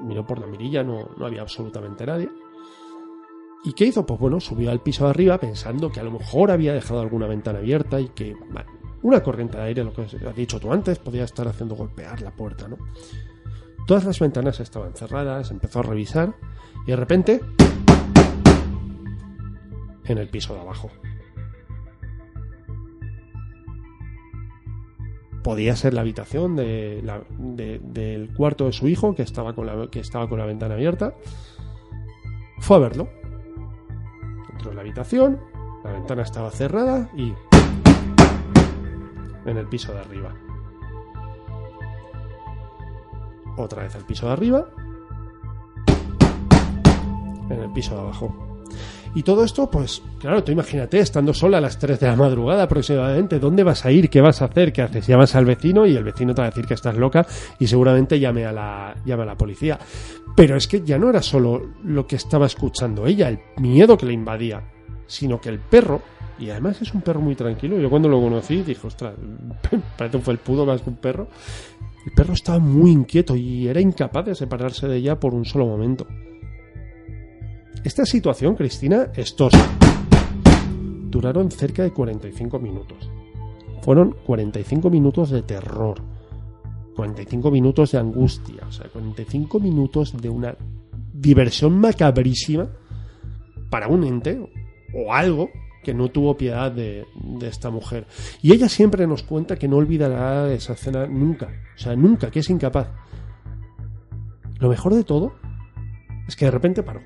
Miró 0.01 0.25
por 0.25 0.39
la 0.39 0.47
mirilla, 0.47 0.83
no, 0.83 1.09
no 1.17 1.25
había 1.25 1.41
absolutamente 1.41 2.05
nadie. 2.05 2.29
¿Y 3.63 3.73
qué 3.73 3.85
hizo? 3.85 4.05
Pues 4.05 4.19
bueno, 4.19 4.39
subió 4.39 4.71
al 4.71 4.81
piso 4.81 5.05
de 5.05 5.09
arriba 5.09 5.37
pensando 5.39 5.91
que 5.91 5.99
a 5.99 6.03
lo 6.03 6.11
mejor 6.11 6.51
había 6.51 6.73
dejado 6.73 7.01
alguna 7.01 7.27
ventana 7.27 7.59
abierta 7.59 7.99
y 7.99 8.09
que 8.09 8.35
una 9.01 9.21
corriente 9.21 9.57
de 9.57 9.63
aire, 9.63 9.83
lo 9.83 9.93
que 9.93 10.03
has 10.03 10.35
dicho 10.35 10.59
tú 10.59 10.71
antes, 10.71 10.99
podía 10.99 11.23
estar 11.23 11.47
haciendo 11.47 11.75
golpear 11.75 12.21
la 12.21 12.31
puerta, 12.31 12.67
¿no? 12.67 12.77
Todas 13.85 14.05
las 14.05 14.19
ventanas 14.19 14.59
estaban 14.59 14.93
cerradas, 14.93 15.51
empezó 15.51 15.79
a 15.79 15.83
revisar 15.83 16.35
y 16.85 16.91
de 16.91 16.95
repente 16.95 17.41
en 20.05 20.17
el 20.17 20.29
piso 20.29 20.53
de 20.53 20.61
abajo. 20.61 20.89
Podía 25.47 25.77
ser 25.77 25.93
la 25.93 26.01
habitación 26.01 26.57
de 26.57 26.99
la, 27.05 27.21
de, 27.37 27.79
del 27.81 28.33
cuarto 28.33 28.65
de 28.65 28.73
su 28.73 28.89
hijo 28.89 29.15
que 29.15 29.21
estaba, 29.21 29.55
con 29.55 29.65
la, 29.65 29.87
que 29.89 30.01
estaba 30.01 30.27
con 30.27 30.39
la 30.39 30.45
ventana 30.45 30.73
abierta. 30.73 31.15
Fue 32.59 32.75
a 32.75 32.79
verlo. 32.81 33.07
Entró 34.51 34.71
en 34.71 34.75
la 34.75 34.81
habitación, 34.81 35.39
la 35.85 35.93
ventana 35.93 36.23
estaba 36.23 36.51
cerrada 36.51 37.09
y 37.15 37.33
en 39.45 39.57
el 39.57 39.67
piso 39.67 39.93
de 39.93 39.99
arriba. 39.99 40.35
Otra 43.55 43.83
vez 43.83 43.95
el 43.95 44.03
piso 44.03 44.25
de 44.25 44.33
arriba. 44.33 44.67
En 47.49 47.59
el 47.61 47.71
piso 47.71 47.95
de 47.95 48.01
abajo. 48.01 48.46
Y 49.17 49.23
todo 49.23 49.43
esto, 49.43 49.67
pues, 49.71 50.03
claro, 50.19 50.43
tú 50.43 50.51
imagínate, 50.51 50.99
estando 50.99 51.33
sola 51.33 51.57
a 51.57 51.61
las 51.61 51.79
3 51.79 51.99
de 51.99 52.05
la 52.05 52.15
madrugada 52.15 52.61
aproximadamente, 52.61 53.39
¿dónde 53.39 53.63
vas 53.63 53.83
a 53.83 53.91
ir? 53.91 54.11
¿Qué 54.11 54.21
vas 54.21 54.43
a 54.43 54.45
hacer? 54.45 54.71
¿Qué 54.71 54.83
haces? 54.83 55.07
Llamas 55.07 55.33
al 55.33 55.45
vecino 55.45 55.87
y 55.87 55.95
el 55.95 56.03
vecino 56.03 56.35
te 56.35 56.41
va 56.43 56.49
a 56.49 56.51
decir 56.51 56.67
que 56.67 56.75
estás 56.75 56.95
loca 56.95 57.25
y 57.57 57.65
seguramente 57.65 58.19
llame 58.19 58.45
a 58.45 58.51
la, 58.51 58.95
llame 59.07 59.23
a 59.23 59.25
la 59.25 59.35
policía. 59.35 59.79
Pero 60.35 60.55
es 60.55 60.67
que 60.67 60.83
ya 60.83 60.99
no 60.99 61.09
era 61.09 61.23
solo 61.23 61.63
lo 61.83 62.05
que 62.05 62.15
estaba 62.15 62.45
escuchando 62.45 63.07
ella, 63.07 63.27
el 63.29 63.39
miedo 63.57 63.97
que 63.97 64.05
le 64.05 64.13
invadía, 64.13 64.61
sino 65.07 65.41
que 65.41 65.49
el 65.49 65.57
perro, 65.61 66.03
y 66.37 66.51
además 66.51 66.79
es 66.83 66.93
un 66.93 67.01
perro 67.01 67.19
muy 67.19 67.33
tranquilo, 67.33 67.79
yo 67.79 67.89
cuando 67.89 68.09
lo 68.09 68.21
conocí 68.21 68.61
dije, 68.61 68.85
ostras, 68.85 69.15
parece 69.97 70.17
un 70.17 70.23
felpudo 70.23 70.63
más 70.63 70.83
que 70.83 70.91
un 70.91 70.97
perro, 70.97 71.27
el 72.05 72.11
perro 72.11 72.35
estaba 72.35 72.59
muy 72.59 72.91
inquieto 72.91 73.35
y 73.35 73.67
era 73.67 73.81
incapaz 73.81 74.25
de 74.25 74.35
separarse 74.35 74.87
de 74.87 74.97
ella 74.97 75.19
por 75.19 75.33
un 75.33 75.43
solo 75.43 75.65
momento. 75.65 76.05
Esta 77.87 78.05
situación, 78.05 78.55
Cristina, 78.55 79.13
estos 79.15 79.53
duraron 81.09 81.49
cerca 81.49 81.83
de 81.83 81.93
45 81.93 82.59
minutos. 82.59 83.09
Fueron 83.81 84.13
45 84.25 84.89
minutos 84.89 85.29
de 85.29 85.41
terror, 85.43 86.01
45 86.97 87.49
minutos 87.49 87.93
de 87.93 87.99
angustia, 87.99 88.65
o 88.67 88.71
sea, 88.73 88.89
45 88.89 89.61
minutos 89.61 90.21
de 90.21 90.27
una 90.27 90.53
diversión 91.13 91.79
macabrísima 91.79 92.67
para 93.69 93.87
un 93.87 94.03
ente 94.03 94.37
o 94.93 95.13
algo 95.13 95.49
que 95.81 95.93
no 95.93 96.09
tuvo 96.09 96.35
piedad 96.35 96.69
de, 96.69 97.05
de, 97.15 97.47
esta 97.47 97.69
mujer. 97.69 98.05
Y 98.41 98.51
ella 98.51 98.67
siempre 98.67 99.07
nos 99.07 99.23
cuenta 99.23 99.55
que 99.55 99.69
no 99.69 99.77
olvidará 99.77 100.51
esa 100.51 100.73
escena 100.73 101.07
nunca, 101.07 101.47
o 101.73 101.79
sea, 101.79 101.95
nunca, 101.95 102.31
que 102.31 102.39
es 102.39 102.49
incapaz. 102.49 102.89
Lo 104.59 104.67
mejor 104.67 104.93
de 104.93 105.05
todo 105.05 105.35
es 106.27 106.35
que 106.35 106.43
de 106.43 106.51
repente 106.51 106.83
paró. 106.83 106.99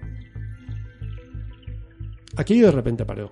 Aquello 2.41 2.65
de 2.65 2.71
repente 2.71 3.05
paró. 3.05 3.29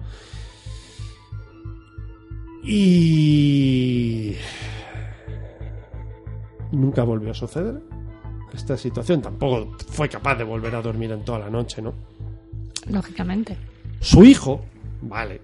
Y... 2.64 4.36
Nunca 6.72 7.04
volvió 7.04 7.32
a 7.32 7.34
suceder. 7.34 7.82
Esta 8.54 8.78
situación 8.78 9.22
tampoco 9.22 9.76
fue 9.88 10.10
capaz 10.10 10.36
de 10.36 10.44
volver 10.44 10.76
a 10.76 10.82
dormir 10.82 11.12
en 11.12 11.24
toda 11.24 11.40
la 11.40 11.50
noche, 11.50 11.82
¿no? 11.82 11.94
Lógicamente. 12.90 13.58
Su 14.00 14.24
hijo, 14.24 14.62
vale, 15.02 15.42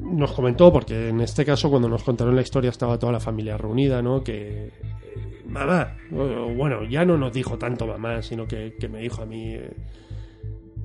nos 0.00 0.32
comentó, 0.32 0.72
porque 0.72 1.08
en 1.08 1.20
este 1.20 1.44
caso 1.44 1.70
cuando 1.70 1.88
nos 1.88 2.02
contaron 2.02 2.34
la 2.34 2.42
historia 2.42 2.70
estaba 2.70 2.98
toda 2.98 3.12
la 3.12 3.20
familia 3.20 3.56
reunida, 3.56 4.02
¿no? 4.02 4.22
Que 4.22 4.70
mamá, 5.46 5.96
bueno, 6.10 6.84
ya 6.84 7.04
no 7.04 7.16
nos 7.16 7.32
dijo 7.32 7.58
tanto 7.58 7.86
mamá, 7.86 8.22
sino 8.22 8.46
que, 8.46 8.74
que 8.78 8.88
me 8.88 9.00
dijo 9.00 9.22
a 9.22 9.26
mí, 9.26 9.54
eh, 9.54 9.70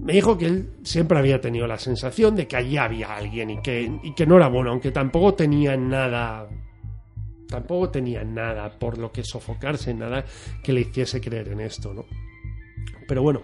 me 0.01 0.13
dijo 0.13 0.37
que 0.37 0.47
él 0.47 0.69
siempre 0.83 1.19
había 1.19 1.39
tenido 1.39 1.67
la 1.67 1.77
sensación 1.77 2.35
de 2.35 2.47
que 2.47 2.57
allí 2.57 2.77
había 2.77 3.15
alguien 3.15 3.51
y 3.51 3.61
que, 3.61 3.99
y 4.01 4.13
que 4.13 4.25
no 4.25 4.37
era 4.37 4.47
bueno, 4.47 4.71
aunque 4.71 4.91
tampoco 4.91 5.35
tenía 5.35 5.77
nada, 5.77 6.49
tampoco 7.47 7.89
tenía 7.89 8.23
nada 8.23 8.79
por 8.79 8.97
lo 8.97 9.11
que 9.11 9.23
sofocarse, 9.23 9.93
nada 9.93 10.25
que 10.63 10.73
le 10.73 10.81
hiciese 10.81 11.21
creer 11.21 11.49
en 11.49 11.61
esto, 11.61 11.93
¿no? 11.93 12.05
Pero 13.07 13.21
bueno, 13.21 13.41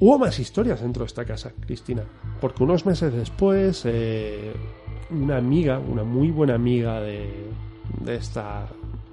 hubo 0.00 0.18
más 0.18 0.38
historias 0.38 0.80
dentro 0.80 1.02
de 1.02 1.08
esta 1.08 1.26
casa, 1.26 1.52
Cristina, 1.60 2.04
porque 2.40 2.62
unos 2.62 2.86
meses 2.86 3.12
después, 3.12 3.82
eh, 3.84 4.54
una 5.10 5.36
amiga, 5.36 5.78
una 5.78 6.02
muy 6.02 6.30
buena 6.30 6.54
amiga 6.54 6.98
de, 7.00 7.28
de 8.00 8.14
esta, 8.14 8.68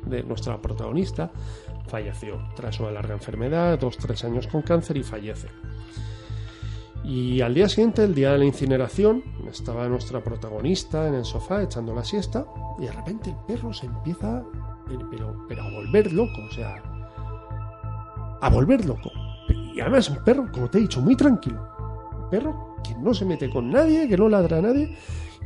de 0.05 0.23
nuestra 0.23 0.61
protagonista, 0.61 1.31
falleció 1.89 2.39
tras 2.55 2.79
una 2.79 2.91
larga 2.91 3.13
enfermedad, 3.13 3.77
dos, 3.77 3.97
tres 3.97 4.23
años 4.23 4.47
con 4.47 4.61
cáncer 4.61 4.95
y 4.95 5.03
fallece. 5.03 5.49
Y 7.03 7.41
al 7.41 7.53
día 7.53 7.69
siguiente, 7.69 8.03
el 8.03 8.13
día 8.13 8.33
de 8.33 8.39
la 8.39 8.45
incineración, 8.45 9.23
estaba 9.49 9.87
nuestra 9.87 10.23
protagonista 10.23 11.07
en 11.07 11.15
el 11.15 11.25
sofá 11.25 11.63
echando 11.63 11.93
la 11.93 12.03
siesta 12.03 12.45
y 12.77 12.83
de 12.83 12.91
repente 12.91 13.29
el 13.29 13.37
perro 13.47 13.73
se 13.73 13.85
empieza 13.85 14.43
pero, 15.11 15.45
pero 15.47 15.63
a 15.63 15.69
volver 15.69 16.11
loco, 16.11 16.41
o 16.49 16.53
sea, 16.53 16.81
a 18.41 18.49
volver 18.49 18.85
loco. 18.85 19.11
Y 19.73 19.79
además 19.79 20.09
un 20.09 20.23
perro, 20.23 20.51
como 20.51 20.69
te 20.69 20.79
he 20.79 20.81
dicho, 20.81 21.01
muy 21.01 21.15
tranquilo. 21.15 21.59
Un 22.23 22.29
perro 22.29 22.75
que 22.83 22.95
no 22.95 23.13
se 23.13 23.25
mete 23.25 23.49
con 23.49 23.69
nadie, 23.69 24.07
que 24.07 24.17
no 24.17 24.27
ladra 24.27 24.57
a 24.57 24.61
nadie. 24.61 24.97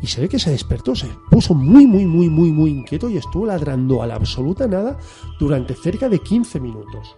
Y 0.01 0.07
se 0.07 0.21
ve 0.21 0.29
que 0.29 0.39
se 0.39 0.51
despertó, 0.51 0.95
se 0.95 1.07
puso 1.29 1.53
muy, 1.53 1.85
muy, 1.85 2.05
muy, 2.05 2.29
muy, 2.29 2.51
muy 2.51 2.71
inquieto 2.71 3.09
y 3.09 3.17
estuvo 3.17 3.45
ladrando 3.45 4.01
a 4.01 4.07
la 4.07 4.15
absoluta 4.15 4.67
nada 4.67 4.97
durante 5.39 5.75
cerca 5.75 6.09
de 6.09 6.19
15 6.19 6.59
minutos 6.59 7.15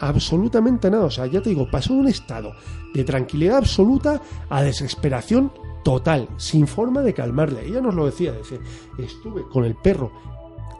absolutamente 0.00 0.90
nada. 0.90 1.04
O 1.04 1.10
sea, 1.10 1.26
ya 1.26 1.40
te 1.40 1.50
digo, 1.50 1.68
pasó 1.70 1.94
de 1.94 2.00
un 2.00 2.08
estado 2.08 2.52
de 2.94 3.04
tranquilidad 3.04 3.58
absoluta 3.58 4.20
a 4.48 4.62
desesperación 4.62 5.52
total, 5.84 6.28
sin 6.36 6.66
forma 6.66 7.02
de 7.02 7.14
calmarle. 7.14 7.66
Ella 7.66 7.80
nos 7.80 7.94
lo 7.94 8.06
decía, 8.06 8.32
decía, 8.32 8.58
estuve 8.98 9.42
con 9.48 9.64
el 9.64 9.74
perro 9.76 10.10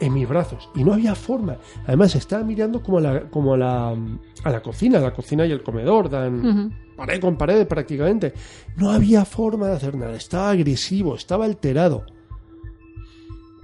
en 0.00 0.12
mis 0.12 0.28
brazos 0.28 0.68
y 0.74 0.84
no 0.84 0.92
había 0.92 1.14
forma. 1.14 1.56
Además, 1.86 2.14
estaba 2.14 2.42
mirando 2.42 2.82
como 2.82 2.98
a 2.98 3.00
la, 3.00 3.30
como 3.30 3.54
a 3.54 3.56
la, 3.56 3.90
a 3.90 4.50
la 4.50 4.62
cocina, 4.62 4.98
la 4.98 5.14
cocina 5.14 5.46
y 5.46 5.52
el 5.52 5.62
comedor 5.62 6.10
dan 6.10 6.44
uh 6.44 6.52
-huh. 6.52 6.96
pared 6.96 7.20
con 7.20 7.36
pared 7.36 7.66
prácticamente. 7.66 8.32
No 8.76 8.90
había 8.90 9.24
forma 9.24 9.68
de 9.68 9.76
hacer 9.76 9.96
nada. 9.96 10.16
Estaba 10.16 10.50
agresivo, 10.50 11.14
estaba 11.14 11.44
alterado. 11.44 12.04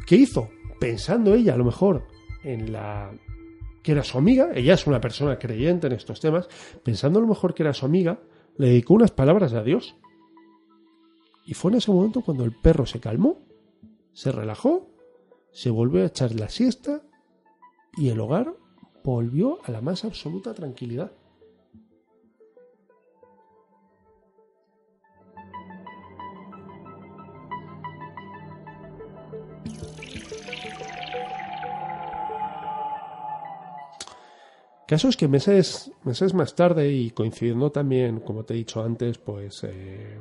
¿Qué 0.07 0.17
hizo? 0.17 0.49
Pensando 0.81 1.35
ella, 1.35 1.55
a 1.55 1.57
lo 1.57 1.65
mejor, 1.65 2.07
en 2.45 2.73
la 2.73 3.11
que 3.83 3.93
era 3.93 4.05
su 4.05 4.19
amiga, 4.19 4.51
ella 4.55 4.75
es 4.75 4.87
una 4.87 5.01
persona 5.01 5.39
creyente 5.39 5.87
en 5.87 5.95
estos 5.95 6.21
temas, 6.21 6.49
pensando 6.83 7.19
a 7.19 7.23
lo 7.23 7.29
mejor 7.29 7.55
que 7.55 7.63
era 7.63 7.75
su 7.75 7.85
amiga, 7.85 8.21
le 8.57 8.69
dedicó 8.69 8.95
unas 8.95 9.11
palabras 9.11 9.53
a 9.55 9.63
Dios. 9.63 9.97
Y 11.45 11.55
fue 11.55 11.73
en 11.73 11.79
ese 11.79 11.91
momento 11.91 12.23
cuando 12.23 12.45
el 12.45 12.53
perro 12.53 12.87
se 12.87 13.01
calmó, 13.01 13.41
se 14.13 14.31
relajó, 14.31 14.89
se 15.51 15.71
volvió 15.71 16.03
a 16.03 16.07
echar 16.07 16.35
la 16.35 16.49
siesta 16.49 17.03
y 17.97 18.09
el 18.09 18.21
hogar 18.21 18.55
volvió 19.03 19.59
a 19.65 19.73
la 19.73 19.81
más 19.81 20.05
absoluta 20.05 20.55
tranquilidad. 20.55 21.13
Caso 34.93 35.09
es 35.09 35.17
que 35.17 35.27
meses, 35.27 35.91
meses 36.05 36.35
más 36.35 36.55
tarde 36.55 36.93
y 36.93 37.13
coincidiendo 37.13 37.73
también, 37.73 38.21
como 38.21 38.45
te 38.45 38.53
he 38.53 38.59
dicho 38.59 38.85
antes, 38.85 39.17
pues 39.17 39.65
eh, 39.65 40.19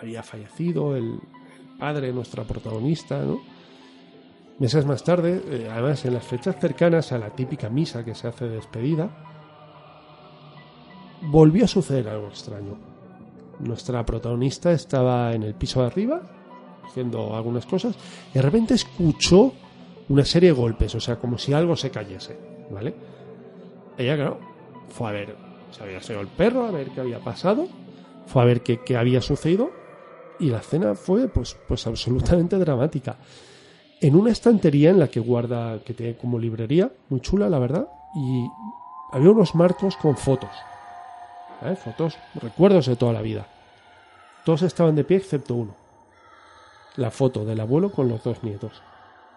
había 0.00 0.22
fallecido 0.22 0.96
el, 0.96 1.04
el 1.04 1.78
padre 1.78 2.10
nuestra 2.10 2.44
protagonista, 2.44 3.22
¿no? 3.22 3.42
Meses 4.58 4.86
más 4.86 5.04
tarde, 5.04 5.42
eh, 5.50 5.68
además 5.70 6.06
en 6.06 6.14
las 6.14 6.24
fechas 6.24 6.56
cercanas 6.58 7.12
a 7.12 7.18
la 7.18 7.36
típica 7.36 7.68
misa 7.68 8.02
que 8.02 8.14
se 8.14 8.26
hace 8.26 8.46
de 8.46 8.56
despedida, 8.56 9.10
volvió 11.24 11.66
a 11.66 11.68
suceder 11.68 12.08
algo 12.08 12.28
extraño. 12.28 12.78
Nuestra 13.60 14.06
protagonista 14.06 14.72
estaba 14.72 15.34
en 15.34 15.42
el 15.42 15.52
piso 15.52 15.82
de 15.82 15.86
arriba, 15.88 16.22
haciendo 16.82 17.36
algunas 17.36 17.66
cosas, 17.66 17.94
y 18.30 18.38
de 18.38 18.40
repente 18.40 18.72
escuchó 18.72 19.52
una 20.08 20.24
serie 20.24 20.48
de 20.48 20.58
golpes, 20.58 20.94
o 20.94 21.00
sea, 21.00 21.16
como 21.16 21.36
si 21.36 21.52
algo 21.52 21.76
se 21.76 21.90
cayese, 21.90 22.38
¿vale? 22.70 23.12
Ella, 23.96 24.16
claro, 24.16 24.38
fue 24.88 25.08
a 25.08 25.12
ver, 25.12 25.36
se 25.70 25.82
había 25.82 26.00
sido 26.00 26.20
el 26.20 26.28
perro, 26.28 26.66
a 26.66 26.70
ver 26.70 26.90
qué 26.90 27.00
había 27.00 27.20
pasado, 27.20 27.68
fue 28.26 28.42
a 28.42 28.44
ver 28.44 28.62
qué, 28.62 28.80
qué 28.84 28.96
había 28.96 29.20
sucedido, 29.20 29.70
y 30.38 30.50
la 30.50 30.58
escena 30.58 30.94
fue, 30.94 31.28
pues, 31.28 31.56
pues 31.68 31.86
absolutamente 31.86 32.56
dramática. 32.56 33.16
En 34.00 34.16
una 34.16 34.32
estantería 34.32 34.90
en 34.90 34.98
la 34.98 35.08
que 35.08 35.20
guarda, 35.20 35.78
que 35.84 35.94
tiene 35.94 36.16
como 36.16 36.38
librería, 36.38 36.90
muy 37.08 37.20
chula, 37.20 37.48
la 37.48 37.58
verdad, 37.58 37.88
y 38.14 38.46
había 39.12 39.30
unos 39.30 39.54
marcos 39.54 39.96
con 39.96 40.16
fotos. 40.16 40.50
¿eh? 41.62 41.76
Fotos, 41.76 42.18
recuerdos 42.34 42.86
de 42.86 42.96
toda 42.96 43.12
la 43.12 43.22
vida. 43.22 43.46
Todos 44.44 44.62
estaban 44.62 44.94
de 44.94 45.04
pie 45.04 45.18
excepto 45.18 45.54
uno. 45.54 45.74
La 46.96 47.10
foto 47.10 47.44
del 47.44 47.60
abuelo 47.60 47.90
con 47.90 48.08
los 48.08 48.22
dos 48.22 48.42
nietos, 48.42 48.82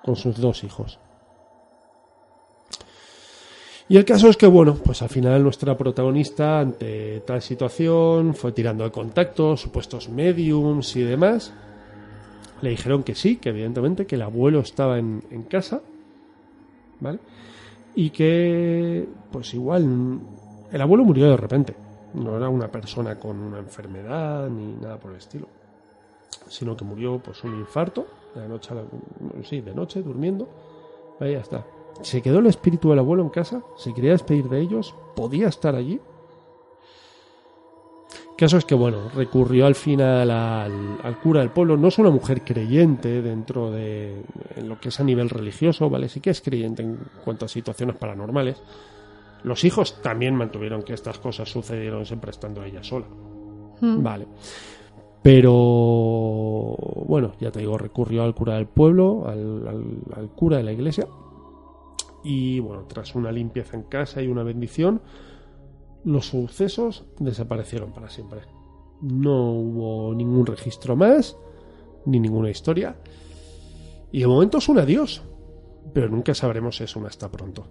con 0.03 0.16
sus 0.16 0.38
dos 0.39 0.64
hijos. 0.64 0.99
Y 3.90 3.96
el 3.96 4.04
caso 4.04 4.28
es 4.28 4.36
que, 4.36 4.48
bueno, 4.48 4.76
pues 4.76 5.02
al 5.02 5.08
final 5.08 5.42
nuestra 5.42 5.78
protagonista, 5.78 6.60
ante 6.60 7.22
tal 7.22 7.42
situación, 7.42 8.34
fue 8.34 8.52
tirando 8.52 8.84
de 8.84 8.92
contactos, 8.92 9.62
supuestos 9.62 10.10
mediums 10.10 10.96
y 10.98 11.04
demás. 11.04 11.54
Le 12.62 12.72
dijeron 12.72 13.04
que 13.04 13.16
sí, 13.16 13.38
que 13.38 13.50
evidentemente 13.50 14.06
que 14.06 14.16
el 14.16 14.24
abuelo 14.24 14.60
estaba 14.60 15.00
en, 15.00 15.24
en 15.32 15.44
casa, 15.44 15.82
¿vale? 17.00 17.20
Y 17.96 18.10
que, 18.10 19.08
pues 19.32 19.54
igual, 19.54 20.20
el 20.72 20.82
abuelo 20.82 21.06
murió 21.06 21.30
de 21.30 21.38
repente. 21.38 21.76
No 22.14 22.36
era 22.36 22.50
una 22.50 22.70
persona 22.70 23.18
con 23.18 23.38
una 23.38 23.60
enfermedad 23.60 24.50
ni 24.50 24.74
nada 24.74 25.00
por 25.00 25.12
el 25.12 25.18
estilo, 25.18 25.48
sino 26.50 26.76
que 26.76 26.84
murió, 26.84 27.20
pues, 27.20 27.42
un 27.46 27.58
infarto, 27.58 28.06
de 28.36 28.50
noche 28.50 28.74
a 28.74 28.76
la, 28.76 28.84
sí, 29.44 29.62
de 29.62 29.74
noche, 29.74 30.02
durmiendo. 30.02 30.50
Ahí 31.20 31.34
ya 31.34 31.40
está. 31.40 31.66
Se 32.02 32.22
quedó 32.22 32.39
el 32.39 32.48
espíritu 32.48 32.89
del 32.89 33.00
abuelo 33.00 33.24
en 33.24 33.30
casa, 33.30 33.64
se 33.76 33.93
quería 33.93 34.12
despedir 34.12 34.50
de 34.50 34.60
ellos, 34.62 34.93
podía 35.16 35.48
estar 35.48 35.76
allí. 35.76 36.00
Caso 38.38 38.58
es 38.58 38.66
que, 38.66 38.76
bueno, 38.76 39.10
recurrió 39.16 39.66
al 39.66 39.74
final 39.74 40.30
al, 40.30 41.00
al 41.02 41.20
cura 41.20 41.39
del 41.39 41.50
pueblo, 41.50 41.76
no 41.76 41.88
es 41.88 41.98
una 41.98 42.12
mujer 42.12 42.43
creyente 42.43 43.22
dentro 43.24 43.72
de 43.72 44.22
en 44.56 44.70
lo 44.70 44.80
que 44.80 44.89
es 44.89 45.00
a 45.00 45.04
nivel 45.04 45.30
religioso, 45.30 45.89
¿vale? 45.89 46.08
Sí 46.08 46.20
que 46.20 46.30
es 46.30 46.41
creyente 46.41 46.84
en 46.84 47.00
cuanto 47.26 47.45
a 47.45 47.48
situaciones 47.48 47.95
paranormales. 47.95 48.62
Los 49.43 49.64
hijos 49.64 50.02
también 50.04 50.36
mantuvieron 50.36 50.84
que 50.84 50.93
estas 50.93 51.18
cosas 51.18 51.50
sucedieron 51.50 52.06
siempre 52.06 52.30
estando 52.30 52.64
ella 52.64 52.84
sola. 52.84 53.08
Mm. 53.82 54.04
Vale. 54.04 54.28
Pero 55.24 55.52
bueno, 57.08 57.34
ya 57.39 57.52
te 57.52 57.60
digo, 57.60 57.78
recurrió 57.78 58.24
al 58.24 58.36
cura 58.36 58.56
del 58.56 58.68
pueblo, 58.68 59.26
al, 59.28 59.68
al- 59.68 59.98
al 60.16 60.30
cura 60.30 60.58
de 60.58 60.64
la 60.64 60.72
iglesia. 60.72 61.08
Y 62.24 62.59
bueno, 62.59 62.86
tras 62.86 63.15
una 63.15 63.32
limpieza 63.32 63.78
en 63.78 63.84
casa 63.84 64.22
y 64.22 64.28
una 64.28 64.43
bendición, 64.43 65.01
los 66.03 66.28
sucesos 66.28 67.05
desaparecieron 67.20 67.91
para 67.91 68.09
siempre. 68.09 68.41
No 69.01 69.51
hubo 69.51 70.13
ningún 70.13 70.45
registro 70.45 70.95
más, 70.95 71.38
ni 72.05 72.20
ninguna 72.20 72.49
historia. 72.49 72.97
Y 74.11 74.22
de 74.22 74.28
momento 74.28 74.57
es 74.57 74.70
un 74.70 74.80
adiós. 74.80 75.22
Pero 75.93 76.09
nunca 76.09 76.34
sabremos 76.34 76.82
eso 76.82 77.05
hasta 77.05 77.30
pronto. 77.30 77.65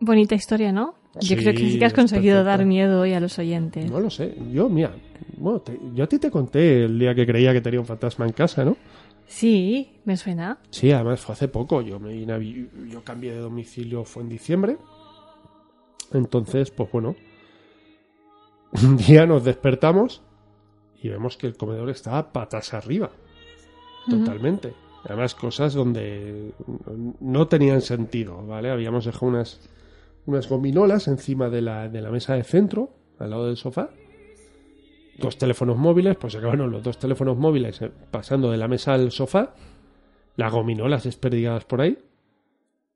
Bonita 0.00 0.34
historia, 0.34 0.72
¿no? 0.72 1.01
Yo 1.14 1.20
Sí, 1.20 1.36
creo 1.36 1.52
que 1.52 1.58
sí 1.70 1.78
que 1.78 1.84
has 1.84 1.92
conseguido 1.92 2.36
perfecta. 2.38 2.56
dar 2.56 2.66
miedo 2.66 3.00
hoy 3.02 3.12
a 3.12 3.20
los 3.20 3.38
oyentes. 3.38 3.90
No 3.90 4.00
lo 4.00 4.08
sé. 4.10 4.34
Yo, 4.50 4.68
mira, 4.68 4.92
bueno, 5.36 5.60
te- 5.60 5.78
yo 5.94 6.04
a 6.04 6.06
ti 6.06 6.18
te 6.18 6.30
conté 6.30 6.84
el 6.84 6.98
día 6.98 7.14
que 7.14 7.26
creía 7.26 7.52
que 7.52 7.60
tenía 7.60 7.80
un 7.80 7.86
fantasma 7.86 8.24
en 8.26 8.32
casa, 8.32 8.64
¿no? 8.64 8.76
Sí, 9.26 10.00
me 10.04 10.16
suena. 10.16 10.58
Sí, 10.70 10.90
además 10.90 11.20
fue 11.20 11.34
hace 11.34 11.48
poco. 11.48 11.82
Yo 11.82 12.00
me 12.00 12.12
vine 12.14 12.68
yo 12.90 13.02
cambié 13.04 13.32
de 13.32 13.38
domicilio 13.40 14.04
fue 14.04 14.22
en 14.22 14.28
diciembre. 14.30 14.76
Entonces, 16.12 16.70
pues 16.70 16.90
bueno, 16.92 17.14
un 18.82 18.96
día 18.96 19.26
nos 19.26 19.44
despertamos 19.44 20.22
y 21.02 21.08
vemos 21.08 21.36
que 21.36 21.46
el 21.46 21.56
comedor 21.56 21.90
estaba 21.90 22.32
patas 22.32 22.74
arriba, 22.74 23.10
totalmente. 24.08 24.72
Además, 25.04 25.34
cosas 25.34 25.74
donde 25.74 26.52
no 27.20 27.48
tenían 27.48 27.80
sentido, 27.80 28.46
¿vale? 28.46 28.70
Habíamos 28.70 29.04
dejado 29.04 29.26
unas, 29.26 29.58
unas 30.26 30.48
gominolas 30.48 31.08
encima 31.08 31.48
de 31.48 31.62
la, 31.62 31.88
de 31.88 32.00
la 32.00 32.10
mesa 32.10 32.34
de 32.34 32.44
centro, 32.44 32.90
al 33.18 33.30
lado 33.30 33.46
del 33.46 33.56
sofá. 33.56 33.90
Dos 35.18 35.36
teléfonos 35.38 35.76
móviles, 35.76 36.16
pues 36.16 36.34
acabaron 36.34 36.70
los 36.70 36.82
dos 36.82 36.98
teléfonos 36.98 37.36
móviles 37.36 37.82
eh, 37.82 37.90
pasando 38.10 38.50
de 38.50 38.56
la 38.56 38.68
mesa 38.68 38.94
al 38.94 39.10
sofá. 39.10 39.54
Las 40.36 40.52
gominolas 40.52 41.04
desperdigadas 41.04 41.64
por 41.64 41.80
ahí. 41.80 41.98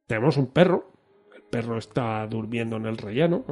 Tenemos 0.06 0.36
un 0.36 0.46
perro. 0.46 0.90
El 1.34 1.42
perro 1.42 1.78
está 1.78 2.26
durmiendo 2.26 2.76
en 2.76 2.86
el 2.86 2.96
rellano, 2.96 3.44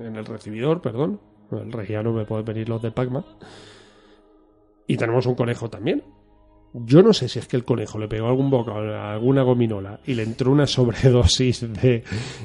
en 0.00 0.16
el 0.16 0.26
recibidor, 0.26 0.80
perdón. 0.82 1.20
El 1.52 1.72
rellano 1.72 2.12
me 2.12 2.24
pueden 2.24 2.44
venir 2.44 2.68
los 2.68 2.82
de 2.82 2.90
Pacma. 2.90 3.24
Y 4.86 4.96
tenemos 4.96 5.26
un 5.26 5.34
conejo 5.36 5.70
también. 5.70 6.02
Yo 6.72 7.02
no 7.02 7.12
sé 7.12 7.28
si 7.28 7.40
es 7.40 7.48
que 7.48 7.56
el 7.56 7.64
conejo 7.64 7.98
le 7.98 8.06
pegó 8.06 8.28
algún 8.28 8.48
bocado 8.48 8.78
alguna 8.96 9.42
gominola 9.42 9.98
y 10.06 10.14
le 10.14 10.22
entró 10.22 10.52
una 10.52 10.66
sobredosis 10.66 11.62
de, 11.72 12.04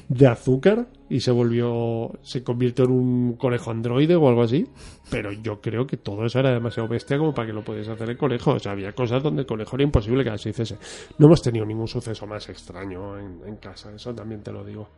de 0.09 0.27
azúcar 0.27 0.87
y 1.09 1.19
se 1.19 1.31
volvió, 1.31 2.11
se 2.23 2.43
convirtió 2.43 2.85
en 2.85 2.91
un 2.91 3.33
conejo 3.37 3.69
androide 3.69 4.15
o 4.15 4.27
algo 4.27 4.41
así. 4.41 4.65
Pero 5.11 5.31
yo 5.31 5.61
creo 5.61 5.85
que 5.85 5.97
todo 5.97 6.25
eso 6.25 6.39
era 6.39 6.51
demasiado 6.51 6.89
bestia 6.89 7.19
como 7.19 7.35
para 7.35 7.47
que 7.47 7.53
lo 7.53 7.63
pudiese 7.63 7.91
hacer 7.91 8.09
el 8.09 8.17
conejo. 8.17 8.53
O 8.53 8.59
sea, 8.59 8.71
había 8.71 8.93
cosas 8.93 9.21
donde 9.21 9.41
el 9.41 9.47
conejo 9.47 9.75
era 9.75 9.83
imposible 9.83 10.23
que 10.23 10.31
así 10.31 10.49
hiciese. 10.49 10.77
No 11.19 11.27
hemos 11.27 11.43
tenido 11.43 11.63
ningún 11.63 11.87
suceso 11.87 12.25
más 12.25 12.49
extraño 12.49 13.19
en, 13.19 13.41
en 13.45 13.57
casa, 13.57 13.93
eso 13.93 14.13
también 14.15 14.41
te 14.41 14.51
lo 14.51 14.63
digo. 14.63 14.89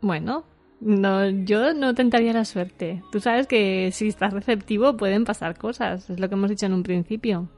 Bueno, 0.00 0.44
no, 0.80 1.28
yo 1.28 1.74
no 1.74 1.94
tentaría 1.94 2.32
la 2.32 2.46
suerte. 2.46 3.02
Tú 3.12 3.20
sabes 3.20 3.46
que 3.46 3.90
si 3.92 4.08
estás 4.08 4.32
receptivo 4.32 4.96
pueden 4.96 5.24
pasar 5.24 5.58
cosas, 5.58 6.08
es 6.08 6.18
lo 6.18 6.28
que 6.28 6.34
hemos 6.34 6.48
dicho 6.48 6.64
en 6.66 6.72
un 6.72 6.82
principio. 6.82 7.48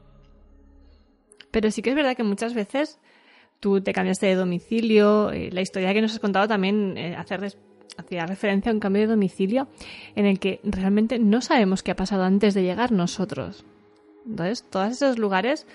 Pero 1.51 1.71
sí 1.71 1.81
que 1.81 1.91
es 1.91 1.95
verdad 1.95 2.15
que 2.15 2.23
muchas 2.23 2.53
veces 2.53 2.99
tú 3.59 3.81
te 3.81 3.93
cambiaste 3.93 4.27
de 4.27 4.35
domicilio, 4.35 5.31
eh, 5.31 5.49
la 5.51 5.61
historia 5.61 5.93
que 5.93 6.01
nos 6.01 6.13
has 6.13 6.19
contado 6.19 6.47
también 6.47 6.97
eh, 6.97 7.15
hacía 7.15 8.25
referencia 8.25 8.71
a 8.71 8.75
un 8.75 8.79
cambio 8.79 9.01
de 9.03 9.07
domicilio 9.07 9.67
en 10.15 10.25
el 10.25 10.39
que 10.39 10.59
realmente 10.63 11.19
no 11.19 11.41
sabemos 11.41 11.83
qué 11.83 11.91
ha 11.91 11.95
pasado 11.95 12.23
antes 12.23 12.53
de 12.53 12.63
llegar 12.63 12.91
nosotros. 12.91 13.65
Entonces, 14.25 14.63
todos 14.69 14.91
esos 14.91 15.17
lugares, 15.17 15.65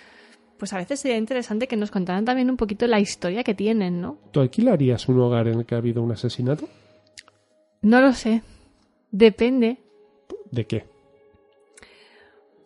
pues 0.58 0.72
a 0.72 0.76
veces 0.76 1.00
sería 1.00 1.16
interesante 1.16 1.66
que 1.66 1.76
nos 1.76 1.90
contaran 1.90 2.24
también 2.24 2.50
un 2.50 2.56
poquito 2.56 2.86
la 2.86 3.00
historia 3.00 3.42
que 3.42 3.54
tienen, 3.54 4.00
¿no? 4.00 4.18
¿Tú 4.30 4.40
alquilarías 4.40 5.08
un 5.08 5.20
hogar 5.20 5.48
en 5.48 5.60
el 5.60 5.66
que 5.66 5.74
ha 5.74 5.78
habido 5.78 6.02
un 6.02 6.12
asesinato? 6.12 6.68
No 7.80 8.00
lo 8.00 8.12
sé. 8.12 8.42
Depende. 9.10 9.78
¿De 10.50 10.66
qué? 10.66 10.84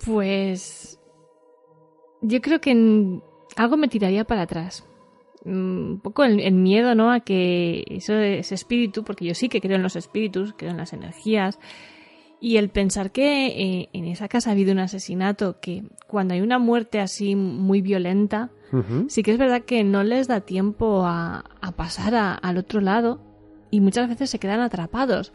Pues 0.04 0.95
yo 2.22 2.40
creo 2.40 2.60
que 2.60 3.20
algo 3.56 3.76
me 3.76 3.88
tiraría 3.88 4.24
para 4.24 4.42
atrás. 4.42 4.84
Mm, 5.44 5.90
Un 5.92 6.00
poco 6.02 6.24
el, 6.24 6.40
el 6.40 6.54
miedo, 6.54 6.94
¿no? 6.94 7.10
A 7.12 7.20
que 7.20 7.84
eso, 7.88 8.14
ese 8.14 8.54
espíritu, 8.54 9.04
porque 9.04 9.24
yo 9.24 9.34
sí 9.34 9.48
que 9.48 9.60
creo 9.60 9.76
en 9.76 9.82
los 9.82 9.96
espíritus, 9.96 10.54
creo 10.56 10.70
en 10.72 10.76
las 10.78 10.92
energías, 10.92 11.58
y 12.40 12.58
el 12.58 12.68
pensar 12.68 13.12
que 13.12 13.46
eh, 13.46 13.88
en 13.94 14.04
esa 14.06 14.28
casa 14.28 14.50
ha 14.50 14.52
habido 14.52 14.72
un 14.72 14.78
asesinato, 14.78 15.58
que 15.60 15.84
cuando 16.06 16.34
hay 16.34 16.40
una 16.42 16.58
muerte 16.58 17.00
así 17.00 17.34
muy 17.34 17.80
violenta, 17.80 18.50
sí 19.08 19.22
que 19.22 19.30
es 19.32 19.38
verdad 19.38 19.62
que 19.62 19.84
no 19.84 20.02
les 20.02 20.26
da 20.28 20.40
tiempo 20.40 21.04
a, 21.06 21.44
a 21.62 21.72
pasar 21.72 22.14
a- 22.14 22.34
al 22.34 22.58
otro 22.58 22.80
lado 22.80 23.20
y 23.70 23.80
muchas 23.80 24.08
veces 24.08 24.28
se 24.28 24.38
quedan 24.38 24.60
atrapados. 24.60 25.32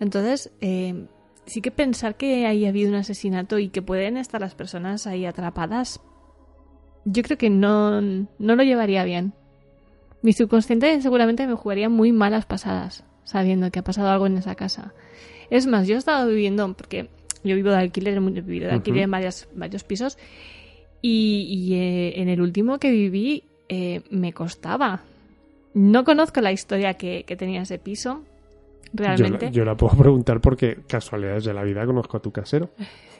Entonces, 0.00 0.52
eh, 0.60 1.06
sí 1.46 1.62
que 1.62 1.70
pensar 1.70 2.16
que 2.16 2.44
ahí 2.46 2.66
ha 2.66 2.70
habido 2.70 2.90
un 2.90 2.96
asesinato 2.96 3.58
y 3.58 3.68
que 3.68 3.80
pueden 3.82 4.16
estar 4.16 4.40
las 4.40 4.54
personas 4.54 5.06
ahí 5.06 5.24
atrapadas, 5.24 6.00
yo 7.04 7.22
creo 7.22 7.38
que 7.38 7.50
no, 7.50 8.00
no 8.00 8.56
lo 8.56 8.62
llevaría 8.62 9.04
bien. 9.04 9.32
Mi 10.22 10.32
subconsciente 10.32 11.00
seguramente 11.02 11.46
me 11.46 11.54
jugaría 11.54 11.88
muy 11.88 12.12
malas 12.12 12.46
pasadas, 12.46 13.04
sabiendo 13.24 13.70
que 13.70 13.80
ha 13.80 13.84
pasado 13.84 14.08
algo 14.08 14.26
en 14.26 14.38
esa 14.38 14.54
casa. 14.54 14.94
Es 15.50 15.66
más, 15.66 15.86
yo 15.88 15.96
he 15.96 15.98
estado 15.98 16.28
viviendo, 16.28 16.72
porque 16.74 17.08
yo 17.42 17.56
vivo 17.56 17.70
de 17.70 17.76
alquiler, 17.76 18.16
he 18.16 18.20
vivido 18.20 18.68
de 18.68 18.74
alquiler 18.74 19.02
en 19.02 19.10
varias, 19.10 19.48
varios 19.54 19.84
pisos, 19.84 20.16
y, 21.00 21.46
y, 21.50 21.74
eh, 21.74 22.20
en 22.20 22.28
el 22.28 22.40
último 22.40 22.78
que 22.78 22.90
viví 22.92 23.44
eh, 23.68 24.02
me 24.10 24.32
costaba. 24.32 25.00
No 25.74 26.04
conozco 26.04 26.40
la 26.40 26.52
historia 26.52 26.94
que, 26.94 27.24
que 27.26 27.34
tenía 27.34 27.62
ese 27.62 27.78
piso, 27.78 28.22
Yo 28.92 29.04
la, 29.04 29.16
realmente. 29.16 29.50
yo 29.50 29.64
la 29.64 29.76
puedo 29.76 29.96
preguntar 29.96 30.40
porque 30.40 30.78
casualidades 30.86 31.44
de 31.44 31.54
la 31.54 31.64
vida 31.64 31.84
conozco 31.84 32.18
a 32.18 32.20
tu 32.20 32.30
casero. 32.30 32.70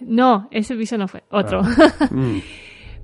No, 0.00 0.48
ese 0.52 0.76
piso 0.76 0.96
no 0.96 1.08
fue, 1.08 1.24
otro. 1.30 1.62
Ah. 1.64 2.08
Mm. 2.12 2.38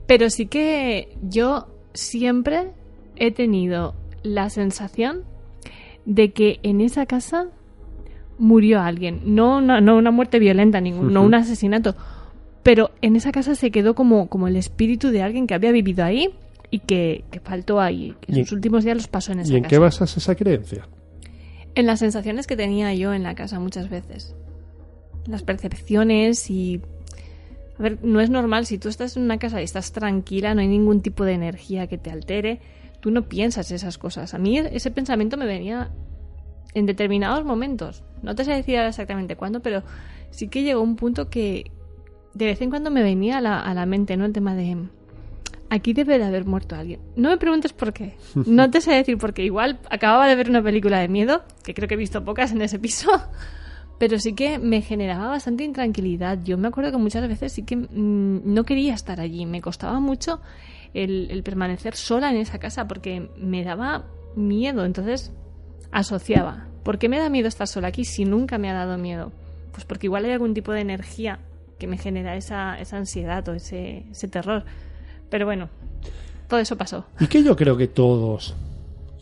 Pero 0.08 0.28
sí 0.30 0.46
que 0.46 1.16
yo 1.22 1.68
siempre 1.94 2.72
he 3.14 3.30
tenido 3.30 3.94
la 4.24 4.50
sensación 4.50 5.22
de 6.06 6.32
que 6.32 6.58
en 6.64 6.80
esa 6.80 7.06
casa 7.06 7.46
murió 8.38 8.80
alguien. 8.80 9.20
No 9.24 9.58
una, 9.58 9.80
no 9.80 9.96
una 9.96 10.10
muerte 10.10 10.38
violenta, 10.40 10.80
ningún, 10.80 11.12
no 11.12 11.22
un 11.22 11.34
asesinato. 11.34 11.94
Pero 12.64 12.90
en 13.02 13.14
esa 13.16 13.30
casa 13.32 13.54
se 13.54 13.70
quedó 13.70 13.94
como, 13.94 14.28
como 14.28 14.48
el 14.48 14.56
espíritu 14.56 15.10
de 15.10 15.22
alguien 15.22 15.46
que 15.46 15.54
había 15.54 15.70
vivido 15.72 16.04
ahí 16.04 16.30
y 16.70 16.80
que, 16.80 17.24
que 17.30 17.40
faltó 17.40 17.80
ahí. 17.80 18.14
Que 18.20 18.32
¿Y- 18.32 18.44
sus 18.44 18.52
últimos 18.52 18.84
días 18.84 18.96
los 18.96 19.08
pasó 19.08 19.32
en 19.32 19.40
esa 19.40 19.52
¿Y 19.52 19.56
en 19.56 19.62
casa. 19.62 19.70
qué 19.70 19.78
basas 19.78 20.16
esa 20.16 20.34
creencia? 20.34 20.88
En 21.74 21.86
las 21.86 21.98
sensaciones 22.00 22.46
que 22.46 22.56
tenía 22.56 22.92
yo 22.94 23.12
en 23.14 23.22
la 23.22 23.34
casa 23.34 23.60
muchas 23.60 23.88
veces. 23.90 24.34
Las 25.26 25.42
percepciones 25.42 26.50
y... 26.50 26.80
A 27.78 27.82
ver, 27.82 27.98
no 28.02 28.20
es 28.20 28.30
normal, 28.30 28.66
si 28.66 28.78
tú 28.78 28.88
estás 28.88 29.16
en 29.16 29.22
una 29.22 29.38
casa 29.38 29.60
y 29.60 29.64
estás 29.64 29.92
tranquila, 29.92 30.54
no 30.54 30.60
hay 30.60 30.68
ningún 30.68 31.00
tipo 31.00 31.24
de 31.24 31.32
energía 31.32 31.86
que 31.86 31.98
te 31.98 32.10
altere, 32.10 32.60
tú 33.00 33.10
no 33.10 33.28
piensas 33.28 33.70
esas 33.70 33.98
cosas. 33.98 34.34
A 34.34 34.38
mí 34.38 34.58
ese 34.58 34.90
pensamiento 34.90 35.36
me 35.36 35.46
venía 35.46 35.90
en 36.74 36.86
determinados 36.86 37.44
momentos. 37.44 38.02
No 38.22 38.34
te 38.34 38.44
sé 38.44 38.52
decir 38.52 38.76
ahora 38.76 38.88
exactamente 38.88 39.36
cuándo, 39.36 39.60
pero 39.60 39.82
sí 40.30 40.48
que 40.48 40.62
llegó 40.62 40.80
un 40.80 40.96
punto 40.96 41.30
que 41.30 41.70
de 42.34 42.46
vez 42.46 42.60
en 42.60 42.70
cuando 42.70 42.90
me 42.90 43.02
venía 43.02 43.38
a 43.38 43.40
la, 43.40 43.60
a 43.60 43.74
la 43.74 43.86
mente, 43.86 44.16
¿no? 44.16 44.24
El 44.24 44.32
tema 44.32 44.54
de... 44.54 44.76
Aquí 45.70 45.92
debe 45.92 46.18
de 46.18 46.24
haber 46.24 46.46
muerto 46.46 46.76
alguien. 46.76 47.00
No 47.14 47.28
me 47.28 47.36
preguntes 47.36 47.72
por 47.72 47.92
qué. 47.92 48.16
No 48.46 48.70
te 48.70 48.80
sé 48.80 48.92
decir 48.92 49.18
porque 49.18 49.44
igual 49.44 49.78
acababa 49.90 50.26
de 50.26 50.34
ver 50.34 50.48
una 50.48 50.62
película 50.62 50.98
de 50.98 51.08
miedo, 51.08 51.42
que 51.62 51.74
creo 51.74 51.88
que 51.88 51.94
he 51.94 51.98
visto 51.98 52.24
pocas 52.24 52.52
en 52.52 52.62
ese 52.62 52.78
piso, 52.78 53.10
pero 53.98 54.18
sí 54.20 54.34
que 54.34 54.58
me 54.58 54.80
generaba 54.80 55.28
bastante 55.28 55.64
intranquilidad. 55.64 56.38
Yo 56.44 56.56
me 56.56 56.68
acuerdo 56.68 56.92
que 56.92 56.98
muchas 56.98 57.26
veces 57.28 57.52
sí 57.52 57.64
que 57.64 57.76
mm, 57.76 58.42
no 58.44 58.64
quería 58.64 58.94
estar 58.94 59.20
allí. 59.20 59.44
Me 59.44 59.60
costaba 59.60 59.98
mucho 59.98 60.40
el, 60.94 61.42
permanecer 61.44 61.96
sola 61.96 62.30
en 62.30 62.36
esa 62.36 62.58
casa 62.58 62.86
porque 62.86 63.28
me 63.36 63.64
daba 63.64 64.06
miedo. 64.36 64.84
Entonces 64.84 65.32
asociaba. 65.90 66.68
¿Por 66.84 66.98
qué 66.98 67.08
me 67.08 67.18
da 67.18 67.28
miedo 67.28 67.48
estar 67.48 67.66
sola 67.66 67.88
aquí 67.88 68.04
si 68.04 68.24
nunca 68.24 68.56
me 68.56 68.70
ha 68.70 68.74
dado 68.74 68.96
miedo? 68.98 69.32
Pues 69.72 69.84
porque 69.84 70.06
igual 70.06 70.24
hay 70.24 70.30
algún 70.30 70.54
tipo 70.54 70.72
de 70.72 70.80
energía 70.80 71.40
que 71.78 71.88
me 71.88 71.98
genera 71.98 72.36
esa, 72.36 72.78
esa 72.80 72.96
ansiedad 72.96 73.46
o 73.48 73.54
ese, 73.54 74.04
ese 74.10 74.28
terror. 74.28 74.64
Pero 75.28 75.44
bueno, 75.44 75.68
todo 76.46 76.60
eso 76.60 76.76
pasó. 76.76 77.04
Y 77.18 77.26
que 77.26 77.42
yo 77.42 77.56
creo 77.56 77.76
que 77.76 77.88
todos, 77.88 78.54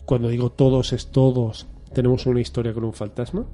cuando 0.05 0.29
digo 0.29 0.51
todos 0.51 0.93
es 0.93 1.09
todos, 1.09 1.67
tenemos 1.93 2.27
una 2.27 2.41
historia 2.41 2.73
con 2.73 2.85
un 2.85 2.93
fantasma. 2.93 3.47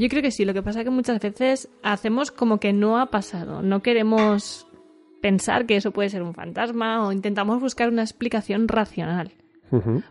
Yo 0.00 0.08
creo 0.08 0.22
que 0.22 0.30
sí, 0.30 0.44
lo 0.46 0.54
que 0.54 0.62
pasa 0.62 0.80
es 0.80 0.84
que 0.84 0.90
muchas 0.90 1.20
veces 1.20 1.68
hacemos 1.82 2.30
como 2.30 2.58
que 2.58 2.72
no 2.72 2.98
ha 2.98 3.06
pasado, 3.10 3.60
no 3.62 3.82
queremos 3.82 4.66
pensar 5.20 5.66
que 5.66 5.76
eso 5.76 5.90
puede 5.90 6.08
ser 6.08 6.22
un 6.22 6.32
fantasma 6.32 7.06
o 7.06 7.12
intentamos 7.12 7.60
buscar 7.60 7.90
una 7.90 8.02
explicación 8.02 8.66
racional, 8.66 9.32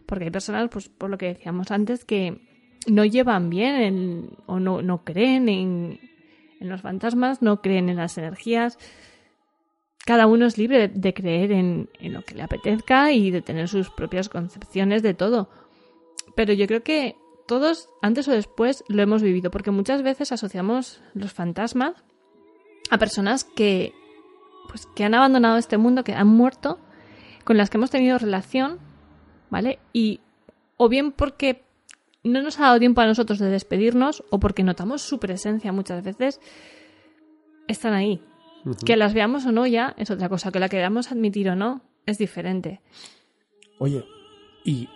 porque 0.06 0.26
hay 0.26 0.32
personas, 0.32 0.70
pues 0.72 0.90
por 0.90 1.10
lo 1.10 1.18
que 1.18 1.26
decíamos 1.34 1.72
antes, 1.72 2.06
que 2.06 2.40
no 2.88 3.04
llevan 3.04 3.50
bien 3.50 3.76
en- 3.76 4.30
o 4.46 4.60
no, 4.60 4.82
no 4.84 5.04
creen 5.04 5.50
en, 5.50 6.00
en 6.60 6.70
los 6.70 6.82
fantasmas, 6.82 7.42
no 7.42 7.62
creen 7.62 7.90
en 7.90 7.98
las 7.98 8.18
energías. 8.18 8.78
Cada 10.06 10.28
uno 10.28 10.46
es 10.46 10.58
libre 10.58 10.78
de, 10.78 10.88
de 10.90 11.14
creer 11.14 11.52
en, 11.52 11.90
en 12.00 12.14
lo 12.14 12.22
que 12.22 12.36
le 12.36 12.44
apetezca 12.44 13.12
y 13.12 13.32
de 13.32 13.42
tener 13.42 13.68
sus 13.68 13.90
propias 13.90 14.30
concepciones 14.30 15.02
de 15.04 15.14
todo. 15.16 15.50
Pero 16.36 16.54
yo 16.54 16.68
creo 16.68 16.84
que 16.84 17.16
todos, 17.50 17.90
antes 18.04 18.28
o 18.28 18.32
después, 18.32 18.84
lo 18.88 19.02
hemos 19.02 19.24
vivido, 19.24 19.50
porque 19.50 19.72
muchas 19.72 20.04
veces 20.04 20.32
asociamos 20.32 21.02
los 21.16 21.34
fantasmas 21.34 21.96
a 22.92 23.00
personas 23.00 23.44
que, 23.44 23.92
pues, 24.70 24.86
que 24.96 25.04
han 25.04 25.16
abandonado 25.16 25.58
este 25.58 25.80
mundo, 25.80 26.04
que 26.04 26.14
han 26.14 26.28
muerto, 26.28 26.80
con 27.44 27.58
las 27.58 27.72
que 27.72 27.78
hemos 27.78 27.90
tenido 27.90 28.20
relación, 28.20 28.78
¿vale? 29.50 29.80
Y 29.94 30.20
o 30.78 30.90
bien 30.90 31.12
porque 31.12 31.64
no 32.24 32.44
nos 32.44 32.60
ha 32.60 32.68
dado 32.68 32.78
tiempo 32.78 33.02
a 33.02 33.08
nosotros 33.08 33.40
de 33.40 33.50
despedirnos, 33.50 34.24
o 34.30 34.40
porque 34.40 34.62
notamos 34.62 35.02
su 35.02 35.20
presencia 35.20 35.72
muchas 35.72 36.04
veces, 36.04 36.40
están 37.68 37.94
ahí. 37.94 38.22
Que 38.86 38.96
las 38.96 39.16
veamos 39.16 39.48
o 39.48 39.52
no 39.52 39.66
ya 39.66 39.96
es 39.98 40.12
otra 40.12 40.30
cosa, 40.30 40.52
que 40.52 40.60
la 40.60 40.70
queramos 40.70 41.12
admitir 41.12 41.50
o 41.50 41.56
no 41.56 41.82
es 42.06 42.20
diferente. 42.20 42.82
Oye, 43.80 44.06
y 44.64 44.88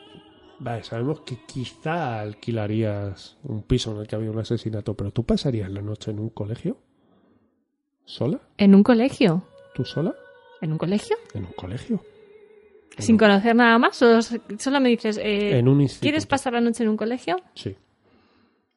vale, 0.63 0.83
sabemos 0.83 1.21
que 1.21 1.37
quizá 1.45 2.19
alquilarías 2.21 3.37
un 3.43 3.63
piso 3.63 3.91
en 3.91 3.97
el 4.01 4.07
que 4.07 4.15
había 4.15 4.31
un 4.31 4.39
asesinato, 4.39 4.95
pero 4.95 5.11
¿tú 5.11 5.23
pasarías 5.25 5.69
la 5.71 5.81
noche 5.81 6.11
en 6.11 6.19
un 6.19 6.29
colegio? 6.29 6.77
¿Sola? 8.05 8.39
¿En 8.57 8.75
un 8.75 8.83
colegio? 8.83 9.43
¿Tú 9.75 9.85
sola? 9.85 10.13
¿En 10.61 10.71
un 10.71 10.77
colegio? 10.77 11.15
En 11.33 11.45
un 11.45 11.53
colegio. 11.53 12.03
¿Sin 12.97 13.17
conocer 13.17 13.55
nada 13.55 13.77
más? 13.79 14.01
¿O 14.01 14.21
solo 14.21 14.79
me 14.79 14.89
dices, 14.89 15.17
eh, 15.17 15.57
En 15.57 15.67
un. 15.67 15.87
¿quieres 15.87 16.25
pasar 16.25 16.53
la 16.53 16.61
noche 16.61 16.83
en 16.83 16.89
un 16.89 16.97
colegio? 16.97 17.37
Sí, 17.55 17.75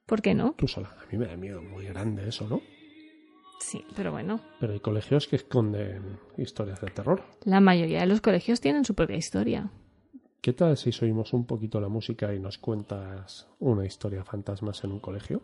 ¿Por 0.06 0.22
qué 0.22 0.34
no? 0.34 0.54
tú 0.56 0.66
sola. 0.68 0.88
A 0.88 1.12
mí 1.12 1.18
me 1.18 1.26
da 1.26 1.36
miedo 1.36 1.60
muy 1.62 1.84
grande 1.86 2.28
eso, 2.28 2.48
¿no? 2.48 2.62
Sí, 3.60 3.84
pero 3.96 4.12
bueno, 4.12 4.40
Pero 4.60 4.72
hay 4.74 4.80
colegios 4.80 5.26
que 5.26 5.36
esconden 5.36 6.18
historias 6.38 6.80
de 6.80 6.88
terror. 6.90 7.22
la 7.44 7.60
mayoría 7.60 8.00
de 8.00 8.06
los 8.06 8.20
colegios 8.20 8.60
tienen 8.60 8.84
su 8.84 8.94
propia 8.94 9.16
historia. 9.16 9.70
¿Qué 10.40 10.52
tal 10.52 10.76
si 10.76 10.90
oímos 11.04 11.32
un 11.32 11.44
poquito 11.44 11.80
la 11.80 11.88
música 11.88 12.32
y 12.32 12.38
nos 12.38 12.58
cuentas 12.58 13.48
una 13.58 13.84
historia 13.84 14.20
de 14.20 14.24
fantasmas 14.24 14.84
en 14.84 14.92
un 14.92 15.00
colegio? 15.00 15.42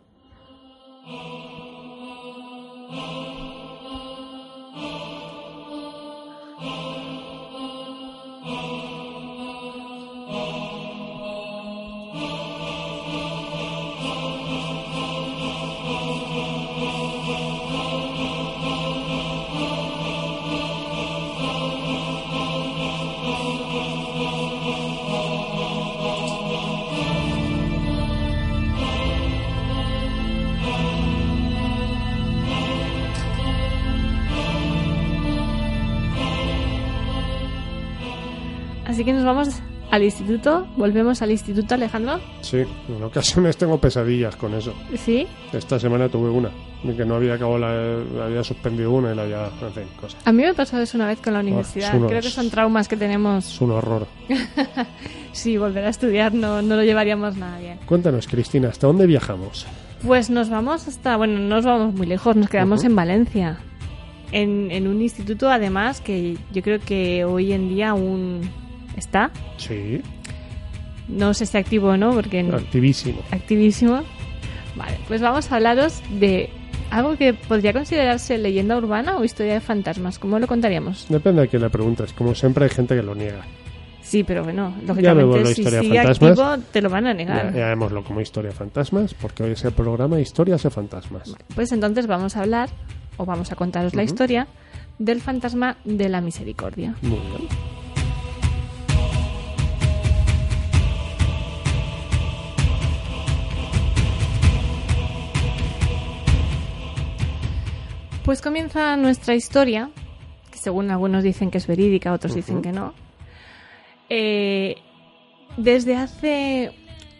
Así 38.93 39.03
que 39.03 39.11
nos 39.13 39.23
vamos 39.25 39.49
al 39.89 40.03
instituto, 40.03 40.67
volvemos 40.77 41.21
al 41.21 41.31
instituto 41.31 41.73
Alejandro. 41.75 42.19
Sí, 42.41 42.57
en 42.89 43.03
ocasiones 43.03 43.57
tengo 43.57 43.79
pesadillas 43.79 44.35
con 44.35 44.53
eso. 44.53 44.73
Sí, 44.95 45.27
Esta 45.51 45.79
semana 45.79 46.09
tuve 46.09 46.29
una, 46.29 46.49
de 46.83 46.95
que 46.95 47.05
no 47.05 47.15
había 47.15 47.33
acabado 47.35 47.57
la, 47.59 48.25
había 48.25 48.43
suspendido 48.43 48.91
una 48.91 49.13
y 49.13 49.15
la 49.15 49.23
había, 49.23 49.45
en 49.61 49.71
fin, 49.73 49.83
cosas. 49.99 50.19
a 50.25 50.31
mí 50.31 50.43
me 50.43 50.53
pasó 50.53 50.79
eso 50.79 50.97
una 50.97 51.07
vez 51.07 51.19
con 51.19 51.33
la 51.33 51.39
universidad. 51.39 51.95
unos- 51.95 52.09
Creo 52.09 52.21
que 52.21 52.29
son 52.29 52.49
traumas 52.49 52.87
que 52.87 52.97
tenemos. 52.97 53.45
Es 53.47 53.61
un 53.61 53.71
horror. 53.71 54.07
Sí, 55.31 55.57
volver 55.57 55.83
a 55.85 55.89
estudiar 55.89 56.31
no, 56.35 56.61
no 56.61 56.75
lo 56.75 56.83
llevaríamos 56.83 57.35
nada 57.37 57.57
bien. 57.59 57.79
Cuéntanos, 57.87 58.27
Cristina, 58.27 58.69
¿hasta 58.69 58.85
dónde 58.85 59.07
viajamos? 59.07 59.65
Pues 60.05 60.29
nos 60.29 60.49
vamos 60.51 60.87
hasta, 60.87 61.17
bueno, 61.17 61.39
no 61.39 61.55
nos 61.55 61.65
vamos 61.65 61.95
muy 61.95 62.05
lejos, 62.05 62.35
nos 62.35 62.49
quedamos 62.49 62.83
en 62.83 62.95
Valencia. 62.95 63.57
En, 64.31 64.69
en 64.69 64.87
un 64.87 65.01
instituto, 65.01 65.49
además, 65.49 66.01
que 66.01 66.37
yo 66.51 66.61
creo 66.61 66.79
que 66.79 67.25
hoy 67.25 67.51
en 67.51 67.67
día 67.69 67.89
aún 67.89 68.41
está. 68.97 69.31
Sí, 69.57 70.01
No 71.07 71.33
sé 71.33 71.45
si 71.45 71.57
activo 71.57 71.89
o 71.89 71.97
no, 71.97 72.11
porque 72.13 72.39
activísimo. 72.41 73.19
activísimo. 73.31 74.03
Vale, 74.75 74.97
pues 75.07 75.21
vamos 75.21 75.51
a 75.51 75.55
hablaros 75.57 76.01
de 76.19 76.49
algo 76.89 77.15
que 77.17 77.33
podría 77.33 77.73
considerarse 77.73 78.37
leyenda 78.37 78.77
urbana 78.77 79.17
o 79.17 79.23
historia 79.23 79.53
de 79.53 79.59
fantasmas. 79.61 80.17
¿Cómo 80.19 80.39
lo 80.39 80.47
contaríamos? 80.47 81.05
Depende 81.09 81.41
de 81.41 81.47
quién 81.49 81.61
le 81.61 81.69
preguntes. 81.69 82.13
Como 82.13 82.33
siempre 82.35 82.65
hay 82.65 82.69
gente 82.71 82.95
que 82.95 83.03
lo 83.03 83.13
niega. 83.15 83.41
Sí, 84.01 84.23
pero 84.23 84.43
bueno, 84.43 84.73
lógicamente 84.85 85.45
si 85.55 85.63
sigue 85.63 85.99
activo 85.99 86.57
te 86.71 86.81
lo 86.81 86.89
van 86.89 87.07
a 87.07 87.11
Ya, 87.11 87.13
negar. 87.15 87.53
llamémoslo 87.53 88.03
como 88.03 88.19
historia 88.21 88.49
de 88.51 88.55
fantasmas, 88.55 89.13
porque 89.13 89.43
hoy 89.43 89.51
es 89.51 89.63
el 89.65 89.71
programa 89.71 90.19
Historias 90.19 90.61
de 90.63 90.69
Fantasmas. 90.69 91.33
Pues 91.55 91.71
entonces 91.71 92.05
vamos 92.05 92.35
a 92.35 92.41
hablar, 92.41 92.69
o 93.17 93.25
vamos 93.25 93.51
a 93.51 93.55
contaros 93.55 93.95
la 93.95 94.03
historia 94.03 94.47
del 94.99 95.21
fantasma 95.21 95.77
de 95.85 96.09
la 96.09 96.19
misericordia. 96.21 96.95
Muy 97.01 97.19
bien. 97.19 97.47
Pues 108.33 108.41
comienza 108.41 108.97
nuestra 108.97 109.35
historia, 109.35 109.91
que 110.51 110.57
según 110.57 110.89
algunos 110.89 111.23
dicen 111.23 111.51
que 111.51 111.59
es 111.59 111.67
verídica, 111.67 112.11
otros 112.11 112.33
dicen 112.33 112.63
que 112.63 112.71
no, 112.71 112.95
eh, 114.09 114.77
desde 115.55 115.95
hace 115.95 116.71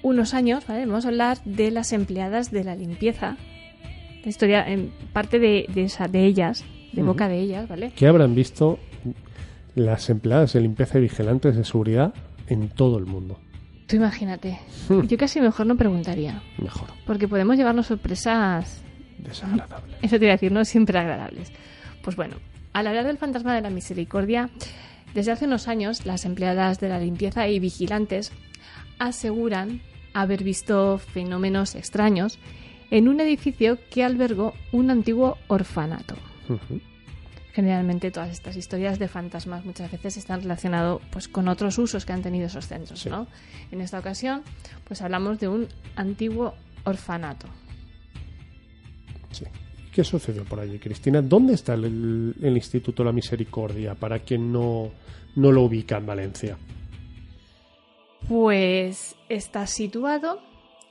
unos 0.02 0.34
años, 0.34 0.66
¿vale? 0.66 0.88
Vamos 0.88 1.06
a 1.06 1.10
hablar 1.10 1.38
de 1.46 1.70
las 1.70 1.94
empleadas 1.94 2.50
de 2.50 2.64
la 2.64 2.74
limpieza. 2.76 3.38
La 4.24 4.28
historia, 4.28 4.68
en 4.68 4.92
parte 5.14 5.38
de, 5.38 5.68
de, 5.72 5.84
esa, 5.84 6.08
de 6.08 6.26
ellas, 6.26 6.66
de 6.94 7.04
boca 7.04 7.28
de 7.28 7.42
ellas, 7.42 7.70
¿vale? 7.70 7.92
¿Qué 7.96 8.08
habrán 8.08 8.34
visto 8.34 8.80
las 9.76 10.10
empleadas 10.10 10.54
de 10.54 10.62
limpieza 10.62 10.98
y 10.98 11.02
vigilantes 11.02 11.56
de 11.56 11.64
seguridad 11.64 12.16
en 12.48 12.70
todo 12.70 12.98
el 12.98 13.06
mundo? 13.06 13.40
Tú 13.86 13.98
imagínate. 13.98 14.58
Hmm. 14.90 15.02
Yo 15.02 15.16
casi 15.20 15.40
mejor 15.42 15.68
no 15.68 15.78
preguntaría, 15.78 16.42
Mejor. 16.58 16.88
porque 17.06 17.28
podemos 17.28 17.56
llevarnos 17.56 17.86
sorpresas 17.86 18.84
Desagradable. 19.24 19.98
Eso 20.02 20.20
te 20.20 20.26
iba 20.26 20.34
a 20.34 20.36
decir, 20.36 20.52
no 20.52 20.66
siempre 20.66 20.98
agradables. 21.00 21.52
Pues 22.02 22.16
bueno, 22.16 22.36
al 22.74 22.88
hablar 22.88 23.06
del 23.06 23.18
fantasma 23.18 23.56
de 23.56 23.62
la 23.62 23.70
misericordia, 23.70 24.50
desde 25.14 25.32
hace 25.32 25.46
unos 25.46 25.68
años 25.68 26.06
las 26.06 26.26
empleadas 26.26 26.80
de 26.80 26.90
la 26.90 27.00
limpieza 27.00 27.48
y 27.48 27.60
vigilantes 27.60 28.32
aseguran 29.00 29.82
haber 30.14 30.44
visto 30.44 30.98
fenómenos 30.98 31.76
extraños 31.76 32.40
en 32.92 33.08
un 33.08 33.20
edificio 33.20 33.80
que 33.90 34.04
albergó 34.04 34.54
un 34.72 34.92
antiguo 34.92 35.38
orfanato. 35.48 36.16
Generalmente 37.54 38.12
todas 38.12 38.32
estas 38.32 38.56
historias 38.56 38.98
de 39.00 39.08
fantasmas 39.08 39.66
muchas 39.66 39.92
veces 39.92 40.18
están 40.18 40.42
relacionadas 40.42 41.00
pues, 41.12 41.28
con 41.28 41.48
otros 41.48 41.78
usos 41.78 42.06
que 42.06 42.14
han 42.14 42.22
tenido 42.22 42.48
esos 42.48 42.68
centros. 42.68 43.00
Sí. 43.00 43.10
¿no? 43.10 43.28
En 43.72 43.82
esta 43.82 44.00
ocasión, 44.00 44.44
pues 44.84 45.02
hablamos 45.02 45.40
de 45.40 45.48
un 45.48 45.68
antiguo 45.96 46.56
orfanato. 46.84 47.48
¿Qué 49.94 50.04
sucedió 50.04 50.44
por 50.44 50.60
allí, 50.60 50.80
Cristina? 50.80 51.22
¿Dónde 51.22 51.54
está 51.54 51.76
el, 51.76 51.86
el- 51.86 52.36
el 52.42 52.56
Instituto 52.58 53.04
La 53.04 53.12
Misericordia 53.12 53.94
para 53.96 54.20
quien 54.20 54.52
no, 54.52 54.90
no 55.36 55.52
lo 55.52 55.62
ubica 55.64 55.98
en 55.98 56.06
Valencia? 56.06 56.58
Pues 58.28 59.16
está 59.30 59.68
situado 59.68 60.40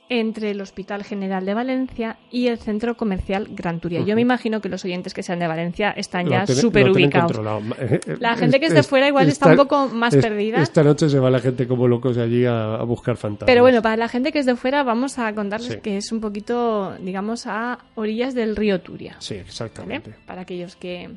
entre 0.09 0.51
el 0.51 0.61
Hospital 0.61 1.03
General 1.03 1.45
de 1.45 1.53
Valencia 1.53 2.17
y 2.29 2.47
el 2.47 2.57
Centro 2.59 2.95
Comercial 2.95 3.47
Gran 3.51 3.79
Turia. 3.79 4.01
Yo 4.01 4.15
me 4.15 4.21
imagino 4.21 4.61
que 4.61 4.69
los 4.69 4.83
oyentes 4.85 5.13
que 5.13 5.23
sean 5.23 5.39
de 5.39 5.47
Valencia 5.47 5.91
están 5.91 6.25
Lo 6.25 6.31
ya 6.31 6.45
súper 6.45 6.89
ubicados. 6.89 7.37
Eh, 7.79 7.99
eh, 8.05 8.17
La 8.19 8.35
gente 8.35 8.59
que 8.59 8.67
es 8.67 8.73
de 8.73 8.83
fuera 8.83 9.07
igual 9.07 9.27
está 9.29 9.49
un 9.51 9.55
poco 9.57 9.87
más 9.87 10.15
perdida. 10.15 10.61
Esta 10.61 10.83
noche 10.83 11.09
se 11.09 11.19
va 11.19 11.29
la 11.31 11.39
gente 11.39 11.67
como 11.67 11.87
locos 11.87 12.17
allí 12.17 12.45
a, 12.45 12.75
a 12.75 12.83
buscar 12.83 13.17
fantasmas. 13.17 13.47
Pero 13.47 13.61
bueno, 13.61 13.81
para 13.81 13.97
la 13.97 14.07
gente 14.07 14.31
que 14.31 14.39
es 14.39 14.45
de 14.45 14.55
fuera 14.55 14.83
vamos 14.83 15.17
a 15.19 15.33
contarles 15.33 15.73
Sí. 15.73 15.79
que 15.81 15.97
es 15.97 16.11
un 16.11 16.19
poquito, 16.21 16.93
digamos, 16.99 17.47
a 17.47 17.79
orillas 17.95 18.35
del 18.35 18.55
río 18.55 18.81
Turia. 18.81 19.15
Sí, 19.19 19.35
¿vale? 19.35 19.45
exactamente. 19.47 20.13
Para 20.27 20.41
aquellos 20.41 20.75
que, 20.75 21.09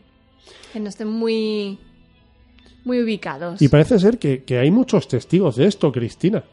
que 0.72 0.80
no 0.80 0.88
estén 0.88 1.08
muy, 1.08 1.78
muy 2.84 3.02
ubicados. 3.02 3.60
Y 3.60 3.68
parece 3.68 3.98
ser 3.98 4.18
que, 4.18 4.44
que 4.44 4.58
hay 4.58 4.70
muchos 4.70 5.08
testigos 5.08 5.56
de 5.56 5.66
esto, 5.66 5.90
Cristina. 5.92 6.44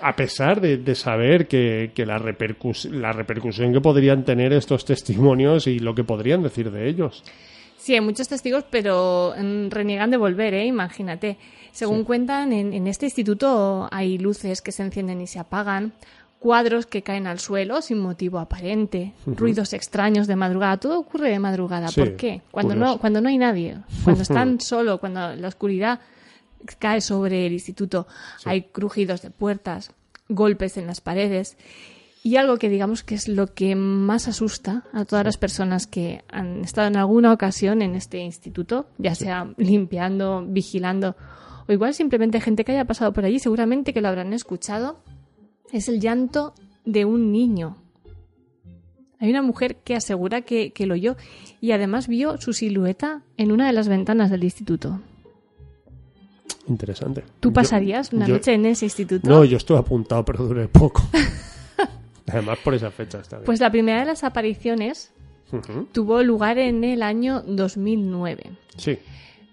A 0.00 0.16
pesar 0.16 0.60
de, 0.60 0.76
de 0.78 0.94
saber 0.94 1.46
que, 1.48 1.92
que 1.94 2.04
la, 2.06 2.18
repercus- 2.18 2.90
la 2.90 3.12
repercusión 3.12 3.72
que 3.72 3.80
podrían 3.80 4.24
tener 4.24 4.52
estos 4.52 4.84
testimonios 4.84 5.66
y 5.66 5.78
lo 5.78 5.94
que 5.94 6.04
podrían 6.04 6.42
decir 6.42 6.70
de 6.70 6.88
ellos. 6.88 7.22
Sí, 7.76 7.94
hay 7.94 8.00
muchos 8.00 8.28
testigos, 8.28 8.64
pero 8.70 9.34
mm, 9.38 9.68
reniegan 9.70 10.10
de 10.10 10.16
volver, 10.16 10.54
¿eh? 10.54 10.64
Imagínate. 10.66 11.36
Según 11.72 11.98
Sí. 12.00 12.04
cuentan, 12.04 12.52
en, 12.52 12.72
en 12.72 12.86
este 12.86 13.06
instituto 13.06 13.88
hay 13.90 14.18
luces 14.18 14.62
que 14.62 14.72
se 14.72 14.82
encienden 14.82 15.20
y 15.20 15.26
se 15.26 15.38
apagan, 15.38 15.92
cuadros 16.38 16.86
que 16.86 17.02
caen 17.02 17.26
al 17.26 17.38
suelo 17.40 17.80
sin 17.82 17.98
motivo 17.98 18.38
aparente, 18.38 19.12
ruidos 19.26 19.72
extraños 19.72 20.26
de 20.26 20.36
madrugada. 20.36 20.76
Todo 20.78 20.98
ocurre 21.00 21.30
de 21.30 21.38
madrugada. 21.38 21.88
Sí, 21.88 22.00
¿Por 22.00 22.16
qué? 22.16 22.42
Cuando 22.50 22.74
curioso. 22.74 22.92
no, 22.94 23.00
cuando 23.00 23.20
no 23.20 23.28
hay 23.28 23.38
nadie, 23.38 23.76
cuando 24.04 24.22
están 24.28 24.60
solo, 24.60 24.98
cuando 24.98 25.34
la 25.36 25.48
oscuridad 25.48 26.00
cae 26.78 27.00
sobre 27.00 27.46
el 27.46 27.52
instituto, 27.52 28.06
hay 28.44 28.62
crujidos 28.62 29.22
de 29.22 29.30
puertas, 29.30 29.92
golpes 30.28 30.76
en 30.76 30.86
las 30.86 31.00
paredes. 31.00 31.56
Y 32.22 32.36
algo 32.36 32.56
que 32.56 32.70
digamos 32.70 33.02
que 33.02 33.14
es 33.14 33.28
lo 33.28 33.52
que 33.52 33.76
más 33.76 34.28
asusta 34.28 34.84
a 34.94 35.04
todas 35.04 35.26
las 35.26 35.36
personas 35.36 35.86
que 35.86 36.24
han 36.28 36.64
estado 36.64 36.88
en 36.88 36.96
alguna 36.96 37.32
ocasión 37.32 37.82
en 37.82 37.94
este 37.94 38.18
instituto, 38.18 38.86
ya 38.96 39.14
sea 39.14 39.52
limpiando, 39.58 40.42
vigilando, 40.46 41.16
o 41.68 41.72
igual 41.72 41.92
simplemente 41.92 42.40
gente 42.40 42.64
que 42.64 42.72
haya 42.72 42.86
pasado 42.86 43.12
por 43.12 43.24
allí, 43.26 43.38
seguramente 43.38 43.92
que 43.92 44.00
lo 44.00 44.08
habrán 44.08 44.32
escuchado, 44.32 45.00
es 45.70 45.88
el 45.88 46.00
llanto 46.00 46.54
de 46.86 47.04
un 47.04 47.30
niño. 47.30 47.76
Hay 49.18 49.30
una 49.30 49.42
mujer 49.42 49.76
que 49.76 49.94
asegura 49.94 50.42
que, 50.42 50.72
que 50.72 50.86
lo 50.86 50.94
oyó 50.94 51.16
y 51.60 51.72
además 51.72 52.08
vio 52.08 52.38
su 52.40 52.52
silueta 52.52 53.22
en 53.36 53.52
una 53.52 53.66
de 53.66 53.72
las 53.72 53.88
ventanas 53.88 54.30
del 54.30 54.44
instituto. 54.44 55.00
Interesante. 56.66 57.24
¿Tú 57.40 57.50
Yo- 57.50 57.52
pasarías 57.54 58.12
una 58.12 58.26
yo- 58.26 58.34
noche 58.34 58.54
en 58.54 58.66
ese 58.66 58.86
instituto? 58.86 59.28
No, 59.28 59.44
yo 59.44 59.56
estuve 59.56 59.78
apuntado, 59.78 60.24
pero 60.24 60.44
duré 60.46 60.68
poco. 60.68 61.02
Además, 62.26 62.58
por 62.64 62.74
esa 62.74 62.90
fecha 62.90 63.18
está 63.20 63.36
bien. 63.36 63.44
Pues 63.46 63.60
la 63.60 63.70
primera 63.70 64.00
de 64.00 64.06
las 64.06 64.24
apariciones 64.24 65.10
tuvo 65.92 66.22
lugar 66.22 66.58
en 66.58 66.82
el 66.84 67.02
año 67.02 67.42
2009. 67.46 68.52
Sí. 68.76 68.98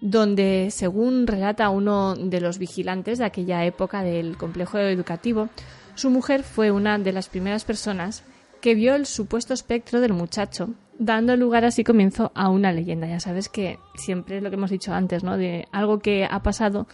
donde, 0.00 0.68
según 0.72 1.28
relata 1.28 1.68
uno 1.70 2.16
de 2.16 2.40
los 2.40 2.58
vigilantes 2.58 3.18
de 3.18 3.24
aquella 3.24 3.64
época 3.64 4.02
del 4.02 4.36
complejo 4.36 4.78
educativo, 4.78 5.48
su 5.94 6.10
mujer 6.10 6.42
fue 6.42 6.72
una 6.72 6.98
de 6.98 7.12
las 7.12 7.28
primeras 7.28 7.62
personas 7.64 8.24
que 8.60 8.74
vio 8.74 8.96
el 8.96 9.06
supuesto 9.06 9.54
espectro 9.54 10.00
del 10.00 10.12
muchacho, 10.12 10.70
dando 11.04 11.36
lugar 11.36 11.64
así 11.64 11.84
comienzo 11.84 12.30
a 12.34 12.48
una 12.48 12.72
leyenda. 12.72 13.06
Ya 13.06 13.20
sabes 13.20 13.48
que 13.48 13.78
siempre 13.94 14.36
es 14.38 14.42
lo 14.42 14.50
que 14.50 14.56
hemos 14.56 14.70
dicho 14.70 14.92
antes, 14.92 15.24
¿no? 15.24 15.36
De 15.36 15.66
algo 15.72 15.98
que 15.98 16.26
ha 16.30 16.42
pasado, 16.42 16.86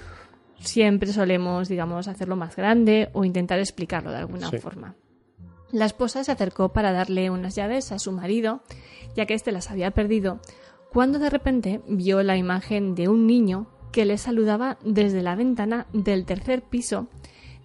siempre 0.61 1.13
solemos, 1.13 1.69
digamos, 1.69 2.09
hacerlo 2.09 2.37
más 2.37 2.57
grande 2.57 3.11
o 3.13 3.25
intentar 3.25 3.59
explicarlo 3.59 4.11
de 4.11 4.17
alguna 4.19 4.49
Sí. 4.51 4.59
forma. 4.59 4.95
La 5.71 5.85
esposa 5.85 6.25
se 6.25 6.33
acercó 6.33 6.73
para 6.73 6.93
darle 6.93 7.29
unas 7.31 7.55
llaves 7.55 7.93
a 7.93 7.99
su 7.99 8.11
marido, 8.13 8.63
ya 9.15 9.27
que 9.27 9.35
éste 9.35 9.53
las 9.53 9.71
había 9.71 9.91
perdido, 9.91 10.41
cuando 10.93 11.19
de 11.19 11.29
repente 11.29 11.83
vio 11.87 12.23
la 12.23 12.37
imagen 12.39 12.95
de 12.95 13.09
un 13.09 13.27
niño 13.27 13.67
que 13.93 14.07
le 14.07 14.17
saludaba 14.17 14.79
desde 14.85 15.23
la 15.23 15.35
ventana 15.35 15.87
del 15.93 16.25
tercer 16.25 16.63
piso 16.63 17.09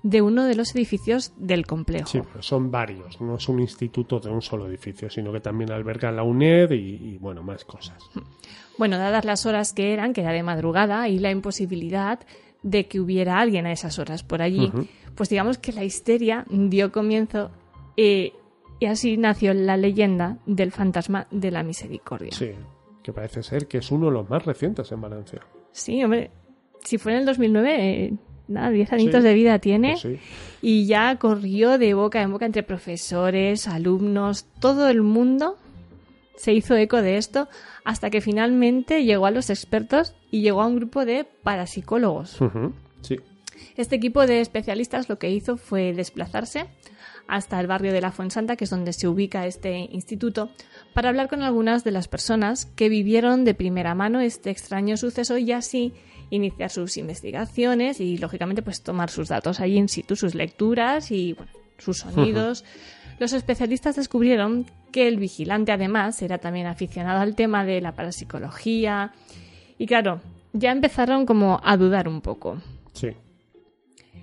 de 0.03 0.21
uno 0.21 0.45
de 0.45 0.55
los 0.55 0.75
edificios 0.75 1.33
del 1.37 1.65
complejo. 1.65 2.07
Sí, 2.07 2.21
pero 2.21 2.43
son 2.43 2.69
varios. 2.69 3.19
No 3.21 3.35
es 3.35 3.49
un 3.49 3.59
instituto 3.59 4.19
de 4.19 4.29
un 4.29 4.41
solo 4.41 4.67
edificio, 4.67 5.09
sino 5.09 5.31
que 5.31 5.39
también 5.39 5.71
alberga 5.71 6.11
la 6.11 6.23
UNED 6.23 6.71
y, 6.71 7.13
y, 7.13 7.17
bueno, 7.17 7.41
más 7.41 7.63
cosas. 7.63 7.97
Bueno, 8.77 8.97
dadas 8.97 9.23
las 9.23 9.45
horas 9.45 9.71
que 9.73 9.93
eran, 9.93 10.13
que 10.13 10.21
era 10.21 10.31
de 10.31 10.43
madrugada, 10.43 11.07
y 11.07 11.19
la 11.19 11.31
imposibilidad 11.31 12.19
de 12.63 12.87
que 12.87 12.99
hubiera 12.99 13.39
alguien 13.39 13.65
a 13.65 13.71
esas 13.71 13.99
horas 13.99 14.23
por 14.23 14.41
allí, 14.41 14.71
pues 15.15 15.29
digamos 15.29 15.57
que 15.57 15.73
la 15.73 15.83
histeria 15.83 16.45
dio 16.49 16.91
comienzo 16.91 17.51
eh, 17.97 18.33
y 18.79 18.85
así 18.85 19.17
nació 19.17 19.53
la 19.53 19.77
leyenda 19.77 20.39
del 20.45 20.71
fantasma 20.71 21.27
de 21.29 21.51
la 21.51 21.61
misericordia. 21.61 22.31
Sí, 22.31 22.51
que 23.03 23.13
parece 23.13 23.43
ser 23.43 23.67
que 23.67 23.79
es 23.79 23.91
uno 23.91 24.07
de 24.07 24.13
los 24.13 24.29
más 24.29 24.45
recientes 24.45 24.91
en 24.91 25.01
Valencia. 25.01 25.41
Sí, 25.71 26.03
hombre, 26.03 26.31
si 26.83 26.97
fue 26.97 27.13
en 27.13 27.19
el 27.19 27.25
2009, 27.25 28.05
eh, 28.05 28.13
nada, 28.47 28.69
10 28.69 28.93
añitos 28.93 29.21
Sí. 29.21 29.27
de 29.27 29.33
vida 29.33 29.59
tiene. 29.59 29.97
Sí. 29.97 30.19
Y 30.61 30.85
ya 30.85 31.17
corrió 31.17 31.77
de 31.77 31.93
boca 31.93 32.21
en 32.21 32.31
boca 32.31 32.45
entre 32.45 32.63
profesores, 32.63 33.67
alumnos, 33.67 34.45
todo 34.59 34.87
el 34.89 35.01
mundo 35.01 35.57
se 36.35 36.53
hizo 36.53 36.75
eco 36.75 37.01
de 37.01 37.17
esto 37.17 37.47
hasta 37.85 38.09
que 38.09 38.21
finalmente 38.21 39.03
llegó 39.05 39.25
a 39.25 39.31
los 39.31 39.49
expertos 39.49 40.15
y 40.31 40.41
llegó 40.41 40.61
a 40.61 40.67
un 40.67 40.75
grupo 40.77 41.05
de 41.05 41.25
parapsicólogos. 41.43 42.39
Sí. 43.01 43.19
Este 43.77 43.95
equipo 43.95 44.25
de 44.25 44.41
especialistas 44.41 45.09
lo 45.09 45.19
que 45.19 45.29
hizo 45.29 45.57
fue 45.57 45.93
desplazarse 45.93 46.65
hasta 47.27 47.59
el 47.59 47.67
barrio 47.67 47.93
de 47.93 48.01
la 48.01 48.11
Fuensanta, 48.11 48.55
que 48.55 48.65
es 48.65 48.69
donde 48.69 48.93
se 48.93 49.07
ubica 49.07 49.47
este 49.47 49.87
instituto, 49.91 50.49
para 50.93 51.09
hablar 51.09 51.29
con 51.29 51.41
algunas 51.41 51.83
de 51.83 51.91
las 51.91 52.07
personas 52.07 52.65
que 52.65 52.89
vivieron 52.89 53.45
de 53.45 53.53
primera 53.53 53.95
mano 53.95 54.19
este 54.19 54.49
extraño 54.49 54.97
suceso 54.97 55.37
y 55.37 55.51
así 55.53 55.93
iniciar 56.35 56.71
sus 56.71 56.97
investigaciones 56.97 57.99
y 57.99 58.17
lógicamente 58.17 58.63
pues 58.63 58.81
tomar 58.81 59.09
sus 59.09 59.29
datos 59.29 59.59
allí 59.59 59.77
in 59.77 59.87
situ, 59.87 60.15
sus 60.15 60.33
lecturas 60.33 61.11
y 61.11 61.33
bueno, 61.33 61.51
sus 61.77 61.99
sonidos. 61.99 62.65
Los 63.19 63.33
especialistas 63.33 63.95
descubrieron 63.95 64.65
que 64.91 65.07
el 65.07 65.17
vigilante 65.17 65.71
además 65.71 66.21
era 66.21 66.39
también 66.39 66.65
aficionado 66.65 67.21
al 67.21 67.35
tema 67.35 67.63
de 67.63 67.81
la 67.81 67.93
parapsicología 67.93 69.13
y 69.77 69.85
claro, 69.85 70.21
ya 70.53 70.71
empezaron 70.71 71.25
como 71.25 71.61
a 71.63 71.77
dudar 71.77 72.07
un 72.07 72.21
poco. 72.21 72.57
Sí. 72.93 73.09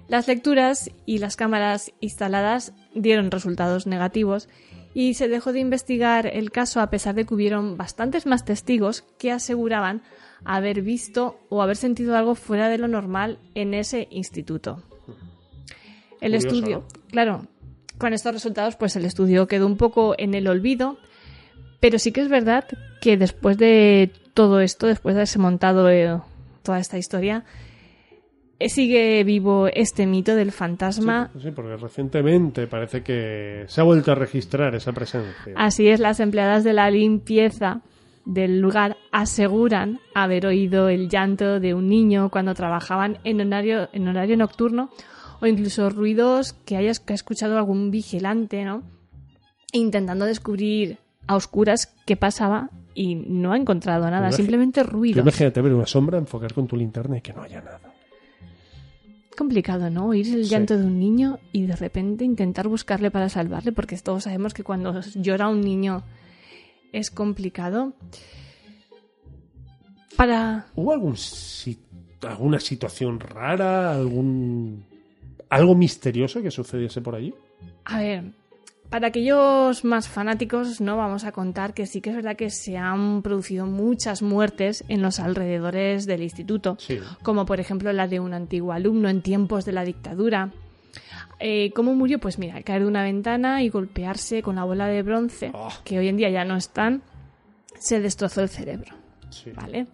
Las 0.09 0.27
lecturas 0.27 0.91
y 1.07 1.19
las 1.19 1.37
cámaras 1.37 1.93
instaladas 2.01 2.73
dieron 2.93 3.31
resultados 3.31 3.87
negativos 3.87 4.49
y 4.95 5.15
se 5.15 5.29
dejó 5.29 5.53
de 5.53 5.61
investigar 5.61 6.27
el 6.27 6.51
caso 6.51 6.81
a 6.81 6.91
pesar 6.91 7.15
de 7.15 7.25
que 7.25 7.35
hubieron 7.35 7.77
bastantes 7.77 8.27
más 8.27 8.45
testigos 8.45 9.03
que 9.19 9.31
aseguraban 9.31 10.03
haber 10.45 10.83
visto 10.83 11.39
o 11.49 11.63
haber 11.63 11.77
sentido 11.77 12.17
algo 12.17 12.35
fuera 12.35 12.69
de 12.69 12.79
lo 12.79 12.89
normal 12.89 13.39
en 13.55 13.75
ese 13.75 14.09
instituto. 14.11 14.83
El 16.21 16.33
Curioso, 16.33 16.47
estudio, 16.49 16.77
¿no? 16.79 17.03
claro, 17.11 17.47
con 17.99 18.13
estos 18.13 18.33
resultados 18.33 18.77
pues 18.77 18.97
el 18.97 19.05
estudio 19.05 19.47
quedó 19.47 19.67
un 19.67 19.77
poco 19.77 20.15
en 20.19 20.35
el 20.35 20.49
olvido, 20.49 20.99
pero 21.81 21.99
sí 21.99 22.13
que 22.13 22.21
es 22.21 22.29
verdad 22.29 22.67
que 23.01 23.17
después 23.17 23.57
de 23.57 24.13
todo 24.35 24.61
esto, 24.61 24.87
después 24.87 25.15
de 25.15 25.21
haberse 25.21 25.39
montado 25.39 25.89
eh, 25.91 26.21
toda 26.63 26.79
esta 26.79 26.99
historia, 26.99 27.45
eh, 28.59 28.69
sigue 28.69 29.25
vivo 29.25 29.69
este 29.69 30.07
mito 30.07 30.35
del 30.37 30.53
fantasma. 30.53 31.31
Sí, 31.33 31.41
sí, 31.45 31.51
porque 31.51 31.77
recientemente 31.77 32.67
parece 32.67 33.03
que 33.03 33.65
se 33.67 33.81
ha 33.81 33.85
vuelto 33.85 34.13
a 34.13 34.15
registrar 34.15 34.75
esa 34.75 34.93
presencia. 34.93 35.55
Así 35.57 35.89
es, 35.89 35.99
las 35.99 36.21
empleadas 36.21 36.63
de 36.63 36.75
la 36.75 36.91
limpieza 36.91 37.81
del 38.25 38.61
lugar 38.61 38.97
aseguran 39.13 39.99
haber 40.15 40.47
oído 40.47 40.89
el 40.89 41.09
llanto 41.09 41.59
de 41.61 41.75
un 41.75 41.89
niño 41.89 42.31
cuando 42.31 42.55
trabajaban 42.55 43.19
en 43.25 43.41
horario, 43.41 43.89
en 43.93 44.09
horario 44.09 44.37
nocturno 44.37 44.91
o 45.41 45.47
incluso 45.47 45.89
ruidos 45.91 46.53
que 46.53 46.77
haya 46.77 46.93
que 47.05 47.13
ha 47.13 47.17
escuchado 47.17 47.57
algún 47.57 47.91
vigilante, 47.91 48.65
¿no? 48.65 48.83
Intentando 49.73 50.27
descubrir 50.27 50.99
a 51.27 51.37
oscuras 51.37 51.95
qué 52.07 52.17
pasaba 52.17 52.71
y 52.95 53.15
no 53.15 53.53
ha 53.53 53.57
encontrado 53.57 54.11
nada, 54.11 54.33
simplemente 54.33 54.83
ruidos. 54.83 55.23
Imagínate 55.23 55.61
ver 55.63 55.73
una 55.73 55.87
sombra, 55.87 56.19
enfocar 56.19 56.53
con 56.53 56.67
tu 56.67 56.77
linterna 56.77 57.19
y 57.19 57.21
que 57.21 57.33
no 57.33 57.43
haya 57.43 57.61
nada. 57.63 57.81
complicado, 59.37 59.89
¿no? 59.89 60.09
Oír 60.09 60.27
el 60.35 60.45
Sí. 60.45 60.51
llanto 60.51 60.77
de 60.77 60.85
un 60.85 60.99
niño 60.99 61.39
y 61.51 61.65
de 61.65 61.75
repente 61.75 62.27
intentar 62.27 62.69
buscarle 62.69 63.11
para 63.11 63.31
salvarle, 63.31 63.73
porque 63.73 63.97
todos 63.97 64.25
sabemos 64.25 64.53
que 64.53 64.65
cuando 64.65 65.01
llora 65.15 65.49
un 65.49 65.63
niño 65.63 66.03
es 66.93 67.11
complicado. 67.11 67.95
Para... 70.17 70.67
¿Hubo 70.75 70.93
algún 70.93 71.17
alguna 72.29 72.61
situación 72.61 73.19
rara, 73.19 73.93
algún 73.93 74.85
algo 75.49 75.75
misterioso 75.75 76.43
que 76.43 76.51
sucediese 76.51 77.01
por 77.01 77.15
allí? 77.15 77.35
A 77.85 77.99
ver, 78.01 78.25
para 78.91 79.09
aquellos 79.09 79.85
más 79.85 80.09
fanáticos 80.09 80.81
no 80.81 80.97
vamos 80.97 81.25
a 81.25 81.33
contar 81.33 81.73
que 81.75 81.87
sí 81.87 82.01
que 82.01 82.11
es 82.11 82.17
verdad 82.17 82.37
que 82.37 82.51
se 82.51 82.77
han 82.77 83.23
producido 83.23 83.67
muchas 83.67 84.21
muertes 84.21 84.85
en 84.89 85.01
los 85.01 85.19
alrededores 85.19 86.07
del 86.07 86.23
instituto, 86.23 86.77
Sí. 86.79 86.99
como 87.23 87.47
por 87.47 87.59
ejemplo 87.61 87.93
la 87.93 88.07
de 88.07 88.21
un 88.21 88.35
antiguo 88.35 88.73
alumno 88.73 89.09
en 89.09 89.23
tiempos 89.23 89.65
de 89.65 89.73
la 89.73 89.85
dictadura. 89.85 90.51
Eh, 91.39 91.73
¿Cómo 91.75 91.95
murió? 91.95 92.19
Pues 92.19 92.39
mira, 92.39 92.61
caer 92.63 92.83
de 92.83 92.89
una 92.89 93.03
ventana 93.03 93.63
y 93.63 93.69
golpearse 93.69 94.43
con 94.43 94.57
la 94.57 94.65
bola 94.65 94.87
de 94.89 95.03
bronce, 95.03 95.51
Oh. 95.55 95.71
que 95.85 95.99
hoy 95.99 96.09
en 96.09 96.17
día 96.17 96.29
ya 96.31 96.45
no 96.45 96.57
están, 96.57 97.03
se 97.79 98.01
destrozó 98.01 98.43
el 98.43 98.49
cerebro. 98.49 98.95
Sí. 99.31 99.51
¿vale? 99.53 99.87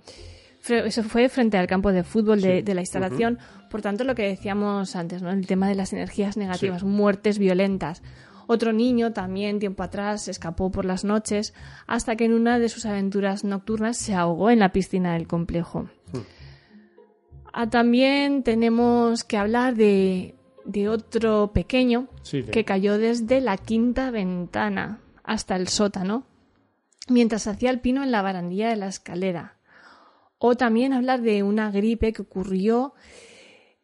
Eso 0.68 1.03
fue 1.05 1.28
frente 1.28 1.57
al 1.59 1.66
campo 1.68 1.92
de 1.92 2.03
fútbol 2.03 2.40
de, 2.40 2.57
Sí. 2.57 2.62
de 2.62 2.74
la 2.74 2.80
instalación. 2.80 3.38
Por 3.70 3.82
tanto, 3.82 4.03
lo 4.05 4.14
que 4.16 4.22
decíamos 4.26 4.97
antes, 4.97 5.22
¿no? 5.22 5.30
El 5.30 5.47
tema 5.47 5.68
de 5.68 5.74
las 5.76 5.92
energías 5.92 6.36
negativas, 6.36 6.82
muertes 6.82 7.38
violentas. 7.38 8.03
Otro 8.49 8.72
niño 8.72 9.12
también 9.12 9.59
tiempo 9.59 9.82
atrás 9.82 10.28
escapó 10.28 10.70
por 10.70 10.84
las 10.84 11.05
noches 11.05 11.53
hasta 11.88 12.14
que 12.16 12.24
en 12.26 12.32
una 12.32 12.59
de 12.61 12.68
sus 12.68 12.86
aventuras 12.86 13.42
nocturnas 13.44 13.97
se 13.97 14.14
ahogó 14.14 14.51
en 14.51 14.61
la 14.61 14.70
piscina 14.72 15.14
del 15.14 15.26
complejo. 15.26 15.88
Ah, 17.53 17.68
también 17.68 18.42
tenemos 18.42 19.24
que 19.24 19.36
hablar 19.36 19.74
de, 19.74 20.36
de 20.66 20.88
otro 20.88 21.52
pequeño 21.54 22.08
Sí, 22.22 22.42
de- 22.42 22.50
que 22.50 22.64
cayó 22.64 22.98
desde 22.98 23.40
la 23.40 23.56
quinta 23.56 24.10
ventana 24.10 25.00
hasta 25.24 25.56
el 25.56 25.68
sótano 25.68 26.24
mientras 27.08 27.46
hacía 27.46 27.70
el 27.70 27.80
pino 27.80 28.02
en 28.02 28.10
la 28.10 28.22
barandilla 28.22 28.68
de 28.68 28.76
la 28.76 28.88
escalera. 28.88 29.56
O 30.38 30.54
también 30.56 30.92
hablar 30.92 31.22
de 31.22 31.42
una 31.42 31.70
gripe 31.70 32.12
que 32.12 32.22
ocurrió 32.22 32.92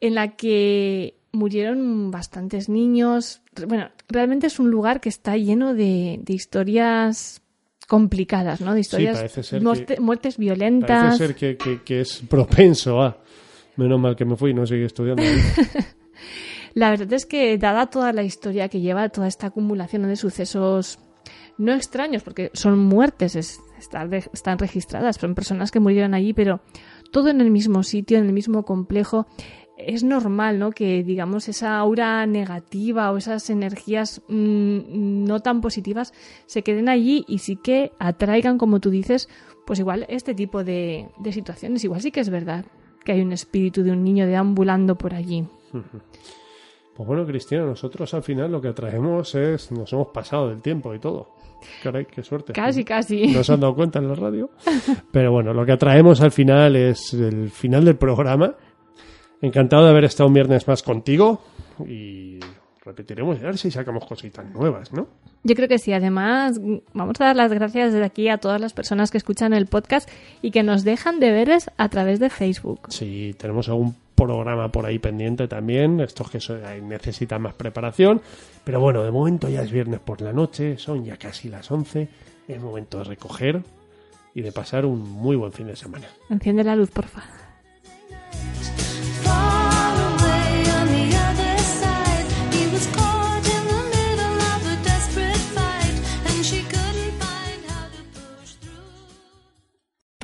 en 0.01 0.15
la 0.17 0.37
que 0.37 1.17
murieron 1.33 2.11
bastantes 2.11 2.69
niños. 2.69 3.41
Bueno, 3.67 3.89
realmente 4.09 4.49
es 4.49 4.59
un 4.59 4.71
lugar 4.71 5.01
que 5.01 5.09
está 5.09 5.37
lleno 5.37 5.73
de, 5.73 6.19
de 6.23 6.33
historias 6.35 7.41
complicadas, 7.89 8.61
¿no? 8.61 8.75
De 8.75 8.81
historias, 8.81 9.19
muerte- 9.63 9.95
que- 9.95 10.01
muertes 10.01 10.37
violentas. 10.37 11.17
Parece 11.19 11.27
ser 11.27 11.35
que, 11.37 11.57
que- 11.57 11.83
que 11.83 12.01
es 12.03 12.19
propenso 12.29 13.01
a. 13.01 13.19
Menos 13.77 13.99
mal 13.99 14.15
que 14.17 14.25
me 14.27 14.37
fui 14.37 14.51
y 14.51 14.55
no 14.55 14.67
seguí 14.67 14.85
estudiando. 14.85 15.23
La 16.75 16.91
verdad 16.91 17.13
es 17.13 17.27
que, 17.27 17.57
dada 17.59 17.87
toda 17.87 18.13
la 18.13 18.23
historia 18.23 18.69
que 18.69 18.81
lleva 18.81 19.09
toda 19.11 19.29
esta 19.29 19.49
acumulación 19.49 20.03
de 20.09 20.17
sucesos 20.17 20.99
no 21.59 21.73
extraños, 21.75 22.23
porque 22.23 22.51
son 22.55 22.79
muertes, 22.79 23.37
es- 23.37 23.61
están, 23.79 24.13
están 24.13 24.59
registradas, 24.59 25.17
son 25.17 25.35
personas 25.35 25.71
que 25.71 25.81
murieron 25.81 26.15
allí, 26.15 26.33
pero 26.33 26.61
todo 27.11 27.29
en 27.29 27.41
el 27.41 27.51
mismo 27.51 27.83
sitio, 27.83 28.19
en 28.19 28.27
el 28.27 28.33
mismo 28.33 28.65
complejo, 28.65 29.27
es 29.77 30.03
normal, 30.05 30.59
¿no? 30.59 30.71
Que, 30.71 31.03
digamos, 31.03 31.49
esa 31.49 31.77
aura 31.79 32.25
negativa 32.27 33.11
o 33.11 33.17
esas 33.17 33.51
energías 33.51 34.23
mm, 34.29 35.25
no 35.25 35.41
tan 35.41 35.61
positivas 35.61 36.13
se 36.47 36.63
queden 36.63 36.89
allí 36.89 37.25
y 37.27 37.39
sí 37.39 37.57
que 37.57 37.91
atraigan, 37.99 38.59
como 38.59 38.81
tú 38.81 38.91
dices, 38.91 39.29
pues 39.67 39.79
igual 39.81 40.07
este 40.09 40.35
tipo 40.35 40.63
de, 40.65 41.09
de 41.19 41.33
situaciones. 41.33 41.83
Igual 41.85 42.01
sí 42.01 42.11
que 42.13 42.21
es 42.21 42.31
verdad 42.31 42.65
que 43.05 43.13
hay 43.13 43.21
un 43.23 43.33
espíritu 43.33 43.83
de 43.83 43.91
un 43.91 44.05
niño 44.05 44.27
deambulando 44.27 44.97
por 44.97 45.15
allí. 45.15 45.47
Pues 46.95 47.07
bueno, 47.07 47.25
Cristina, 47.27 47.65
nosotros 47.65 48.13
al 48.13 48.23
final 48.23 48.53
lo 48.53 48.61
que 48.61 48.73
traemos 48.73 49.35
es. 49.35 49.73
Nos 49.73 49.93
hemos 49.93 50.09
pasado 50.09 50.51
del 50.51 50.61
tiempo 50.61 50.95
y 50.95 50.99
todo. 50.99 51.31
Caray, 51.83 52.07
qué 52.07 52.23
suerte. 52.23 52.53
Casi, 52.53 52.85
casi. 52.85 53.29
No 53.29 53.43
se 53.43 53.53
han 53.53 53.61
dado 53.61 53.75
cuenta 53.75 53.99
en 53.99 54.09
la 54.09 54.15
radio. 54.15 54.51
Pero 55.11 55.33
bueno, 55.33 55.55
lo 55.55 55.65
que 55.65 55.77
traemos 55.77 56.21
al 56.21 56.33
final 56.33 56.77
es 56.77 57.15
el 57.15 57.51
final 57.51 57.85
del 57.85 57.97
programa. 57.97 58.55
Encantado 59.41 59.85
de 59.85 59.91
haber 59.91 60.05
estado 60.05 60.29
un 60.29 60.35
viernes 60.35 60.69
más 60.69 60.83
contigo. 60.83 61.41
Y 61.87 62.39
repetiremos 62.85 63.39
a 63.39 63.43
ver 63.43 63.59
si 63.59 63.71
sacamos 63.71 64.05
cositas 64.05 64.45
nuevas, 64.53 64.93
¿no? 64.93 65.09
Yo 65.45 65.55
creo 65.55 65.69
que 65.69 65.79
sí. 65.79 65.93
Además, 65.93 66.61
vamos 66.93 67.21
a 67.21 67.25
dar 67.25 67.37
las 67.37 67.53
gracias 67.53 67.93
desde 67.93 68.05
aquí 68.05 68.29
a 68.29 68.39
todas 68.39 68.61
las 68.61 68.75
personas 68.75 69.11
que 69.11 69.19
escuchan 69.19 69.55
el 69.55 69.67
podcast 69.67 70.11
y 70.43 70.51
que 70.51 70.63
nos 70.63 70.85
dejan 70.85 71.21
deberes 71.21 71.71
a 71.79 71.89
través 71.89 72.21
de 72.21 72.29
Facebook. 72.29 72.89
Si 72.91 73.35
tenemos 73.39 73.69
algún 73.69 73.97
programa 74.15 74.71
por 74.71 74.87
ahí 74.87 74.99
pendiente 74.99 75.49
también, 75.49 76.01
estos 76.01 76.31
que 76.31 76.39
necesitan 76.83 77.43
más 77.43 77.55
preparación. 77.55 78.21
Pero 78.65 78.81
bueno, 78.81 79.03
de 79.03 79.11
momento 79.11 79.49
ya 79.49 79.63
es 79.63 79.71
viernes 79.71 80.01
por 80.01 80.21
la 80.21 80.33
noche, 80.33 80.79
son 80.79 81.05
ya 81.05 81.17
casi 81.17 81.49
las 81.49 81.71
11. 81.71 82.09
Es 82.49 82.61
momento 82.61 82.99
de 82.99 83.05
recoger 83.05 83.63
y 84.35 84.43
de 84.43 84.53
pasar 84.53 84.87
un 84.87 85.01
muy 85.01 85.37
buen 85.37 85.53
fin 85.53 85.67
de 85.67 85.77
semana. 85.77 86.07
Enciende 86.31 86.65
la 86.65 86.77
luz, 86.77 86.91
porfa. 86.91 87.21
Far 87.21 87.42